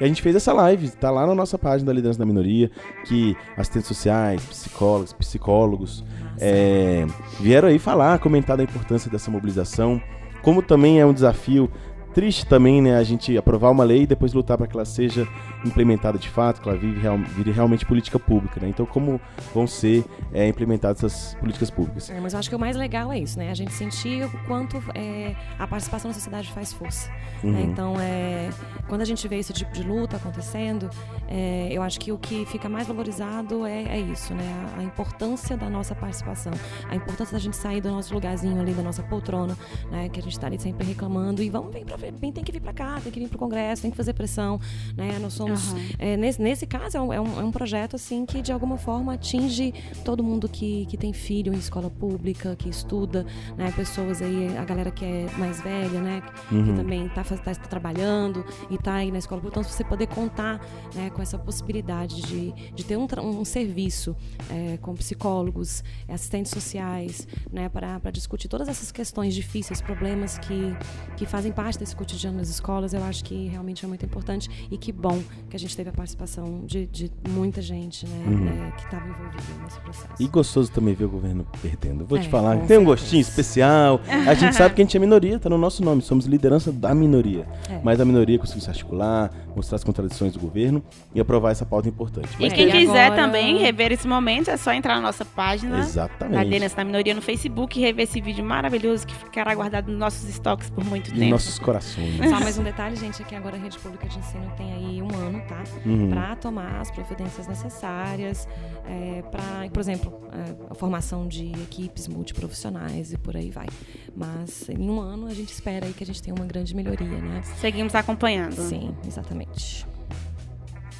E 0.00 0.04
a 0.04 0.06
gente 0.06 0.20
fez 0.20 0.36
essa 0.36 0.52
live, 0.52 0.90
tá 0.90 1.10
lá 1.10 1.26
na 1.26 1.34
nossa 1.34 1.58
página 1.58 1.86
da 1.86 1.92
Liderança 1.92 2.18
da 2.18 2.26
Minoria, 2.26 2.70
que 3.06 3.34
assistentes 3.56 3.88
sociais, 3.88 4.44
psicólogos, 4.44 5.12
psicólogos 5.14 6.04
é, 6.38 7.06
vieram 7.40 7.68
aí 7.68 7.78
falar, 7.78 8.18
comentar 8.18 8.58
da 8.58 8.62
importância 8.62 9.10
dessa 9.10 9.30
mobilização, 9.30 10.00
como 10.42 10.60
também 10.60 11.00
é 11.00 11.06
um 11.06 11.14
desafio 11.14 11.70
triste 12.16 12.46
também, 12.46 12.80
né, 12.80 12.96
a 12.96 13.02
gente 13.04 13.36
aprovar 13.36 13.70
uma 13.70 13.84
lei 13.84 14.04
e 14.04 14.06
depois 14.06 14.32
lutar 14.32 14.56
para 14.56 14.66
que 14.66 14.74
ela 14.74 14.86
seja 14.86 15.28
implementada 15.66 16.16
de 16.16 16.30
fato, 16.30 16.62
que 16.62 16.68
ela 16.68 16.78
vire, 16.78 16.98
real- 16.98 17.18
vire 17.18 17.50
realmente 17.50 17.84
política 17.84 18.18
pública, 18.18 18.58
né? 18.58 18.68
Então, 18.70 18.86
como 18.86 19.20
vão 19.54 19.66
ser 19.66 20.02
é, 20.32 20.48
implementadas 20.48 21.04
essas 21.04 21.34
políticas 21.34 21.70
públicas? 21.70 22.08
É, 22.08 22.18
mas 22.18 22.32
eu 22.32 22.38
acho 22.38 22.48
que 22.48 22.56
o 22.56 22.58
mais 22.58 22.74
legal 22.74 23.12
é 23.12 23.18
isso, 23.18 23.38
né? 23.38 23.50
A 23.50 23.54
gente 23.54 23.70
sentir 23.74 24.24
o 24.24 24.30
quanto 24.46 24.82
é, 24.94 25.34
a 25.58 25.66
participação 25.66 26.08
na 26.08 26.14
sociedade 26.14 26.50
faz 26.52 26.72
força. 26.72 27.10
né? 27.44 27.50
Uhum. 27.50 27.60
Então, 27.70 27.94
é, 28.00 28.48
quando 28.88 29.02
a 29.02 29.04
gente 29.04 29.28
vê 29.28 29.36
esse 29.36 29.52
tipo 29.52 29.70
de 29.72 29.82
luta 29.82 30.16
acontecendo, 30.16 30.88
é, 31.28 31.68
eu 31.70 31.82
acho 31.82 32.00
que 32.00 32.12
o 32.12 32.16
que 32.18 32.46
fica 32.46 32.66
mais 32.66 32.86
valorizado 32.86 33.66
é, 33.66 33.82
é 33.82 34.00
isso, 34.00 34.32
né? 34.32 34.72
A, 34.74 34.80
a 34.80 34.82
importância 34.82 35.54
da 35.54 35.68
nossa 35.68 35.94
participação, 35.94 36.52
a 36.88 36.96
importância 36.96 37.34
da 37.34 37.38
gente 37.40 37.56
sair 37.56 37.82
do 37.82 37.90
nosso 37.90 38.14
lugarzinho 38.14 38.58
ali, 38.58 38.72
da 38.72 38.82
nossa 38.82 39.02
poltrona, 39.02 39.54
né? 39.90 40.08
Que 40.08 40.20
a 40.20 40.22
gente 40.22 40.38
tá 40.40 40.46
ali 40.46 40.58
sempre 40.58 40.86
reclamando 40.86 41.42
e 41.42 41.50
vamos 41.50 41.72
frente, 41.72 41.92
vem, 41.98 42.05
tem 42.12 42.44
que 42.44 42.52
vir 42.52 42.60
pra 42.60 42.72
cá, 42.72 43.00
tem 43.02 43.12
que 43.12 43.20
vir 43.20 43.28
pro 43.28 43.38
Congresso, 43.38 43.82
tem 43.82 43.90
que 43.90 43.96
fazer 43.96 44.12
pressão, 44.12 44.60
né? 44.96 45.18
Nós 45.20 45.32
somos 45.34 45.72
Aham. 45.72 45.80
é, 45.98 46.16
nesse, 46.16 46.40
nesse 46.40 46.66
caso, 46.66 46.96
é 46.96 47.00
um, 47.00 47.12
é 47.12 47.20
um- 47.20 47.40
é 47.40 47.44
um 47.44 47.50
projeto 47.52 47.96
assim 47.96 48.24
que 48.26 48.40
de 48.42 48.52
alguma 48.52 48.76
forma 48.76 49.14
atinge 49.14 49.72
todo 50.04 50.22
mundo 50.22 50.48
que, 50.48 50.86
que 50.86 50.96
tem 50.96 51.12
filho 51.12 51.52
em 51.54 51.58
escola 51.58 51.90
pública, 51.90 52.54
que 52.56 52.68
estuda, 52.68 53.24
né? 53.56 53.72
Pessoas 53.72 54.20
aí, 54.22 54.56
a 54.56 54.64
galera 54.64 54.90
que 54.90 55.04
é 55.04 55.26
mais 55.38 55.60
velha, 55.60 56.00
né? 56.00 56.22
Que, 56.22 56.32
que 56.48 56.54
Uhum. 56.56 56.76
também 56.76 57.06
está 57.06 57.22
tá, 57.24 57.36
tá 57.36 57.54
trabalhando 57.54 58.44
e 58.70 58.74
está 58.76 58.94
aí 58.94 59.10
na 59.10 59.18
escola 59.18 59.40
pública. 59.40 59.60
Então, 59.60 59.70
você 59.72 59.84
poder 59.84 60.06
contar 60.06 60.60
né, 60.94 61.10
com 61.10 61.20
essa 61.22 61.38
possibilidade 61.38 62.20
de, 62.22 62.52
de 62.72 62.84
ter 62.84 62.96
um, 62.96 63.06
um 63.22 63.44
serviço 63.44 64.14
é, 64.50 64.76
com 64.78 64.94
psicólogos, 64.94 65.82
assistentes 66.08 66.52
sociais, 66.52 67.26
né? 67.52 67.68
Para 67.68 68.10
discutir 68.10 68.48
todas 68.48 68.68
essas 68.68 68.92
questões 68.92 69.34
difíceis, 69.34 69.80
problemas 69.80 70.38
que, 70.38 70.76
que 71.16 71.26
fazem 71.26 71.50
parte 71.52 71.78
desse 71.78 71.95
cotidiano 71.96 72.38
das 72.38 72.48
escolas, 72.48 72.92
eu 72.92 73.02
acho 73.04 73.24
que 73.24 73.46
realmente 73.48 73.84
é 73.84 73.88
muito 73.88 74.04
importante 74.04 74.48
e 74.70 74.76
que 74.78 74.92
bom 74.92 75.20
que 75.50 75.56
a 75.56 75.58
gente 75.58 75.76
teve 75.76 75.90
a 75.90 75.92
participação 75.92 76.62
de, 76.64 76.86
de 76.86 77.10
muita 77.28 77.60
gente 77.62 78.06
né, 78.06 78.24
Uhum. 78.26 78.44
né, 78.44 78.72
que 78.76 78.84
estava 78.84 79.06
envolvida 79.08 79.42
nesse 79.64 79.80
processo. 79.80 80.08
E 80.22 80.26
gostoso 80.28 80.70
também 80.70 80.94
ver 80.94 81.04
o 81.04 81.08
governo 81.10 81.46
perdendo. 81.62 82.04
Vou 82.04 82.18
te 82.18 82.26
É, 82.26 82.30
falar, 82.30 82.58
com 82.58 82.66
tem 82.66 82.76
um 82.78 82.80
certeza. 82.80 82.84
gostinho 82.84 83.20
especial. 83.20 84.00
A 84.26 84.34
gente 84.34 84.54
sabe 84.54 84.74
que 84.74 84.82
a 84.82 84.84
gente 84.84 84.96
é 84.96 85.00
minoria, 85.00 85.38
tá 85.38 85.48
no 85.48 85.58
nosso 85.58 85.82
nome. 85.84 86.02
Somos 86.02 86.26
liderança 86.26 86.70
da 86.72 86.94
minoria. 86.94 87.46
É. 87.70 87.80
Mas 87.82 88.00
a 88.00 88.04
minoria 88.04 88.38
conseguiu 88.38 88.62
se 88.62 88.68
articular, 88.70 89.30
mostrar 89.54 89.76
as 89.76 89.84
contradições 89.84 90.32
do 90.32 90.38
governo 90.38 90.82
e 91.14 91.20
aprovar 91.20 91.50
essa 91.52 91.64
pauta 91.64 91.88
importante. 91.88 92.28
E 92.38 92.42
Mas 92.42 92.52
quem 92.52 92.68
e 92.68 92.72
quiser 92.72 93.06
agora- 93.06 93.22
também 93.22 93.58
rever 93.58 93.92
esse 93.92 94.06
momento, 94.06 94.50
é 94.50 94.56
só 94.56 94.72
entrar 94.72 94.96
na 94.96 95.00
nossa 95.02 95.24
página. 95.24 95.76
Da 95.76 95.78
Exatamente. 95.80 96.44
Liderança 96.44 96.76
da 96.76 96.84
Minoria 96.84 97.14
no 97.14 97.22
Facebook 97.22 97.78
e 97.78 97.82
rever 97.82 98.04
esse 98.04 98.20
vídeo 98.20 98.44
maravilhoso 98.44 99.06
que 99.06 99.14
ficará 99.14 99.54
guardado 99.54 99.88
nos 99.90 99.98
nossos 99.98 100.28
estoques 100.28 100.68
por 100.70 100.84
muito 100.84 101.10
E 101.10 101.14
tempo. 101.18 101.30
nossos 101.30 101.58
corações. 101.58 101.85
Só 101.86 102.40
mais 102.40 102.58
um 102.58 102.64
detalhe, 102.64 102.96
gente, 102.96 103.22
é 103.22 103.24
que 103.24 103.34
agora 103.34 103.56
a 103.56 103.58
rede 103.58 103.78
pública 103.78 104.08
de 104.08 104.18
ensino 104.18 104.50
tem 104.56 104.72
aí 104.72 105.02
um 105.02 105.14
ano, 105.14 105.40
tá? 105.48 105.62
Uhum. 105.84 106.10
Para 106.10 106.36
tomar 106.36 106.80
as 106.80 106.90
providências 106.90 107.46
necessárias, 107.46 108.48
é, 108.84 109.22
para, 109.22 109.68
por 109.72 109.80
exemplo, 109.80 110.20
é, 110.32 110.70
a 110.70 110.74
formação 110.74 111.26
de 111.28 111.52
equipes 111.62 112.08
multiprofissionais 112.08 113.12
e 113.12 113.18
por 113.18 113.36
aí 113.36 113.50
vai. 113.50 113.66
Mas 114.14 114.68
em 114.68 114.90
um 114.90 115.00
ano 115.00 115.26
a 115.26 115.34
gente 115.34 115.52
espera 115.52 115.86
aí 115.86 115.92
que 115.92 116.02
a 116.02 116.06
gente 116.06 116.22
tenha 116.22 116.34
uma 116.34 116.46
grande 116.46 116.74
melhoria, 116.74 117.18
né? 117.18 117.42
Seguimos 117.60 117.94
acompanhando. 117.94 118.56
Sim, 118.56 118.94
exatamente. 119.06 119.86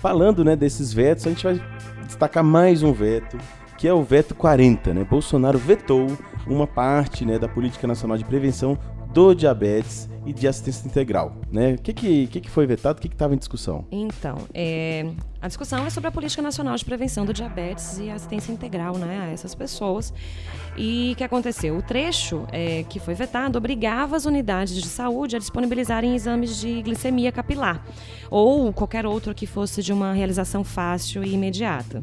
Falando 0.00 0.44
né, 0.44 0.54
desses 0.54 0.92
vetos, 0.92 1.26
a 1.26 1.30
gente 1.30 1.44
vai 1.44 1.60
destacar 2.06 2.44
mais 2.44 2.82
um 2.82 2.92
veto, 2.92 3.38
que 3.76 3.88
é 3.88 3.92
o 3.92 4.02
veto 4.02 4.34
40. 4.34 4.94
Né? 4.94 5.04
Bolsonaro 5.04 5.58
vetou 5.58 6.06
uma 6.46 6.66
parte 6.66 7.24
né, 7.24 7.38
da 7.38 7.48
Política 7.48 7.86
Nacional 7.86 8.16
de 8.16 8.24
Prevenção 8.24 8.78
do 9.16 9.32
Diabetes 9.32 10.10
e 10.26 10.32
de 10.34 10.46
Assistência 10.46 10.86
Integral. 10.86 11.34
Né? 11.50 11.72
O 11.72 11.78
que, 11.78 11.94
que, 11.94 12.26
que, 12.26 12.40
que 12.42 12.50
foi 12.50 12.66
vetado? 12.66 12.98
O 12.98 13.00
que 13.00 13.08
estava 13.08 13.32
em 13.32 13.38
discussão? 13.38 13.86
Então, 13.90 14.36
é, 14.52 15.10
a 15.40 15.48
discussão 15.48 15.84
é 15.86 15.90
sobre 15.90 16.08
a 16.08 16.12
Política 16.12 16.42
Nacional 16.42 16.76
de 16.76 16.84
Prevenção 16.84 17.24
do 17.24 17.32
Diabetes 17.32 17.98
e 17.98 18.10
Assistência 18.10 18.52
Integral 18.52 18.96
né, 18.96 19.28
a 19.28 19.32
essas 19.32 19.54
pessoas. 19.54 20.12
E 20.76 21.12
o 21.12 21.16
que 21.16 21.24
aconteceu? 21.24 21.76
O 21.76 21.82
trecho 21.82 22.46
é, 22.52 22.84
que 22.88 22.98
foi 22.98 23.14
vetado 23.14 23.56
obrigava 23.56 24.16
as 24.16 24.26
unidades 24.26 24.74
de 24.74 24.86
saúde 24.86 25.36
a 25.36 25.38
disponibilizarem 25.38 26.14
exames 26.14 26.58
de 26.58 26.82
glicemia 26.82 27.32
capilar 27.32 27.82
ou 28.30 28.72
qualquer 28.72 29.06
outro 29.06 29.34
que 29.34 29.46
fosse 29.46 29.82
de 29.82 29.92
uma 29.92 30.12
realização 30.12 30.64
fácil 30.64 31.24
e 31.24 31.32
imediata. 31.32 32.02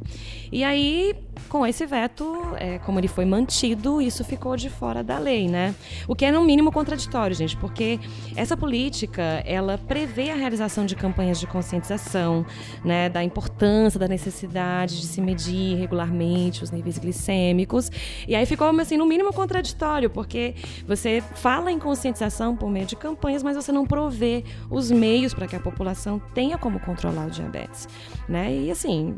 E 0.52 0.64
aí, 0.64 1.16
com 1.50 1.66
esse 1.66 1.86
veto, 1.86 2.26
é, 2.58 2.80
como 2.80 3.00
ele 3.00 3.08
foi 3.08 3.26
mantido, 3.26 4.02
isso 4.02 4.24
ficou 4.24 4.56
de 4.56 4.70
fora 4.70 5.04
da 5.04 5.18
lei, 5.18 5.48
né? 5.48 5.76
O 6.08 6.16
que 6.16 6.26
é 6.26 6.32
no 6.32 6.44
mínimo 6.44 6.72
contraditório, 6.72 7.36
gente, 7.36 7.58
porque 7.58 8.00
essa 8.36 8.56
política 8.56 9.44
ela 9.46 9.78
prevê 9.78 10.32
a 10.32 10.36
realização 10.36 10.86
de 10.86 10.96
campanhas 10.96 11.40
de 11.40 11.48
conscientização, 11.48 12.46
né, 12.84 13.10
da 13.10 13.23
importância, 13.24 14.00
da 14.00 14.08
necessidade 14.08 15.00
de 15.00 15.08
se 15.08 15.22
medir 15.22 15.78
regularmente 15.78 16.64
os 16.64 16.72
níveis 16.72 16.98
glicêmicos. 16.98 17.92
E 18.28 18.36
aí 18.36 18.46
ficou 18.46 18.70
assim 18.80 18.98
no 18.98 19.06
mínimo 19.06 19.34
contraditório, 19.34 20.10
porque 20.10 20.56
você 20.88 21.22
fala 21.36 21.72
em 21.72 21.80
conscientização 21.80 22.56
por 22.56 22.70
meio 22.70 22.86
de 22.86 22.96
campanhas, 22.96 23.44
mas 23.44 23.56
você 23.56 23.72
não 23.72 23.86
provê 23.86 24.44
os 24.70 24.92
meios 24.92 25.34
para 25.34 25.48
que 25.48 25.56
a 25.56 25.60
população 25.60 26.22
tenha 26.34 26.58
como 26.58 26.80
controlar 26.80 27.28
o 27.28 27.32
diabetes, 27.32 27.88
né? 28.28 28.54
E 28.54 28.72
assim, 28.72 29.16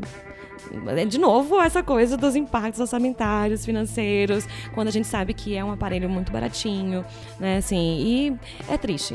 de 1.07 1.17
novo, 1.17 1.59
essa 1.61 1.83
coisa 1.83 2.17
dos 2.17 2.35
impactos 2.35 2.79
orçamentários, 2.79 3.65
financeiros, 3.65 4.47
quando 4.73 4.87
a 4.87 4.91
gente 4.91 5.07
sabe 5.07 5.33
que 5.33 5.55
é 5.55 5.63
um 5.63 5.71
aparelho 5.71 6.09
muito 6.09 6.31
baratinho, 6.31 7.05
né, 7.39 7.57
assim, 7.57 7.77
e 7.77 8.37
é 8.69 8.77
triste, 8.77 9.13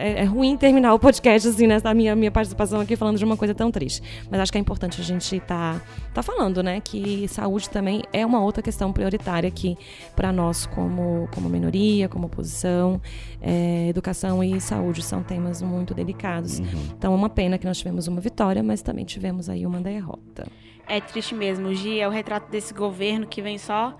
é, 0.00 0.22
é 0.22 0.24
ruim 0.24 0.56
terminar 0.56 0.94
o 0.94 0.98
podcast, 0.98 1.48
assim, 1.48 1.66
nessa 1.66 1.88
né, 1.88 1.94
minha, 1.94 2.16
minha 2.16 2.30
participação 2.30 2.80
aqui 2.80 2.96
falando 2.96 3.18
de 3.18 3.24
uma 3.24 3.36
coisa 3.36 3.54
tão 3.54 3.70
triste, 3.70 4.02
mas 4.30 4.40
acho 4.40 4.52
que 4.52 4.58
é 4.58 4.60
importante 4.60 5.00
a 5.00 5.04
gente 5.04 5.36
estar 5.36 5.78
tá, 5.78 5.84
tá 6.14 6.22
falando, 6.22 6.62
né, 6.62 6.80
que 6.80 7.26
saúde 7.28 7.70
também 7.70 8.02
é 8.12 8.24
uma 8.24 8.42
outra 8.42 8.62
questão 8.62 8.92
prioritária 8.92 9.48
aqui 9.48 9.76
para 10.14 10.32
nós 10.32 10.66
como, 10.66 11.28
como 11.34 11.48
minoria, 11.48 12.08
como 12.08 12.26
oposição, 12.26 13.00
é, 13.40 13.88
educação 13.88 14.42
e 14.42 14.60
saúde 14.60 15.02
são 15.02 15.22
temas 15.22 15.62
muito 15.62 15.94
delicados, 15.94 16.58
uhum. 16.58 16.66
então 16.96 17.12
é 17.12 17.16
uma 17.16 17.30
pena 17.30 17.58
que 17.58 17.66
nós 17.66 17.78
tivemos 17.78 18.08
uma 18.08 18.20
vitória, 18.20 18.62
mas 18.62 18.82
também 18.82 19.04
tivemos 19.04 19.48
aí 19.48 19.66
uma 19.66 19.80
derrota. 19.80 20.31
É 20.88 21.00
triste 21.00 21.34
mesmo. 21.34 21.68
O 21.68 21.74
Gi 21.74 22.00
é 22.00 22.08
o 22.08 22.10
retrato 22.10 22.50
desse 22.50 22.74
governo 22.74 23.26
que 23.26 23.40
vem 23.40 23.58
só 23.58 23.96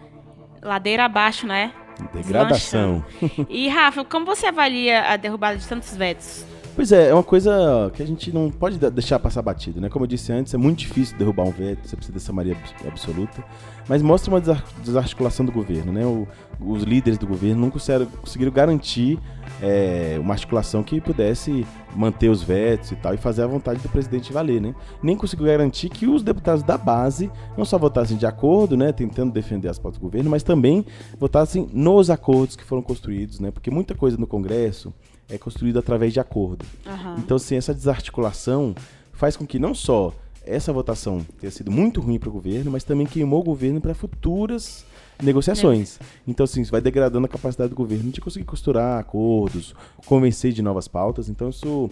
ladeira 0.63 1.05
abaixo, 1.05 1.47
né? 1.47 1.73
Degradação. 2.13 3.05
E, 3.49 3.69
Rafa, 3.69 4.05
como 4.05 4.27
você 4.27 4.47
avalia 4.47 5.03
a 5.03 5.17
derrubada 5.17 5.59
de 5.59 5.67
tantos 5.69 5.97
vetos? 5.97 6.45
Pois 6.75 6.91
é, 6.91 7.11
é 7.11 7.15
uma 7.15 7.23
coisa 7.23 7.91
que 7.95 8.03
a 8.03 8.07
gente 8.07 8.33
não 8.33 8.51
pode 8.51 8.79
deixar 8.79 9.19
passar 9.19 9.43
batido, 9.43 9.79
né? 9.79 9.91
Como 9.91 10.05
eu 10.05 10.09
disse 10.09 10.33
antes, 10.33 10.55
é 10.55 10.57
muito 10.57 10.79
difícil 10.79 11.19
derrubar 11.19 11.43
um 11.43 11.51
veto, 11.51 11.87
você 11.87 11.95
precisa 11.95 12.15
dessa 12.15 12.33
maioria 12.33 12.57
absoluta. 12.89 13.45
Mas 13.87 14.01
mostra 14.01 14.33
uma 14.33 14.41
desarticulação 14.83 15.45
do 15.45 15.53
governo, 15.53 15.93
né? 15.93 16.07
O, 16.07 16.27
os 16.59 16.83
líderes 16.83 17.19
do 17.19 17.27
governo 17.27 17.61
não 17.61 17.71
conseguiram, 17.71 18.07
conseguiram 18.07 18.51
garantir 18.51 19.19
é, 19.61 20.17
uma 20.19 20.33
articulação 20.33 20.83
que 20.83 20.99
pudesse 20.99 21.67
manter 21.95 22.31
os 22.31 22.43
vetos 22.43 22.93
e 22.93 22.97
tal, 22.97 23.13
e 23.13 23.19
fazer 23.19 23.43
a 23.43 23.47
vontade 23.47 23.81
do 23.81 23.89
presidente 23.91 24.33
valer, 24.33 24.63
né? 24.63 24.75
Nem 25.03 25.15
conseguiu 25.15 25.45
garantir 25.45 25.91
que 25.91 26.07
os 26.07 26.23
deputados 26.23 26.63
da 26.63 26.79
base 26.79 27.31
não 27.55 27.67
só 27.67 27.77
votassem 27.77 28.17
de 28.17 28.25
acordo, 28.25 28.79
né, 28.79 28.93
tentando 28.93 29.31
defender 29.31 29.69
as 29.69 29.79
pautas 29.79 29.99
do 29.99 30.03
governo, 30.03 30.31
mas 30.31 30.43
também 30.43 30.87
votassem 31.19 31.69
nos 31.71 32.09
acordos 32.09 32.57
que 32.57 32.65
foram 32.65 32.83
construídos, 32.83 33.41
né? 33.41 33.51
Porque 33.51 33.71
muita 33.71 33.95
coisa 33.95 34.17
no 34.17 34.27
Congresso 34.27 34.91
é 35.29 35.39
construído 35.39 35.79
através 35.79 36.13
de 36.13 36.21
acordo. 36.21 36.65
Uhum. 36.87 37.17
Então, 37.19 37.37
assim, 37.37 37.57
essa 37.57 37.75
desarticulação 37.75 38.75
faz 39.13 39.37
com 39.37 39.47
que 39.47 39.59
não 39.59 39.75
só 39.75 40.13
essa 40.45 40.73
votação 40.73 41.25
tenha 41.41 41.51
sido 41.51 41.71
muito 41.71 42.01
ruim 42.01 42.19
para 42.19 42.29
o 42.29 42.33
governo, 42.33 42.71
mas 42.71 42.85
também 42.85 43.07
queimou 43.07 43.41
o 43.41 43.45
governo 43.45 43.81
para 43.81 43.95
futuras 43.95 44.85
negociações. 45.23 45.99
Então, 46.27 46.45
assim, 46.45 46.63
isso 46.63 46.71
vai 46.71 46.81
degradando 46.81 47.27
a 47.27 47.29
capacidade 47.29 47.71
do 47.71 47.77
governo 47.77 48.11
de 48.11 48.21
conseguir 48.21 48.45
costurar 48.45 48.99
acordos, 48.99 49.75
convencer 50.07 50.53
de 50.53 50.63
novas 50.63 50.89
pautas. 50.89 51.29
Então, 51.29 51.49
isso 51.49 51.89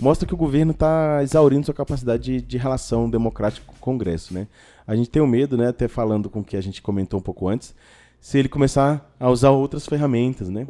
mostra 0.00 0.26
que 0.26 0.34
o 0.34 0.36
governo 0.36 0.72
está 0.72 1.20
exaurindo 1.22 1.66
sua 1.66 1.74
capacidade 1.74 2.22
de, 2.22 2.40
de, 2.40 2.56
relação 2.56 3.10
democrática 3.10 3.66
com 3.66 3.74
o 3.74 3.80
Congresso, 3.80 4.32
né? 4.32 4.46
A 4.86 4.94
gente 4.94 5.10
tem 5.10 5.20
o 5.20 5.24
um 5.24 5.28
medo, 5.28 5.56
né, 5.56 5.68
até 5.68 5.88
falando 5.88 6.30
com 6.30 6.40
o 6.40 6.44
que 6.44 6.56
a 6.56 6.60
gente 6.60 6.80
comentou 6.80 7.18
um 7.18 7.22
pouco 7.22 7.48
antes, 7.48 7.74
se 8.20 8.38
ele 8.38 8.48
começar 8.48 9.12
a 9.18 9.28
usar 9.30 9.50
outras 9.50 9.86
ferramentas, 9.86 10.48
né? 10.48 10.66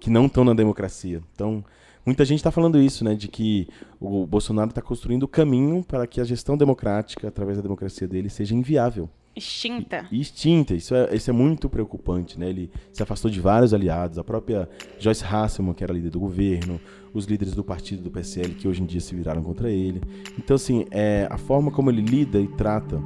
Que 0.00 0.10
não 0.10 0.26
estão 0.26 0.44
na 0.44 0.54
democracia. 0.54 1.22
Então, 1.34 1.62
muita 2.04 2.24
gente 2.24 2.38
está 2.38 2.50
falando 2.50 2.80
isso, 2.80 3.04
né, 3.04 3.14
de 3.14 3.28
que 3.28 3.68
o 4.00 4.26
Bolsonaro 4.26 4.70
está 4.70 4.80
construindo 4.80 5.24
o 5.24 5.28
caminho 5.28 5.84
para 5.84 6.06
que 6.06 6.20
a 6.20 6.24
gestão 6.24 6.56
democrática, 6.56 7.28
através 7.28 7.58
da 7.58 7.62
democracia 7.62 8.08
dele, 8.08 8.30
seja 8.30 8.54
inviável. 8.54 9.08
Extinta. 9.36 10.06
E, 10.10 10.20
extinta. 10.20 10.74
Isso 10.74 10.94
é, 10.94 11.14
isso 11.14 11.30
é 11.30 11.32
muito 11.32 11.68
preocupante, 11.68 12.38
né? 12.38 12.48
Ele 12.48 12.70
se 12.92 13.02
afastou 13.02 13.30
de 13.30 13.40
vários 13.40 13.72
aliados, 13.72 14.18
a 14.18 14.24
própria 14.24 14.68
Joyce 14.98 15.24
Hasselman, 15.24 15.72
que 15.72 15.84
era 15.84 15.92
líder 15.92 16.10
do 16.10 16.18
governo, 16.18 16.80
os 17.14 17.26
líderes 17.26 17.54
do 17.54 17.62
partido 17.62 18.02
do 18.02 18.10
PSL, 18.10 18.54
que 18.54 18.66
hoje 18.66 18.82
em 18.82 18.86
dia 18.86 19.00
se 19.00 19.14
viraram 19.14 19.42
contra 19.42 19.70
ele. 19.70 20.02
Então, 20.36 20.56
assim, 20.56 20.84
é, 20.90 21.28
a 21.30 21.38
forma 21.38 21.70
como 21.70 21.90
ele 21.90 22.02
lida 22.02 22.40
e 22.40 22.48
trata 22.48 23.00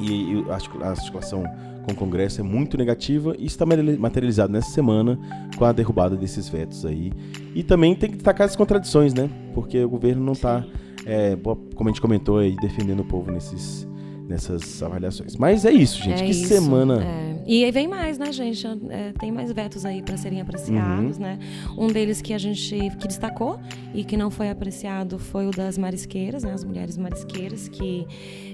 e, 0.00 0.34
e 0.34 0.44
a 0.50 0.90
articulação 0.90 1.44
com 1.88 1.92
o 1.92 1.96
Congresso 1.96 2.40
é 2.40 2.44
muito 2.44 2.76
negativa 2.76 3.34
e 3.38 3.46
está 3.46 3.64
materializado 3.66 4.52
nessa 4.52 4.70
semana 4.70 5.18
com 5.56 5.64
a 5.64 5.72
derrubada 5.72 6.16
desses 6.16 6.48
vetos 6.48 6.84
aí. 6.84 7.12
E 7.54 7.62
também 7.62 7.94
tem 7.94 8.10
que 8.10 8.16
destacar 8.16 8.46
as 8.46 8.54
contradições, 8.54 9.14
né? 9.14 9.28
Porque 9.54 9.82
o 9.82 9.88
governo 9.88 10.24
não 10.24 10.32
está, 10.32 10.64
é, 11.06 11.36
como 11.74 11.88
a 11.88 11.92
gente 11.92 12.00
comentou 12.00 12.38
aí, 12.38 12.56
defendendo 12.56 13.00
o 13.00 13.04
povo 13.04 13.30
nesses 13.30 13.88
nessas 14.28 14.82
avaliações. 14.82 15.36
Mas 15.36 15.64
é 15.64 15.72
isso, 15.72 16.02
gente. 16.02 16.22
É 16.22 16.26
que 16.26 16.32
isso, 16.32 16.48
semana. 16.48 17.02
É. 17.02 17.37
E 17.48 17.64
aí 17.64 17.70
vem 17.70 17.88
mais, 17.88 18.18
né, 18.18 18.30
gente? 18.30 18.66
É, 18.90 19.14
tem 19.18 19.32
mais 19.32 19.50
vetos 19.50 19.86
aí 19.86 20.02
para 20.02 20.18
serem 20.18 20.38
apreciados, 20.38 21.16
uhum. 21.16 21.22
né? 21.22 21.38
Um 21.78 21.86
deles 21.86 22.20
que 22.20 22.34
a 22.34 22.38
gente 22.38 22.76
que 23.00 23.08
destacou 23.08 23.58
e 23.94 24.04
que 24.04 24.18
não 24.18 24.30
foi 24.30 24.50
apreciado 24.50 25.18
foi 25.18 25.46
o 25.46 25.50
das 25.50 25.78
marisqueiras, 25.78 26.44
né? 26.44 26.52
As 26.52 26.62
mulheres 26.62 26.98
marisqueiras, 26.98 27.66
que 27.66 28.06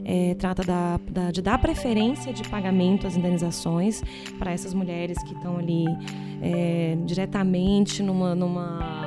é, 0.04 0.36
trata 0.36 0.62
da, 0.62 1.00
da, 1.10 1.32
de 1.32 1.42
dar 1.42 1.58
preferência 1.58 2.32
de 2.32 2.48
pagamento 2.48 3.04
às 3.04 3.16
indenizações 3.16 4.00
para 4.38 4.52
essas 4.52 4.72
mulheres 4.72 5.20
que 5.24 5.34
estão 5.34 5.58
ali 5.58 5.86
é, 6.40 6.96
diretamente 7.04 8.00
numa, 8.00 8.32
numa 8.32 9.03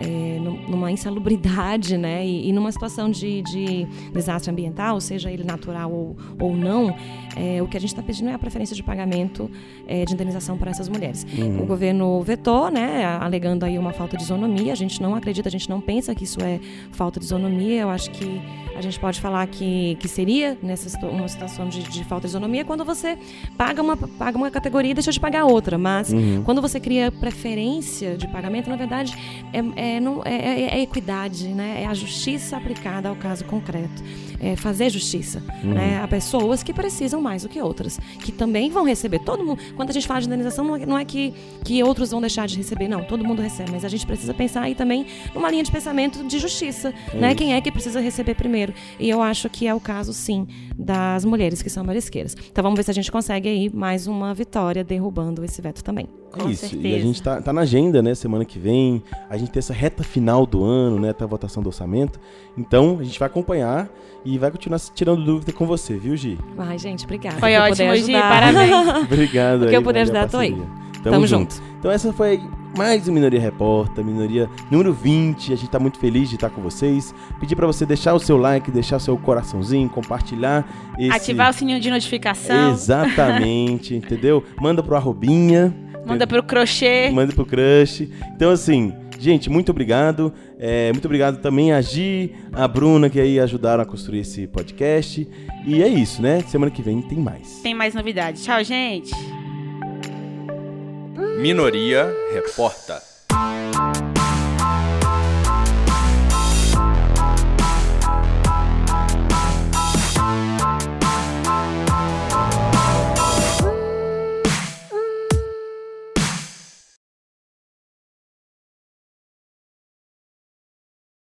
é, 0.00 0.38
numa 0.68 0.90
insalubridade, 0.90 1.96
né, 1.96 2.26
e, 2.26 2.48
e 2.48 2.52
numa 2.52 2.70
situação 2.72 3.10
de, 3.10 3.42
de, 3.42 3.86
desastre 4.12 4.50
ambiental, 4.50 5.00
seja 5.00 5.30
ele 5.30 5.44
natural 5.44 5.92
ou, 5.92 6.16
ou 6.40 6.56
não, 6.56 6.94
é, 7.36 7.62
o 7.62 7.66
que 7.66 7.76
a 7.76 7.80
gente 7.80 7.90
está 7.90 8.02
pedindo 8.02 8.30
é 8.30 8.34
a 8.34 8.38
preferência 8.38 8.74
de 8.74 8.82
pagamento 8.82 9.50
é, 9.86 10.04
de 10.04 10.14
indenização 10.14 10.56
para 10.56 10.70
essas 10.70 10.88
mulheres. 10.88 11.26
Uhum. 11.36 11.62
O 11.62 11.66
governo 11.66 12.22
vetou, 12.22 12.70
né, 12.70 13.04
alegando 13.04 13.64
aí 13.64 13.78
uma 13.78 13.92
falta 13.92 14.16
de 14.16 14.22
isonomia. 14.22 14.72
A 14.72 14.76
gente 14.76 15.02
não 15.02 15.14
acredita, 15.14 15.48
a 15.48 15.52
gente 15.52 15.68
não 15.68 15.80
pensa 15.80 16.14
que 16.14 16.24
isso 16.24 16.42
é 16.42 16.58
falta 16.92 17.20
de 17.20 17.26
isonomia. 17.26 17.82
Eu 17.82 17.90
acho 17.90 18.10
que 18.10 18.40
a 18.74 18.80
gente 18.80 18.98
pode 18.98 19.20
falar 19.20 19.46
que, 19.46 19.96
que 19.96 20.08
seria 20.08 20.56
nessa 20.62 20.86
uma 21.06 21.28
situação 21.28 21.68
de, 21.68 21.82
de 21.82 22.04
falta 22.04 22.26
de 22.26 22.32
isonomia 22.32 22.64
quando 22.64 22.84
você 22.84 23.18
paga 23.56 23.82
uma, 23.82 23.96
paga 23.96 24.36
uma 24.36 24.50
categoria 24.50 24.90
e 24.90 24.94
deixa 24.94 25.12
de 25.12 25.20
pagar 25.20 25.44
outra. 25.44 25.76
Mas 25.76 26.12
uhum. 26.12 26.42
quando 26.42 26.62
você 26.62 26.80
cria 26.80 27.12
preferência 27.12 28.16
de 28.16 28.26
pagamento, 28.28 28.70
na 28.70 28.76
verdade, 28.76 29.14
é, 29.52 29.58
é, 29.86 30.00
não, 30.00 30.22
é, 30.24 30.34
é, 30.34 30.78
é 30.78 30.82
equidade, 30.82 31.48
né? 31.48 31.82
é 31.82 31.86
a 31.86 31.94
justiça 31.94 32.56
aplicada 32.56 33.08
ao 33.08 33.16
caso 33.16 33.44
concreto. 33.44 34.02
É, 34.40 34.56
fazer 34.56 34.90
justiça 34.90 35.42
né, 35.62 36.00
a 36.02 36.08
pessoas 36.08 36.62
que 36.62 36.72
precisam 36.72 37.20
mais 37.20 37.42
do 37.42 37.48
que 37.48 37.60
outras, 37.60 37.98
que 38.20 38.32
também 38.32 38.70
vão 38.70 38.84
receber. 38.84 39.18
Todo 39.20 39.44
mundo, 39.44 39.60
quando 39.76 39.90
a 39.90 39.92
gente 39.92 40.06
fala 40.06 40.20
de 40.20 40.26
indenização, 40.26 40.64
não 40.64 40.76
é, 40.76 40.86
não 40.86 40.98
é 40.98 41.04
que, 41.04 41.32
que 41.64 41.82
outros 41.82 42.10
vão 42.10 42.20
deixar 42.20 42.46
de 42.46 42.56
receber, 42.56 42.88
não, 42.88 43.04
todo 43.04 43.24
mundo 43.24 43.42
recebe, 43.42 43.70
mas 43.72 43.84
a 43.84 43.88
gente 43.88 44.06
precisa 44.06 44.32
pensar 44.34 44.62
aí 44.62 44.74
também 44.74 45.06
numa 45.34 45.50
linha 45.50 45.62
de 45.62 45.70
pensamento 45.70 46.24
de 46.24 46.38
justiça, 46.38 46.92
né? 47.14 47.34
Quem 47.34 47.54
é 47.54 47.60
que 47.60 47.70
precisa 47.70 48.00
receber 48.00 48.34
primeiro? 48.34 48.72
E 48.98 49.08
eu 49.08 49.22
acho 49.22 49.48
que 49.48 49.66
é 49.66 49.74
o 49.74 49.80
caso, 49.80 50.12
sim, 50.12 50.46
das 50.78 51.24
mulheres 51.24 51.62
que 51.62 51.70
são 51.70 51.84
marisqueiras. 51.84 52.36
Então 52.50 52.62
vamos 52.62 52.76
ver 52.76 52.82
se 52.82 52.90
a 52.90 52.94
gente 52.94 53.10
consegue 53.10 53.48
aí 53.48 53.70
mais 53.72 54.06
uma 54.06 54.34
vitória 54.34 54.84
derrubando 54.84 55.44
esse 55.44 55.60
veto 55.60 55.82
também. 55.82 56.08
É 56.34 56.42
Com 56.42 56.50
isso. 56.50 56.64
E 56.64 56.66
a 56.66 56.70
certeza. 56.70 56.98
gente 56.98 57.22
tá, 57.22 57.40
tá 57.40 57.52
na 57.52 57.62
agenda, 57.62 58.02
né? 58.02 58.14
Semana 58.14 58.44
que 58.44 58.58
vem. 58.58 59.02
A 59.28 59.36
gente 59.36 59.50
tem 59.50 59.58
essa 59.58 59.72
reta 59.72 60.04
final 60.04 60.46
do 60.46 60.62
ano, 60.62 60.98
né? 61.00 61.10
Até 61.10 61.24
a 61.24 61.26
votação 61.26 61.62
do 61.62 61.68
orçamento. 61.68 62.20
Então, 62.56 62.98
a 63.00 63.04
gente 63.04 63.18
vai 63.18 63.26
acompanhar 63.26 63.90
e 64.26 64.38
vai 64.38 64.50
continuar 64.50 64.80
tirando 64.94 65.24
dúvida 65.24 65.52
com 65.52 65.64
você, 65.66 65.96
viu, 65.96 66.16
Gi? 66.16 66.36
Ai, 66.58 66.78
gente, 66.78 67.04
obrigada. 67.04 67.36
Foi 67.38 67.56
ótimo, 67.56 67.94
Gi, 67.94 68.12
parabéns. 68.12 69.04
Obrigado 69.06 69.62
O 69.62 69.64
que 69.64 69.68
aí, 69.68 69.74
eu 69.74 69.82
puder 69.82 70.02
ajudar, 70.02 70.28
tô 70.28 70.38
aí. 70.38 70.50
parceria. 70.50 70.86
Tamo 71.04 71.26
junto. 71.26 71.62
Então 71.78 71.90
essa 71.90 72.12
foi 72.12 72.40
mais 72.76 73.06
um 73.06 73.12
Minoria 73.12 73.38
Repórter, 73.40 74.04
Minoria 74.04 74.50
número 74.70 74.92
20. 74.92 75.52
A 75.52 75.56
gente 75.56 75.70
tá 75.70 75.78
muito 75.78 76.00
feliz 76.00 76.28
de 76.28 76.34
estar 76.34 76.50
com 76.50 76.60
vocês. 76.60 77.14
Pedir 77.38 77.54
pra 77.54 77.66
você 77.66 77.86
deixar 77.86 78.12
o 78.14 78.18
seu 78.18 78.36
like, 78.36 78.72
deixar 78.72 78.96
o 78.96 79.00
seu 79.00 79.16
coraçãozinho, 79.16 79.88
compartilhar 79.88 80.68
esse... 80.98 81.12
Ativar 81.12 81.50
o 81.50 81.52
sininho 81.52 81.78
de 81.78 81.90
notificação. 81.90 82.72
Exatamente, 82.72 83.94
entendeu? 83.94 84.42
Manda 84.60 84.82
pro 84.82 84.96
arrobinha. 84.96 85.72
Manda 86.04 86.26
pro 86.26 86.42
crochê. 86.42 87.10
Manda 87.10 87.32
pro 87.32 87.46
crush. 87.46 88.08
Então, 88.34 88.50
assim, 88.50 88.92
gente, 89.18 89.50
muito 89.50 89.70
obrigado. 89.70 90.32
É, 90.58 90.92
muito 90.92 91.04
obrigado 91.04 91.40
também 91.40 91.72
a 91.72 91.80
Gi, 91.80 92.34
a 92.52 92.66
Bruna, 92.66 93.08
que 93.08 93.20
aí 93.20 93.38
ajudaram 93.40 93.82
a 93.82 93.86
construir 93.86 94.20
esse 94.20 94.46
podcast. 94.46 95.28
E 95.66 95.82
é 95.82 95.88
isso, 95.88 96.22
né? 96.22 96.42
Semana 96.48 96.70
que 96.70 96.82
vem 96.82 97.02
tem 97.02 97.18
mais. 97.18 97.60
Tem 97.62 97.74
mais 97.74 97.94
novidades. 97.94 98.44
Tchau, 98.44 98.62
gente. 98.62 99.12
Minoria 101.38 102.12
Reporta. 102.32 103.05